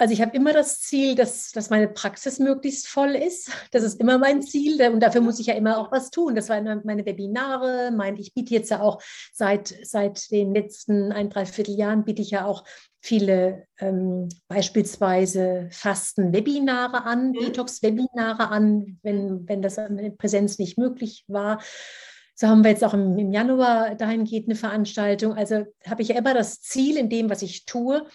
also 0.00 0.14
ich 0.14 0.22
habe 0.22 0.34
immer 0.34 0.54
das 0.54 0.80
Ziel, 0.80 1.14
dass, 1.14 1.52
dass 1.52 1.68
meine 1.68 1.86
Praxis 1.86 2.38
möglichst 2.38 2.88
voll 2.88 3.14
ist. 3.14 3.50
Das 3.70 3.82
ist 3.82 4.00
immer 4.00 4.16
mein 4.16 4.40
Ziel 4.40 4.80
und 4.90 5.00
dafür 5.00 5.20
muss 5.20 5.38
ich 5.38 5.48
ja 5.48 5.54
immer 5.54 5.76
auch 5.76 5.92
was 5.92 6.10
tun. 6.10 6.34
Das 6.34 6.48
waren 6.48 6.80
meine 6.84 7.04
Webinare. 7.04 7.90
Mein, 7.94 8.16
ich 8.16 8.32
biete 8.32 8.54
jetzt 8.54 8.70
ja 8.70 8.80
auch 8.80 9.02
seit, 9.34 9.74
seit 9.82 10.30
den 10.30 10.54
letzten 10.54 11.12
ein, 11.12 11.28
dreiviertel 11.28 11.74
Jahren 11.74 12.04
biete 12.04 12.22
ich 12.22 12.30
ja 12.30 12.46
auch 12.46 12.64
viele 13.02 13.66
ähm, 13.78 14.30
beispielsweise 14.48 15.68
Fasten-Webinare 15.70 17.04
an, 17.04 17.32
mhm. 17.32 17.34
Detox-Webinare 17.34 18.48
an, 18.48 18.98
wenn, 19.02 19.46
wenn 19.46 19.60
das 19.60 19.76
in 19.76 20.16
Präsenz 20.16 20.58
nicht 20.58 20.78
möglich 20.78 21.24
war. 21.28 21.60
So 22.34 22.48
haben 22.48 22.64
wir 22.64 22.70
jetzt 22.70 22.84
auch 22.84 22.94
im, 22.94 23.18
im 23.18 23.32
Januar 23.32 23.96
dahingehend 23.96 24.48
eine 24.48 24.56
Veranstaltung. 24.56 25.34
Also 25.34 25.66
habe 25.86 26.00
ich 26.00 26.08
ja 26.08 26.16
immer 26.16 26.32
das 26.32 26.62
Ziel 26.62 26.96
in 26.96 27.10
dem, 27.10 27.28
was 27.28 27.42
ich 27.42 27.66
tue, 27.66 28.06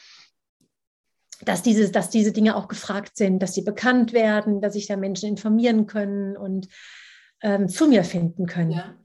dass 1.44 1.62
diese, 1.62 1.92
dass 1.92 2.10
diese 2.10 2.32
Dinge 2.32 2.56
auch 2.56 2.68
gefragt 2.68 3.18
sind, 3.18 3.40
dass 3.40 3.54
sie 3.54 3.64
bekannt 3.64 4.14
werden, 4.14 4.62
dass 4.62 4.74
sich 4.74 4.88
da 4.88 4.96
Menschen 4.96 5.30
informieren 5.30 5.88
können 5.88 6.38
und 6.38 6.68
ähm, 7.42 7.70
zu 7.70 7.88
mir 7.88 8.04
finden 8.04 8.46
können. 8.46 8.72
Ja. 8.72 8.96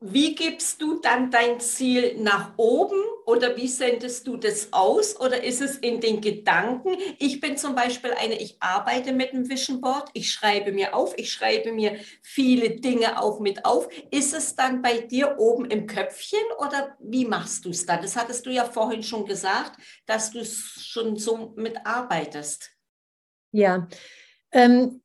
Wie 0.00 0.34
gibst 0.34 0.80
du 0.80 1.00
dann 1.00 1.30
dein 1.30 1.60
Ziel 1.60 2.16
nach 2.18 2.52
oben 2.56 2.98
oder 3.26 3.56
wie 3.56 3.68
sendest 3.68 4.26
du 4.26 4.36
das 4.36 4.72
aus 4.72 5.18
oder 5.20 5.44
ist 5.44 5.60
es 5.60 5.76
in 5.76 6.00
den 6.00 6.20
Gedanken? 6.20 6.96
Ich 7.18 7.40
bin 7.40 7.56
zum 7.56 7.74
Beispiel 7.74 8.12
eine, 8.12 8.40
ich 8.40 8.56
arbeite 8.60 9.12
mit 9.12 9.32
einem 9.32 9.50
Vision 9.50 9.80
Board, 9.80 10.08
ich 10.14 10.32
schreibe 10.32 10.72
mir 10.72 10.94
auf, 10.94 11.12
ich 11.18 11.30
schreibe 11.30 11.72
mir 11.72 11.98
viele 12.22 12.80
Dinge 12.80 13.20
auch 13.20 13.40
mit 13.40 13.64
auf. 13.66 13.88
Ist 14.10 14.32
es 14.32 14.56
dann 14.56 14.80
bei 14.80 15.00
dir 15.00 15.36
oben 15.38 15.66
im 15.66 15.86
Köpfchen 15.86 16.40
oder 16.58 16.96
wie 17.00 17.26
machst 17.26 17.66
du 17.66 17.70
es 17.70 17.84
dann? 17.84 18.00
Das 18.00 18.16
hattest 18.16 18.46
du 18.46 18.50
ja 18.50 18.64
vorhin 18.64 19.02
schon 19.02 19.26
gesagt, 19.26 19.78
dass 20.06 20.30
du 20.30 20.44
schon 20.44 21.16
so 21.16 21.52
mitarbeitest. 21.56 22.70
Ja, 23.52 23.88
ähm, 24.52 25.02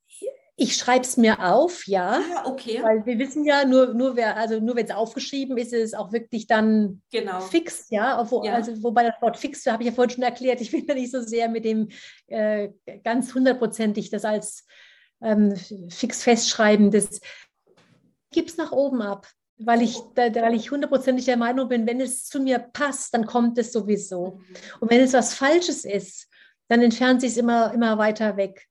ich 0.57 0.77
schreibe 0.77 1.03
es 1.03 1.17
mir 1.17 1.39
auf, 1.43 1.85
ja. 1.85 2.21
Ah, 2.33 2.47
okay. 2.47 2.81
Weil 2.81 3.05
wir 3.05 3.19
wissen 3.19 3.43
ja, 3.43 3.65
nur, 3.65 3.93
nur, 3.93 4.15
wer, 4.15 4.37
also 4.37 4.61
nur 4.61 4.75
wenn 4.75 4.85
es 4.85 4.91
aufgeschrieben 4.91 5.57
ist, 5.57 5.73
ist 5.73 5.83
es 5.83 5.93
auch 5.93 6.13
wirklich 6.13 6.47
dann 6.47 7.01
genau. 7.11 7.41
fix, 7.41 7.89
ja? 7.89 8.25
Wo, 8.31 8.43
ja. 8.43 8.53
Also, 8.53 8.81
wobei 8.81 9.03
das 9.03 9.21
Wort 9.21 9.35
fix, 9.37 9.65
habe 9.65 9.83
ich 9.83 9.89
ja 9.89 9.95
vorhin 9.95 10.11
schon 10.15 10.23
erklärt, 10.23 10.61
ich 10.61 10.71
bin 10.71 10.87
da 10.87 10.93
nicht 10.93 11.11
so 11.11 11.21
sehr 11.21 11.49
mit 11.49 11.65
dem 11.65 11.89
äh, 12.27 12.69
ganz 13.03 13.33
hundertprozentig 13.33 14.09
das 14.09 14.23
als 14.23 14.65
ähm, 15.21 15.55
fix 15.89 16.23
festschreiben. 16.23 16.89
Das 16.89 17.19
gibt 18.31 18.49
es 18.49 18.57
nach 18.57 18.71
oben 18.71 19.01
ab. 19.01 19.27
Weil 19.57 19.81
ich, 19.81 19.97
da, 20.15 20.35
weil 20.35 20.53
ich 20.53 20.69
hundertprozentig 20.69 21.23
der 21.23 21.37
Meinung 21.37 21.69
bin, 21.69 21.87
wenn 21.87 22.01
es 22.01 22.25
zu 22.25 22.41
mir 22.41 22.59
passt, 22.59 23.13
dann 23.13 23.25
kommt 23.25 23.57
es 23.57 23.71
sowieso. 23.71 24.39
Mhm. 24.39 24.55
Und 24.81 24.91
wenn 24.91 24.99
es 24.99 25.13
was 25.13 25.33
Falsches 25.33 25.85
ist, 25.85 26.27
dann 26.67 26.81
entfernt 26.81 27.21
sich 27.21 27.31
es 27.31 27.37
immer, 27.37 27.73
immer 27.73 27.97
weiter 27.97 28.35
weg. 28.35 28.67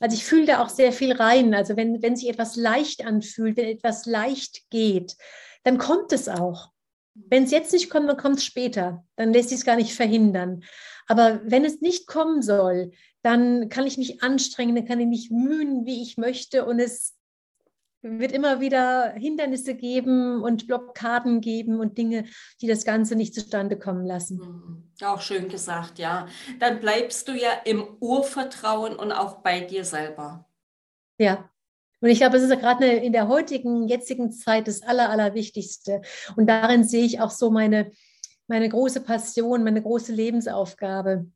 Also 0.00 0.16
ich 0.16 0.24
fühle 0.24 0.46
da 0.46 0.62
auch 0.62 0.68
sehr 0.68 0.92
viel 0.92 1.12
rein. 1.12 1.54
Also 1.54 1.76
wenn, 1.76 2.02
wenn 2.02 2.16
sich 2.16 2.28
etwas 2.28 2.56
leicht 2.56 3.04
anfühlt, 3.04 3.56
wenn 3.56 3.68
etwas 3.68 4.06
leicht 4.06 4.68
geht, 4.70 5.16
dann 5.64 5.78
kommt 5.78 6.12
es 6.12 6.28
auch. 6.28 6.70
Wenn 7.14 7.44
es 7.44 7.50
jetzt 7.50 7.72
nicht 7.72 7.88
kommt, 7.88 8.08
dann 8.08 8.18
kommt 8.18 8.36
es 8.36 8.44
später. 8.44 9.04
Dann 9.16 9.32
lässt 9.32 9.48
sich 9.48 9.58
es 9.58 9.64
gar 9.64 9.76
nicht 9.76 9.94
verhindern. 9.94 10.62
Aber 11.06 11.40
wenn 11.44 11.64
es 11.64 11.80
nicht 11.80 12.06
kommen 12.06 12.42
soll, 12.42 12.92
dann 13.22 13.68
kann 13.68 13.86
ich 13.86 13.96
mich 13.96 14.22
anstrengen, 14.22 14.76
dann 14.76 14.86
kann 14.86 15.00
ich 15.00 15.06
mich 15.06 15.30
mühen, 15.30 15.86
wie 15.86 16.02
ich 16.02 16.16
möchte 16.16 16.64
und 16.64 16.78
es 16.78 17.15
wird 18.06 18.32
immer 18.32 18.60
wieder 18.60 19.12
Hindernisse 19.12 19.74
geben 19.74 20.42
und 20.42 20.66
Blockaden 20.66 21.40
geben 21.40 21.80
und 21.80 21.98
Dinge, 21.98 22.24
die 22.60 22.66
das 22.66 22.84
Ganze 22.84 23.16
nicht 23.16 23.34
zustande 23.34 23.78
kommen 23.78 24.06
lassen. 24.06 24.38
Mhm. 24.38 24.90
Auch 25.02 25.20
schön 25.20 25.48
gesagt, 25.48 25.98
ja. 25.98 26.26
Dann 26.58 26.80
bleibst 26.80 27.28
du 27.28 27.32
ja 27.32 27.50
im 27.64 27.84
Urvertrauen 28.00 28.96
und 28.96 29.12
auch 29.12 29.42
bei 29.42 29.60
dir 29.60 29.84
selber. 29.84 30.46
Ja. 31.18 31.50
Und 32.00 32.10
ich 32.10 32.18
glaube, 32.18 32.36
es 32.36 32.42
ist 32.42 32.50
ja 32.50 32.56
gerade 32.56 32.86
in 32.86 33.12
der 33.12 33.28
heutigen, 33.28 33.88
jetzigen 33.88 34.30
Zeit 34.30 34.68
das 34.68 34.82
Aller, 34.82 35.10
Allerwichtigste. 35.10 36.02
Und 36.36 36.46
darin 36.46 36.84
sehe 36.84 37.04
ich 37.04 37.20
auch 37.20 37.30
so 37.30 37.50
meine, 37.50 37.90
meine 38.46 38.68
große 38.68 39.00
Passion, 39.00 39.64
meine 39.64 39.82
große 39.82 40.12
Lebensaufgabe, 40.12 41.26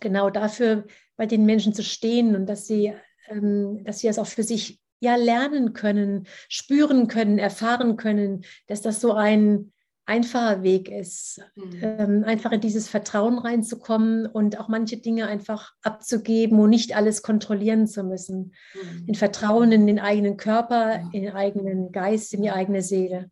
genau 0.00 0.30
dafür 0.30 0.84
bei 1.16 1.26
den 1.26 1.44
Menschen 1.44 1.74
zu 1.74 1.82
stehen 1.82 2.34
und 2.34 2.46
dass 2.46 2.66
sie, 2.66 2.94
ähm, 3.28 3.84
dass 3.84 3.98
sie 3.98 4.06
das 4.06 4.18
auch 4.18 4.26
für 4.26 4.42
sich 4.42 4.80
ja 5.00 5.16
lernen 5.16 5.72
können, 5.72 6.26
spüren 6.48 7.08
können, 7.08 7.38
erfahren 7.38 7.96
können, 7.96 8.44
dass 8.66 8.82
das 8.82 9.00
so 9.00 9.14
ein 9.14 9.72
einfacher 10.10 10.64
Weg 10.64 10.90
ist, 10.90 11.40
mhm. 11.54 11.78
ähm, 11.82 12.24
einfach 12.26 12.50
in 12.50 12.60
dieses 12.60 12.88
Vertrauen 12.88 13.38
reinzukommen 13.38 14.26
und 14.26 14.58
auch 14.58 14.66
manche 14.66 14.96
Dinge 14.96 15.28
einfach 15.28 15.72
abzugeben 15.82 16.58
und 16.58 16.70
nicht 16.70 16.96
alles 16.96 17.22
kontrollieren 17.22 17.86
zu 17.86 18.02
müssen. 18.02 18.52
Mhm. 18.74 19.04
In 19.06 19.14
Vertrauen 19.14 19.70
in 19.70 19.86
den 19.86 20.00
eigenen 20.00 20.36
Körper, 20.36 20.96
ja. 20.96 21.08
in 21.12 21.22
den 21.22 21.32
eigenen 21.32 21.92
Geist, 21.92 22.34
in 22.34 22.42
die 22.42 22.50
eigene 22.50 22.82
Seele. 22.82 23.30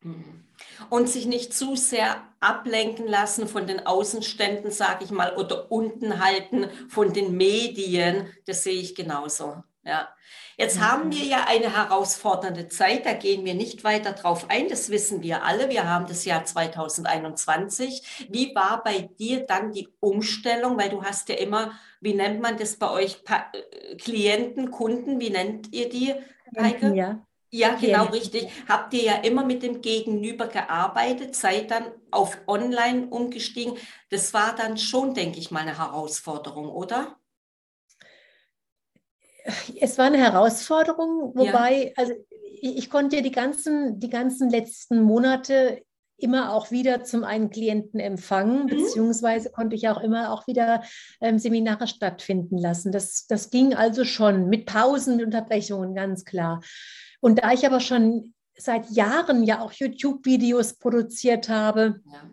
Mhm. 0.00 0.44
Und 0.90 1.08
sich 1.08 1.26
nicht 1.26 1.54
zu 1.54 1.74
sehr 1.74 2.22
ablenken 2.38 3.08
lassen 3.08 3.48
von 3.48 3.66
den 3.66 3.84
Außenständen, 3.84 4.70
sage 4.70 5.04
ich 5.04 5.10
mal, 5.10 5.34
oder 5.34 5.72
unten 5.72 6.24
halten 6.24 6.66
von 6.88 7.12
den 7.12 7.36
Medien. 7.36 8.28
Das 8.46 8.62
sehe 8.62 8.80
ich 8.80 8.94
genauso. 8.94 9.64
Ja. 9.84 10.08
Jetzt 10.56 10.76
mhm. 10.76 10.80
haben 10.88 11.12
wir 11.12 11.24
ja 11.24 11.44
eine 11.48 11.76
herausfordernde 11.76 12.68
Zeit, 12.68 13.04
da 13.04 13.14
gehen 13.14 13.44
wir 13.44 13.54
nicht 13.54 13.82
weiter 13.84 14.12
drauf 14.12 14.46
ein, 14.48 14.68
das 14.68 14.90
wissen 14.90 15.22
wir 15.22 15.44
alle. 15.44 15.68
Wir 15.70 15.88
haben 15.88 16.06
das 16.06 16.24
Jahr 16.24 16.44
2021. 16.44 18.28
Wie 18.30 18.54
war 18.54 18.82
bei 18.84 19.10
dir 19.18 19.44
dann 19.46 19.72
die 19.72 19.88
Umstellung? 19.98 20.78
Weil 20.78 20.90
du 20.90 21.02
hast 21.02 21.28
ja 21.28 21.34
immer, 21.34 21.72
wie 22.00 22.14
nennt 22.14 22.40
man 22.40 22.56
das 22.56 22.76
bei 22.76 22.90
euch, 22.90 23.24
pa 23.24 23.46
äh, 23.52 23.96
Klienten, 23.96 24.70
Kunden, 24.70 25.18
wie 25.20 25.30
nennt 25.30 25.72
ihr 25.72 25.88
die, 25.88 26.14
Heike? 26.56 26.94
Ja. 26.94 27.26
Ja, 27.54 27.74
genau 27.74 28.06
richtig. 28.06 28.48
Habt 28.66 28.94
ihr 28.94 29.02
ja 29.02 29.14
immer 29.16 29.44
mit 29.44 29.62
dem 29.62 29.82
Gegenüber 29.82 30.46
gearbeitet, 30.46 31.36
seid 31.36 31.70
dann 31.70 31.84
auf 32.10 32.38
Online 32.46 33.08
umgestiegen. 33.08 33.76
Das 34.08 34.32
war 34.32 34.54
dann 34.54 34.78
schon, 34.78 35.12
denke 35.12 35.38
ich 35.38 35.50
mal, 35.50 35.60
eine 35.60 35.76
Herausforderung, 35.76 36.70
oder? 36.70 37.18
Es 39.80 39.98
war 39.98 40.06
eine 40.06 40.18
Herausforderung, 40.18 41.32
wobei, 41.34 41.86
ja. 41.86 41.90
also 41.96 42.12
ich, 42.60 42.78
ich 42.78 42.90
konnte 42.90 43.22
die 43.22 43.32
ganzen, 43.32 43.98
die 43.98 44.10
ganzen 44.10 44.50
letzten 44.50 45.02
Monate 45.02 45.82
immer 46.16 46.54
auch 46.54 46.70
wieder 46.70 47.02
zum 47.02 47.24
einen 47.24 47.50
Klienten 47.50 47.98
empfangen, 47.98 48.64
mhm. 48.64 48.68
beziehungsweise 48.68 49.50
konnte 49.50 49.74
ich 49.74 49.88
auch 49.88 50.00
immer 50.00 50.32
auch 50.32 50.46
wieder 50.46 50.82
ähm, 51.20 51.38
Seminare 51.38 51.88
stattfinden 51.88 52.58
lassen. 52.58 52.92
Das, 52.92 53.26
das 53.26 53.50
ging 53.50 53.74
also 53.74 54.04
schon 54.04 54.48
mit 54.48 54.66
Pausen, 54.66 55.16
mit 55.16 55.26
Unterbrechungen, 55.26 55.94
ganz 55.94 56.24
klar. 56.24 56.62
Und 57.20 57.42
da 57.42 57.52
ich 57.52 57.66
aber 57.66 57.80
schon 57.80 58.34
seit 58.56 58.90
Jahren 58.90 59.42
ja 59.42 59.60
auch 59.60 59.72
YouTube-Videos 59.72 60.74
produziert 60.74 61.48
habe, 61.48 62.00
ja 62.06 62.30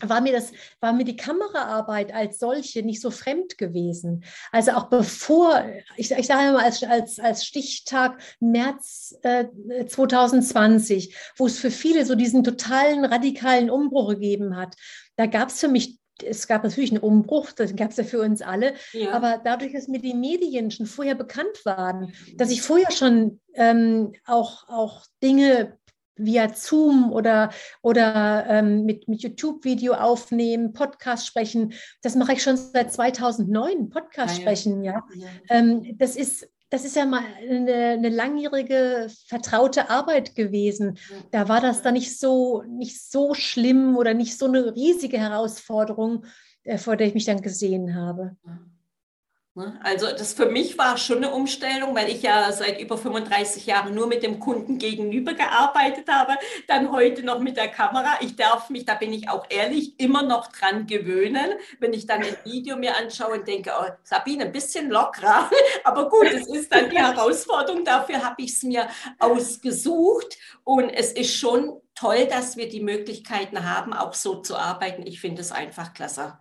war 0.00 0.20
mir 0.20 0.32
das, 0.32 0.52
war 0.80 0.92
mir 0.92 1.04
die 1.04 1.16
Kameraarbeit 1.16 2.14
als 2.14 2.38
solche 2.38 2.82
nicht 2.82 3.00
so 3.00 3.10
fremd 3.10 3.58
gewesen. 3.58 4.24
Also 4.52 4.72
auch 4.72 4.88
bevor, 4.88 5.64
ich, 5.96 6.10
ich 6.10 6.26
sage 6.26 6.52
mal 6.52 6.64
als, 6.64 6.82
als, 6.84 7.18
als 7.18 7.44
Stichtag 7.44 8.20
März 8.40 9.16
äh, 9.22 9.46
2020, 9.86 11.16
wo 11.36 11.46
es 11.46 11.58
für 11.58 11.70
viele 11.70 12.06
so 12.06 12.14
diesen 12.14 12.44
totalen 12.44 13.04
radikalen 13.04 13.70
Umbruch 13.70 14.10
gegeben 14.10 14.56
hat, 14.56 14.76
da 15.16 15.26
gab 15.26 15.48
es 15.48 15.60
für 15.60 15.68
mich 15.68 15.98
es 16.24 16.46
gab 16.46 16.62
natürlich 16.62 16.92
einen 16.92 17.02
Umbruch, 17.02 17.50
das 17.52 17.74
gab 17.74 17.90
es 17.90 17.96
ja 17.96 18.04
für 18.04 18.20
uns 18.20 18.42
alle, 18.42 18.74
ja. 18.92 19.10
aber 19.10 19.40
dadurch, 19.42 19.72
dass 19.72 19.88
mir 19.88 20.00
die 20.00 20.14
Medien 20.14 20.70
schon 20.70 20.86
vorher 20.86 21.16
bekannt 21.16 21.64
waren, 21.64 22.12
dass 22.36 22.50
ich 22.50 22.62
vorher 22.62 22.92
schon 22.92 23.40
ähm, 23.54 24.12
auch, 24.24 24.68
auch 24.68 25.04
Dinge 25.22 25.78
via 26.16 26.52
Zoom 26.54 27.12
oder, 27.12 27.50
oder 27.82 28.46
ähm, 28.48 28.84
mit, 28.84 29.08
mit 29.08 29.22
YouTube-Video 29.22 29.94
aufnehmen, 29.94 30.72
Podcast 30.72 31.26
sprechen. 31.26 31.72
Das 32.02 32.14
mache 32.14 32.34
ich 32.34 32.42
schon 32.42 32.56
seit 32.56 32.92
2009, 32.92 33.88
Podcast 33.90 34.36
ja, 34.36 34.40
sprechen, 34.42 34.82
ja. 34.82 35.04
ja. 35.14 35.26
Ähm, 35.48 35.96
das 35.98 36.16
ist 36.16 36.48
das 36.72 36.86
ist 36.86 36.96
ja 36.96 37.04
mal 37.04 37.22
eine, 37.38 37.74
eine, 37.74 38.08
langjährige 38.08 39.08
vertraute 39.26 39.90
Arbeit 39.90 40.34
gewesen. 40.34 40.96
Da 41.30 41.46
war 41.46 41.60
das 41.60 41.82
dann 41.82 41.92
nicht 41.92 42.18
so, 42.18 42.62
nicht 42.62 42.98
so 43.10 43.34
schlimm 43.34 43.94
oder 43.94 44.14
nicht 44.14 44.38
so 44.38 44.46
eine 44.46 44.74
riesige 44.74 45.18
Herausforderung, 45.18 46.24
äh, 46.64 46.78
vor 46.78 46.96
der 46.96 47.08
ich 47.08 47.12
mich 47.12 47.26
dann 47.26 47.42
gesehen 47.42 47.94
habe. 47.94 48.36
Ne? 49.54 49.78
Also 49.82 50.06
das 50.06 50.32
für 50.32 50.46
mich 50.46 50.78
war 50.78 50.96
schon 50.96 51.18
eine 51.18 51.30
Umstellung, 51.30 51.94
weil 51.94 52.08
ich 52.08 52.22
ja 52.22 52.50
seit 52.52 52.80
über 52.80 52.96
35 52.96 53.66
Jahren 53.66 53.94
nur 53.94 54.06
mit 54.06 54.22
dem 54.22 54.40
Kunden 54.40 54.78
gegenüber 54.78 55.34
gearbeitet 55.34 56.08
habe, 56.08 56.38
dann 56.68 56.90
heute 56.90 57.22
noch 57.22 57.38
mit 57.38 57.58
der 57.58 57.68
Kamera. 57.68 58.14
Ich 58.22 58.36
darf 58.36 58.70
mich, 58.70 58.86
da 58.86 58.94
bin 58.94 59.12
ich 59.12 59.28
auch 59.28 59.44
ehrlich, 59.50 60.00
immer 60.00 60.22
noch 60.22 60.46
dran 60.46 60.86
gewöhnen, 60.86 61.52
wenn 61.80 61.92
ich 61.92 62.06
dann 62.06 62.22
ein 62.22 62.36
Video 62.44 62.78
mir 62.78 62.96
anschaue 62.96 63.34
und 63.40 63.46
denke, 63.46 63.72
oh, 63.78 63.90
Sabine, 64.04 64.44
ein 64.44 64.52
bisschen 64.52 64.88
lockerer, 64.88 65.50
aber 65.84 66.08
gut, 66.08 66.28
es 66.32 66.48
ist 66.48 66.72
dann 66.72 66.88
die 66.88 66.96
Herausforderung, 66.96 67.84
dafür 67.84 68.24
habe 68.24 68.36
ich 68.38 68.52
es 68.52 68.62
mir 68.62 68.88
ausgesucht 69.18 70.38
und 70.64 70.88
es 70.88 71.12
ist 71.12 71.36
schon 71.36 71.78
toll, 71.94 72.26
dass 72.26 72.56
wir 72.56 72.70
die 72.70 72.80
Möglichkeiten 72.80 73.68
haben, 73.70 73.92
auch 73.92 74.14
so 74.14 74.36
zu 74.36 74.56
arbeiten. 74.56 75.06
Ich 75.06 75.20
finde 75.20 75.42
es 75.42 75.52
einfach 75.52 75.92
klasse. 75.92 76.38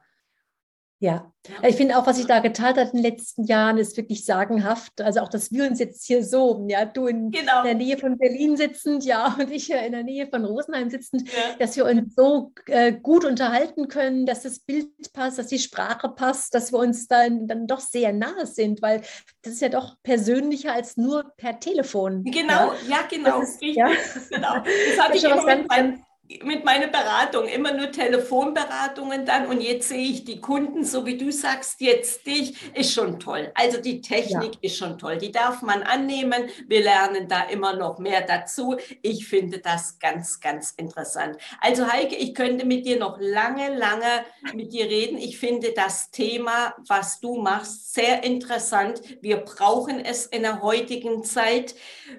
Ja, 1.02 1.34
ich 1.64 1.78
finde 1.78 1.98
auch, 1.98 2.06
was 2.06 2.18
sich 2.18 2.28
da 2.28 2.42
getan 2.42 2.76
hat 2.76 2.94
in 2.94 3.02
den 3.02 3.12
letzten 3.12 3.46
Jahren, 3.46 3.80
ist 3.80 3.98
wirklich 3.98 4.24
sagenhaft. 4.24 5.02
Also 5.02 5.22
auch, 5.22 5.30
dass 5.30 5.52
wir 5.52 5.68
uns 5.68 5.80
jetzt 5.80 6.06
hier 6.06 6.24
so, 6.24 6.64
ja, 6.70 6.86
du 6.86 7.08
in 7.08 7.32
genau. 7.32 7.64
der 7.64 7.74
Nähe 7.74 7.98
von 7.98 8.20
Berlin 8.20 8.56
sitzend, 8.56 9.04
ja, 9.04 9.36
und 9.40 9.50
ich 9.50 9.72
in 9.72 9.94
der 9.94 10.04
Nähe 10.04 10.28
von 10.28 10.46
Rosenheim 10.46 10.92
sitzend, 10.92 11.28
ja. 11.28 11.56
dass 11.58 11.76
wir 11.76 11.86
uns 11.86 12.14
so 12.14 12.52
äh, 12.68 12.94
gut 12.94 13.26
unterhalten 13.26 13.88
können, 13.88 14.28
dass 14.28 14.44
das 14.44 14.60
Bild 14.60 14.90
passt, 15.12 15.40
dass 15.40 15.48
die 15.48 15.58
Sprache 15.58 16.08
passt, 16.10 16.54
dass 16.54 16.72
wir 16.72 16.78
uns 16.78 17.08
dann, 17.08 17.48
dann 17.48 17.66
doch 17.66 17.80
sehr 17.80 18.14
nahe 18.14 18.46
sind, 18.46 18.84
weil 18.84 19.02
das 19.42 19.54
ist 19.54 19.62
ja 19.62 19.70
doch 19.70 19.96
persönlicher 20.04 20.74
als 20.74 20.98
nur 20.98 21.32
per 21.36 21.60
Telefon. 21.60 22.24
Genau, 22.26 22.74
ja, 22.88 22.90
ja 22.90 22.98
genau. 23.10 23.40
Das 23.40 23.56
ist, 23.56 23.64
ja. 23.64 23.90
genau. 24.30 24.54
Das 24.92 25.04
hatte 25.04 25.18
ich 25.18 25.24
immer 25.24 25.44
mit 25.44 25.68
meinem 25.68 26.04
mit 26.44 26.64
meiner 26.64 26.88
Beratung, 26.88 27.48
immer 27.48 27.74
nur 27.74 27.92
Telefonberatungen 27.92 29.26
dann 29.26 29.48
und 29.48 29.62
jetzt 29.62 29.90
sehe 29.90 30.10
ich 30.10 30.24
die 30.24 30.40
Kunden, 30.40 30.84
so 30.84 31.06
wie 31.06 31.18
du 31.18 31.32
sagst, 31.32 31.82
jetzt 31.82 32.26
dich, 32.26 32.56
ist 32.76 32.94
schon 32.94 33.20
toll. 33.20 33.52
Also 33.56 33.82
die 33.82 34.02
Technik 34.02 34.54
ja. 34.56 34.60
ist 34.62 34.78
schon 34.78 34.98
toll, 34.98 35.18
die 35.18 35.32
darf 35.32 35.62
man 35.62 35.84
annehmen. 35.84 36.50
Wir 36.68 36.84
lernen 36.84 37.28
da 37.28 37.44
immer 37.44 37.76
noch 37.76 38.00
mehr 38.00 38.22
dazu. 38.22 38.78
Ich 39.02 39.28
finde 39.28 39.60
das 39.60 40.00
ganz, 40.00 40.40
ganz 40.40 40.72
interessant. 40.72 41.38
Also 41.60 41.92
Heike, 41.92 42.16
ich 42.16 42.34
könnte 42.34 42.66
mit 42.66 42.86
dir 42.86 42.98
noch 42.98 43.18
lange, 43.20 43.76
lange 43.76 44.26
mit 44.54 44.74
dir 44.74 44.86
reden. 44.86 45.18
Ich 45.18 45.38
finde 45.38 45.74
das 45.76 46.12
Thema, 46.12 46.76
was 46.88 47.20
du 47.20 47.42
machst, 47.42 47.94
sehr 47.94 48.24
interessant. 48.24 49.02
Wir 49.22 49.38
brauchen 49.38 50.00
es 50.00 50.26
in 50.26 50.44
der 50.44 50.62
heutigen 50.62 51.24
Zeit. 51.24 51.76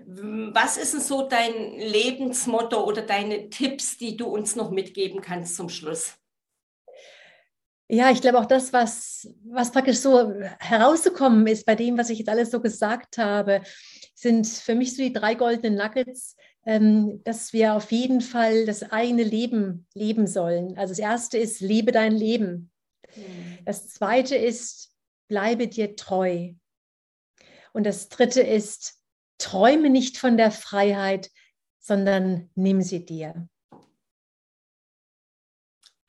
Was 0.06 0.76
ist 0.76 0.94
denn 0.94 1.00
so 1.00 1.22
dein 1.22 1.78
Lebensmotto 1.78 2.84
oder 2.84 3.02
deine 3.02 3.48
Tipps, 3.50 3.98
die 4.02 4.16
du 4.16 4.26
uns 4.26 4.56
noch 4.56 4.70
mitgeben 4.70 5.20
kannst 5.20 5.56
zum 5.56 5.68
Schluss? 5.68 6.16
Ja, 7.88 8.10
ich 8.10 8.20
glaube 8.22 8.38
auch 8.38 8.46
das, 8.46 8.72
was, 8.72 9.28
was 9.44 9.70
praktisch 9.70 9.98
so 9.98 10.32
herausgekommen 10.58 11.46
ist 11.46 11.66
bei 11.66 11.74
dem, 11.74 11.98
was 11.98 12.10
ich 12.10 12.18
jetzt 12.18 12.28
alles 12.28 12.50
so 12.50 12.60
gesagt 12.60 13.18
habe, 13.18 13.62
sind 14.14 14.46
für 14.46 14.74
mich 14.74 14.96
so 14.96 15.02
die 15.02 15.12
drei 15.12 15.34
goldenen 15.34 15.74
Nuggets, 15.74 16.36
ähm, 16.64 17.22
dass 17.24 17.52
wir 17.52 17.74
auf 17.74 17.92
jeden 17.92 18.20
Fall 18.20 18.64
das 18.64 18.82
eigene 18.90 19.24
Leben 19.24 19.86
leben 19.94 20.26
sollen. 20.26 20.78
Also 20.78 20.92
das 20.92 21.00
erste 21.00 21.38
ist, 21.38 21.60
lebe 21.60 21.92
dein 21.92 22.12
Leben. 22.12 22.70
Mhm. 23.14 23.58
Das 23.66 23.88
zweite 23.88 24.36
ist, 24.36 24.96
bleibe 25.28 25.68
dir 25.68 25.94
treu. 25.94 26.52
Und 27.74 27.84
das 27.84 28.08
dritte 28.08 28.40
ist, 28.40 29.02
träume 29.38 29.90
nicht 29.90 30.18
von 30.18 30.36
der 30.36 30.50
Freiheit, 30.50 31.30
sondern 31.78 32.50
nimm 32.54 32.80
sie 32.80 33.04
dir. 33.04 33.48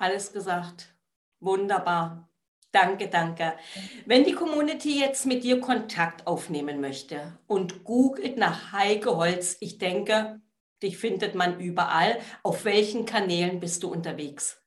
Alles 0.04 0.34
gesagt. 0.34 0.94
Wunderbar. 1.40 2.30
Danke, 2.74 3.08
danke. 3.08 3.54
Wenn 4.06 4.26
die 4.26 4.34
Community 4.34 5.00
jetzt 5.00 5.26
mit 5.26 5.46
dir 5.46 5.62
Kontakt 5.62 6.28
aufnehmen 6.28 6.82
möchte 6.82 7.40
und 7.48 7.86
googelt 7.86 8.36
nach 8.36 8.74
Heike 8.74 9.16
Holz, 9.16 9.56
ich 9.62 9.78
denke, 9.78 10.42
dich 10.82 10.98
findet 10.98 11.36
man 11.36 11.58
überall. 11.62 12.20
Auf 12.44 12.66
welchen 12.66 13.06
Kanälen 13.06 13.62
bist 13.62 13.82
du 13.84 13.90
unterwegs? 13.90 14.62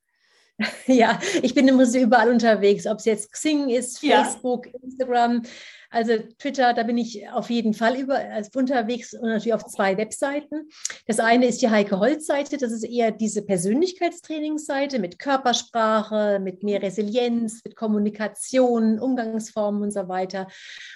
Ja, 0.87 1.19
ich 1.43 1.55
bin 1.55 1.69
im 1.69 1.77
Prinzip 1.77 2.03
überall 2.03 2.31
unterwegs, 2.31 2.87
ob 2.87 2.99
es 2.99 3.05
jetzt 3.05 3.33
Xing 3.33 3.69
ist, 3.69 3.99
Facebook, 3.99 4.67
ja. 4.67 4.73
Instagram. 4.83 5.43
Also 5.89 6.19
Twitter, 6.39 6.75
da 6.75 6.83
bin 6.83 6.99
ich 6.99 7.29
auf 7.31 7.49
jeden 7.49 7.73
Fall 7.73 7.97
über, 7.97 8.17
also 8.17 8.51
unterwegs 8.59 9.15
und 9.15 9.29
natürlich 9.29 9.55
auf 9.55 9.65
zwei 9.67 9.97
Webseiten. 9.97 10.69
Das 11.07 11.21
eine 11.21 11.47
ist 11.47 11.63
die 11.63 11.71
Heike 11.71 12.01
Holz-Seite, 12.01 12.59
das 12.59 12.73
ist 12.73 12.85
eher 12.85 13.13
diese 13.13 13.43
Persönlichkeitstrainingsseite 13.43 14.99
mit 14.99 15.19
Körpersprache, 15.19 16.41
mit 16.41 16.63
mehr 16.63 16.83
Resilienz, 16.83 17.63
mit 17.65 17.77
Kommunikation, 17.77 18.99
Umgangsformen 18.99 19.83
und 19.83 19.93
so 19.93 20.09
weiter. 20.09 20.49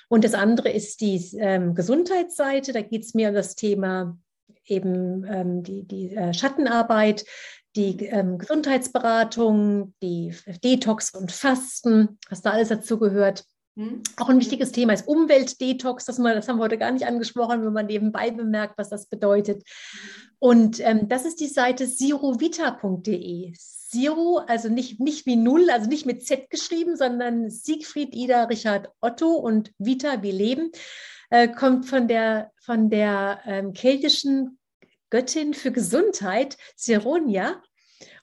Und 0.09 0.25
das 0.25 0.35
andere 0.35 0.71
ist 0.71 1.01
die 1.01 1.37
ähm, 1.39 1.75
Gesundheitsseite, 1.75 2.73
da 2.73 2.83
geht 2.83 3.05
es 3.05 3.15
mehr 3.15 3.29
um 3.31 3.37
das 3.37 3.55
Thema 3.55 4.19
eben 4.65 5.25
ähm, 5.25 5.63
die, 5.63 5.85
die 5.85 6.15
äh, 6.15 6.33
Schattenarbeit, 6.35 7.25
die 7.77 8.07
ähm, 8.07 8.39
Gesundheitsberatung, 8.39 9.95
die 10.03 10.35
Detox 10.65 11.15
und 11.15 11.31
Fasten, 11.31 12.19
was 12.29 12.43
da 12.43 12.51
alles 12.51 12.69
dazu 12.69 12.99
gehört. 12.99 13.45
Mhm. 13.77 14.03
Auch 14.17 14.29
ein 14.29 14.41
wichtiges 14.41 14.73
Thema 14.73 14.93
ist 14.93 15.07
Umweltdetox, 15.07 16.05
das, 16.05 16.19
mal, 16.19 16.35
das 16.35 16.49
haben 16.49 16.59
wir 16.59 16.65
heute 16.65 16.79
gar 16.79 16.91
nicht 16.91 17.07
angesprochen, 17.07 17.65
wenn 17.65 17.73
man 17.73 17.87
nebenbei 17.87 18.31
bemerkt, 18.31 18.77
was 18.77 18.91
das 18.91 19.07
bedeutet. 19.07 19.63
Und 20.39 20.81
ähm, 20.81 21.09
das 21.09 21.25
ist 21.25 21.41
die 21.41 21.49
Seite 21.49 21.87
sirovita.de. 21.87 23.53
Zero, 23.55 24.43
also 24.47 24.69
nicht, 24.69 25.01
nicht 25.01 25.27
wie 25.27 25.35
Null, 25.35 25.69
also 25.69 25.89
nicht 25.89 26.07
mit 26.07 26.25
Z 26.25 26.49
geschrieben, 26.49 26.97
sondern 26.97 27.51
Siegfried, 27.51 28.15
Ida, 28.15 28.45
Richard, 28.45 28.91
Otto 29.01 29.33
und 29.33 29.73
Vita 29.79 30.23
wie 30.23 30.31
Leben, 30.31 30.71
äh, 31.31 31.49
kommt 31.49 31.87
von 31.87 32.09
der, 32.09 32.53
von 32.61 32.91
der 32.91 33.41
ähm, 33.47 33.73
keltischen 33.73 34.59
Göttin 35.11 35.55
für 35.55 35.73
Gesundheit, 35.73 36.57
Sironia, 36.77 37.63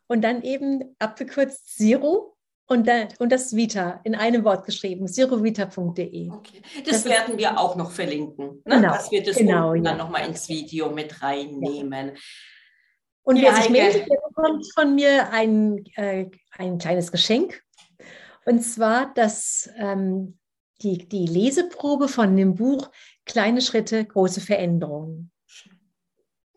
und 0.08 0.22
dann 0.22 0.42
eben 0.42 0.96
abgekürzt 1.00 1.76
Zero 1.76 2.38
und, 2.68 2.88
dann, 2.88 3.10
und 3.20 3.32
das 3.32 3.56
Vita 3.56 4.02
in 4.04 4.16
einem 4.16 4.44
Wort 4.44 4.66
geschrieben, 4.66 5.08
zerovita.de. 5.08 6.30
Okay. 6.30 6.62
Das, 6.86 7.04
das, 7.04 7.06
werden 7.06 7.38
wir 7.38 7.60
auch 7.60 7.76
noch 7.76 7.92
verlinken, 7.92 8.62
ne? 8.66 8.76
genau, 8.76 8.94
dass 8.94 9.12
wir 9.12 9.24
das 9.24 9.38
genau, 9.38 9.74
ja. 9.74 9.82
dann 9.82 9.98
nochmal 9.98 10.28
ins 10.28 10.48
Video 10.50 10.90
mit 10.92 11.22
reinnehmen. 11.22 12.10
Ja. 12.10 12.22
Und 13.24 13.42
wer 13.42 13.56
sich 13.56 13.70
meldet, 13.70 14.10
der 14.10 14.20
bekommt 14.26 14.66
von 14.74 14.96
mir 14.96 15.32
ein, 15.32 15.86
äh, 15.96 16.30
ein 16.52 16.78
kleines 16.78 17.12
Geschenk. 17.12 17.62
Und 18.46 18.62
zwar 18.62 19.14
das, 19.14 19.70
ähm, 19.78 20.38
die, 20.82 21.08
die 21.08 21.26
Leseprobe 21.26 22.08
von 22.08 22.36
dem 22.36 22.56
Buch 22.56 22.90
Kleine 23.26 23.62
Schritte, 23.62 24.06
große 24.06 24.40
Veränderungen. 24.40 25.32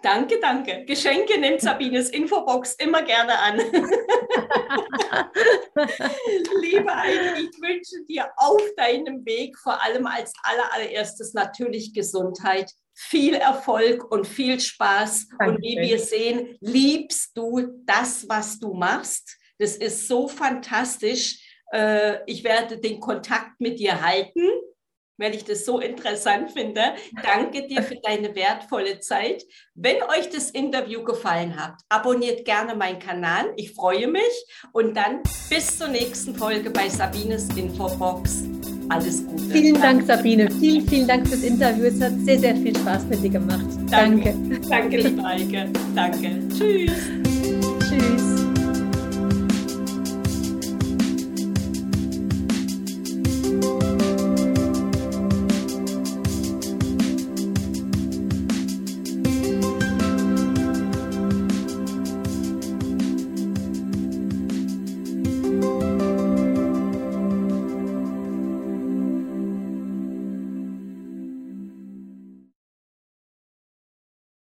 Danke, 0.03 0.39
danke. 0.41 0.85
Geschenke 0.87 1.39
nimmt 1.39 1.61
Sabines 1.61 2.09
Infobox 2.09 2.75
immer 2.77 3.03
gerne 3.03 3.39
an. 3.39 3.59
Liebe 6.63 6.97
Heidi, 6.97 7.43
ich 7.43 7.61
wünsche 7.61 8.03
dir 8.09 8.31
auf 8.37 8.63
deinem 8.77 9.27
Weg 9.27 9.59
vor 9.59 9.83
allem 9.83 10.07
als 10.07 10.33
allererstes 10.43 11.35
natürlich 11.35 11.93
Gesundheit, 11.93 12.73
viel 12.95 13.35
Erfolg 13.35 14.11
und 14.11 14.27
viel 14.27 14.59
Spaß. 14.59 15.29
Danke. 15.39 15.57
Und 15.57 15.63
wie 15.63 15.77
wir 15.77 15.99
sehen, 15.99 16.57
liebst 16.61 17.37
du 17.37 17.83
das, 17.85 18.27
was 18.27 18.59
du 18.59 18.73
machst. 18.73 19.37
Das 19.59 19.77
ist 19.77 20.09
so 20.09 20.29
fantastisch. 20.29 21.50
Äh, 21.73 22.19
ich 22.27 22.45
werde 22.45 22.79
den 22.79 23.01
Kontakt 23.01 23.61
mit 23.61 23.79
dir 23.79 24.01
halten 24.01 24.43
weil 25.21 25.35
ich 25.35 25.45
das 25.45 25.65
so 25.65 25.79
interessant 25.79 26.51
finde. 26.51 26.81
Danke 27.23 27.67
dir 27.69 27.83
für 27.83 27.97
deine 28.03 28.35
wertvolle 28.35 28.99
Zeit. 29.01 29.45
Wenn 29.75 29.97
euch 30.03 30.31
das 30.33 30.51
Interview 30.51 31.05
gefallen 31.05 31.55
hat, 31.63 31.75
abonniert 31.89 32.45
gerne 32.45 32.75
meinen 32.75 32.99
Kanal. 32.99 33.53
Ich 33.57 33.73
freue 33.73 34.09
mich. 34.09 34.23
Und 34.73 34.97
dann 34.97 35.23
bis 35.49 35.79
zur 35.79 35.89
nächsten 35.89 36.35
Folge 36.35 36.71
bei 36.71 36.89
Sabines 36.89 37.55
Infobox. 37.55 38.45
Alles 38.89 39.25
Gute. 39.25 39.51
Vielen 39.51 39.81
Dank, 39.81 40.05
Sabine. 40.05 40.51
Vielen, 40.51 40.89
vielen 40.89 41.07
Dank 41.07 41.29
fürs 41.29 41.45
Interview. 41.45 41.85
Es 41.85 42.01
hat 42.01 42.13
sehr, 42.25 42.39
sehr 42.39 42.57
viel 42.57 42.77
Spaß 42.77 43.05
mit 43.05 43.23
dir 43.23 43.31
gemacht. 43.31 43.67
Danke. 43.89 44.35
Danke, 44.69 44.97
liebe 44.97 45.23
Eike. 45.23 45.71
Danke. 45.95 46.41
Tschüss. 46.49 47.21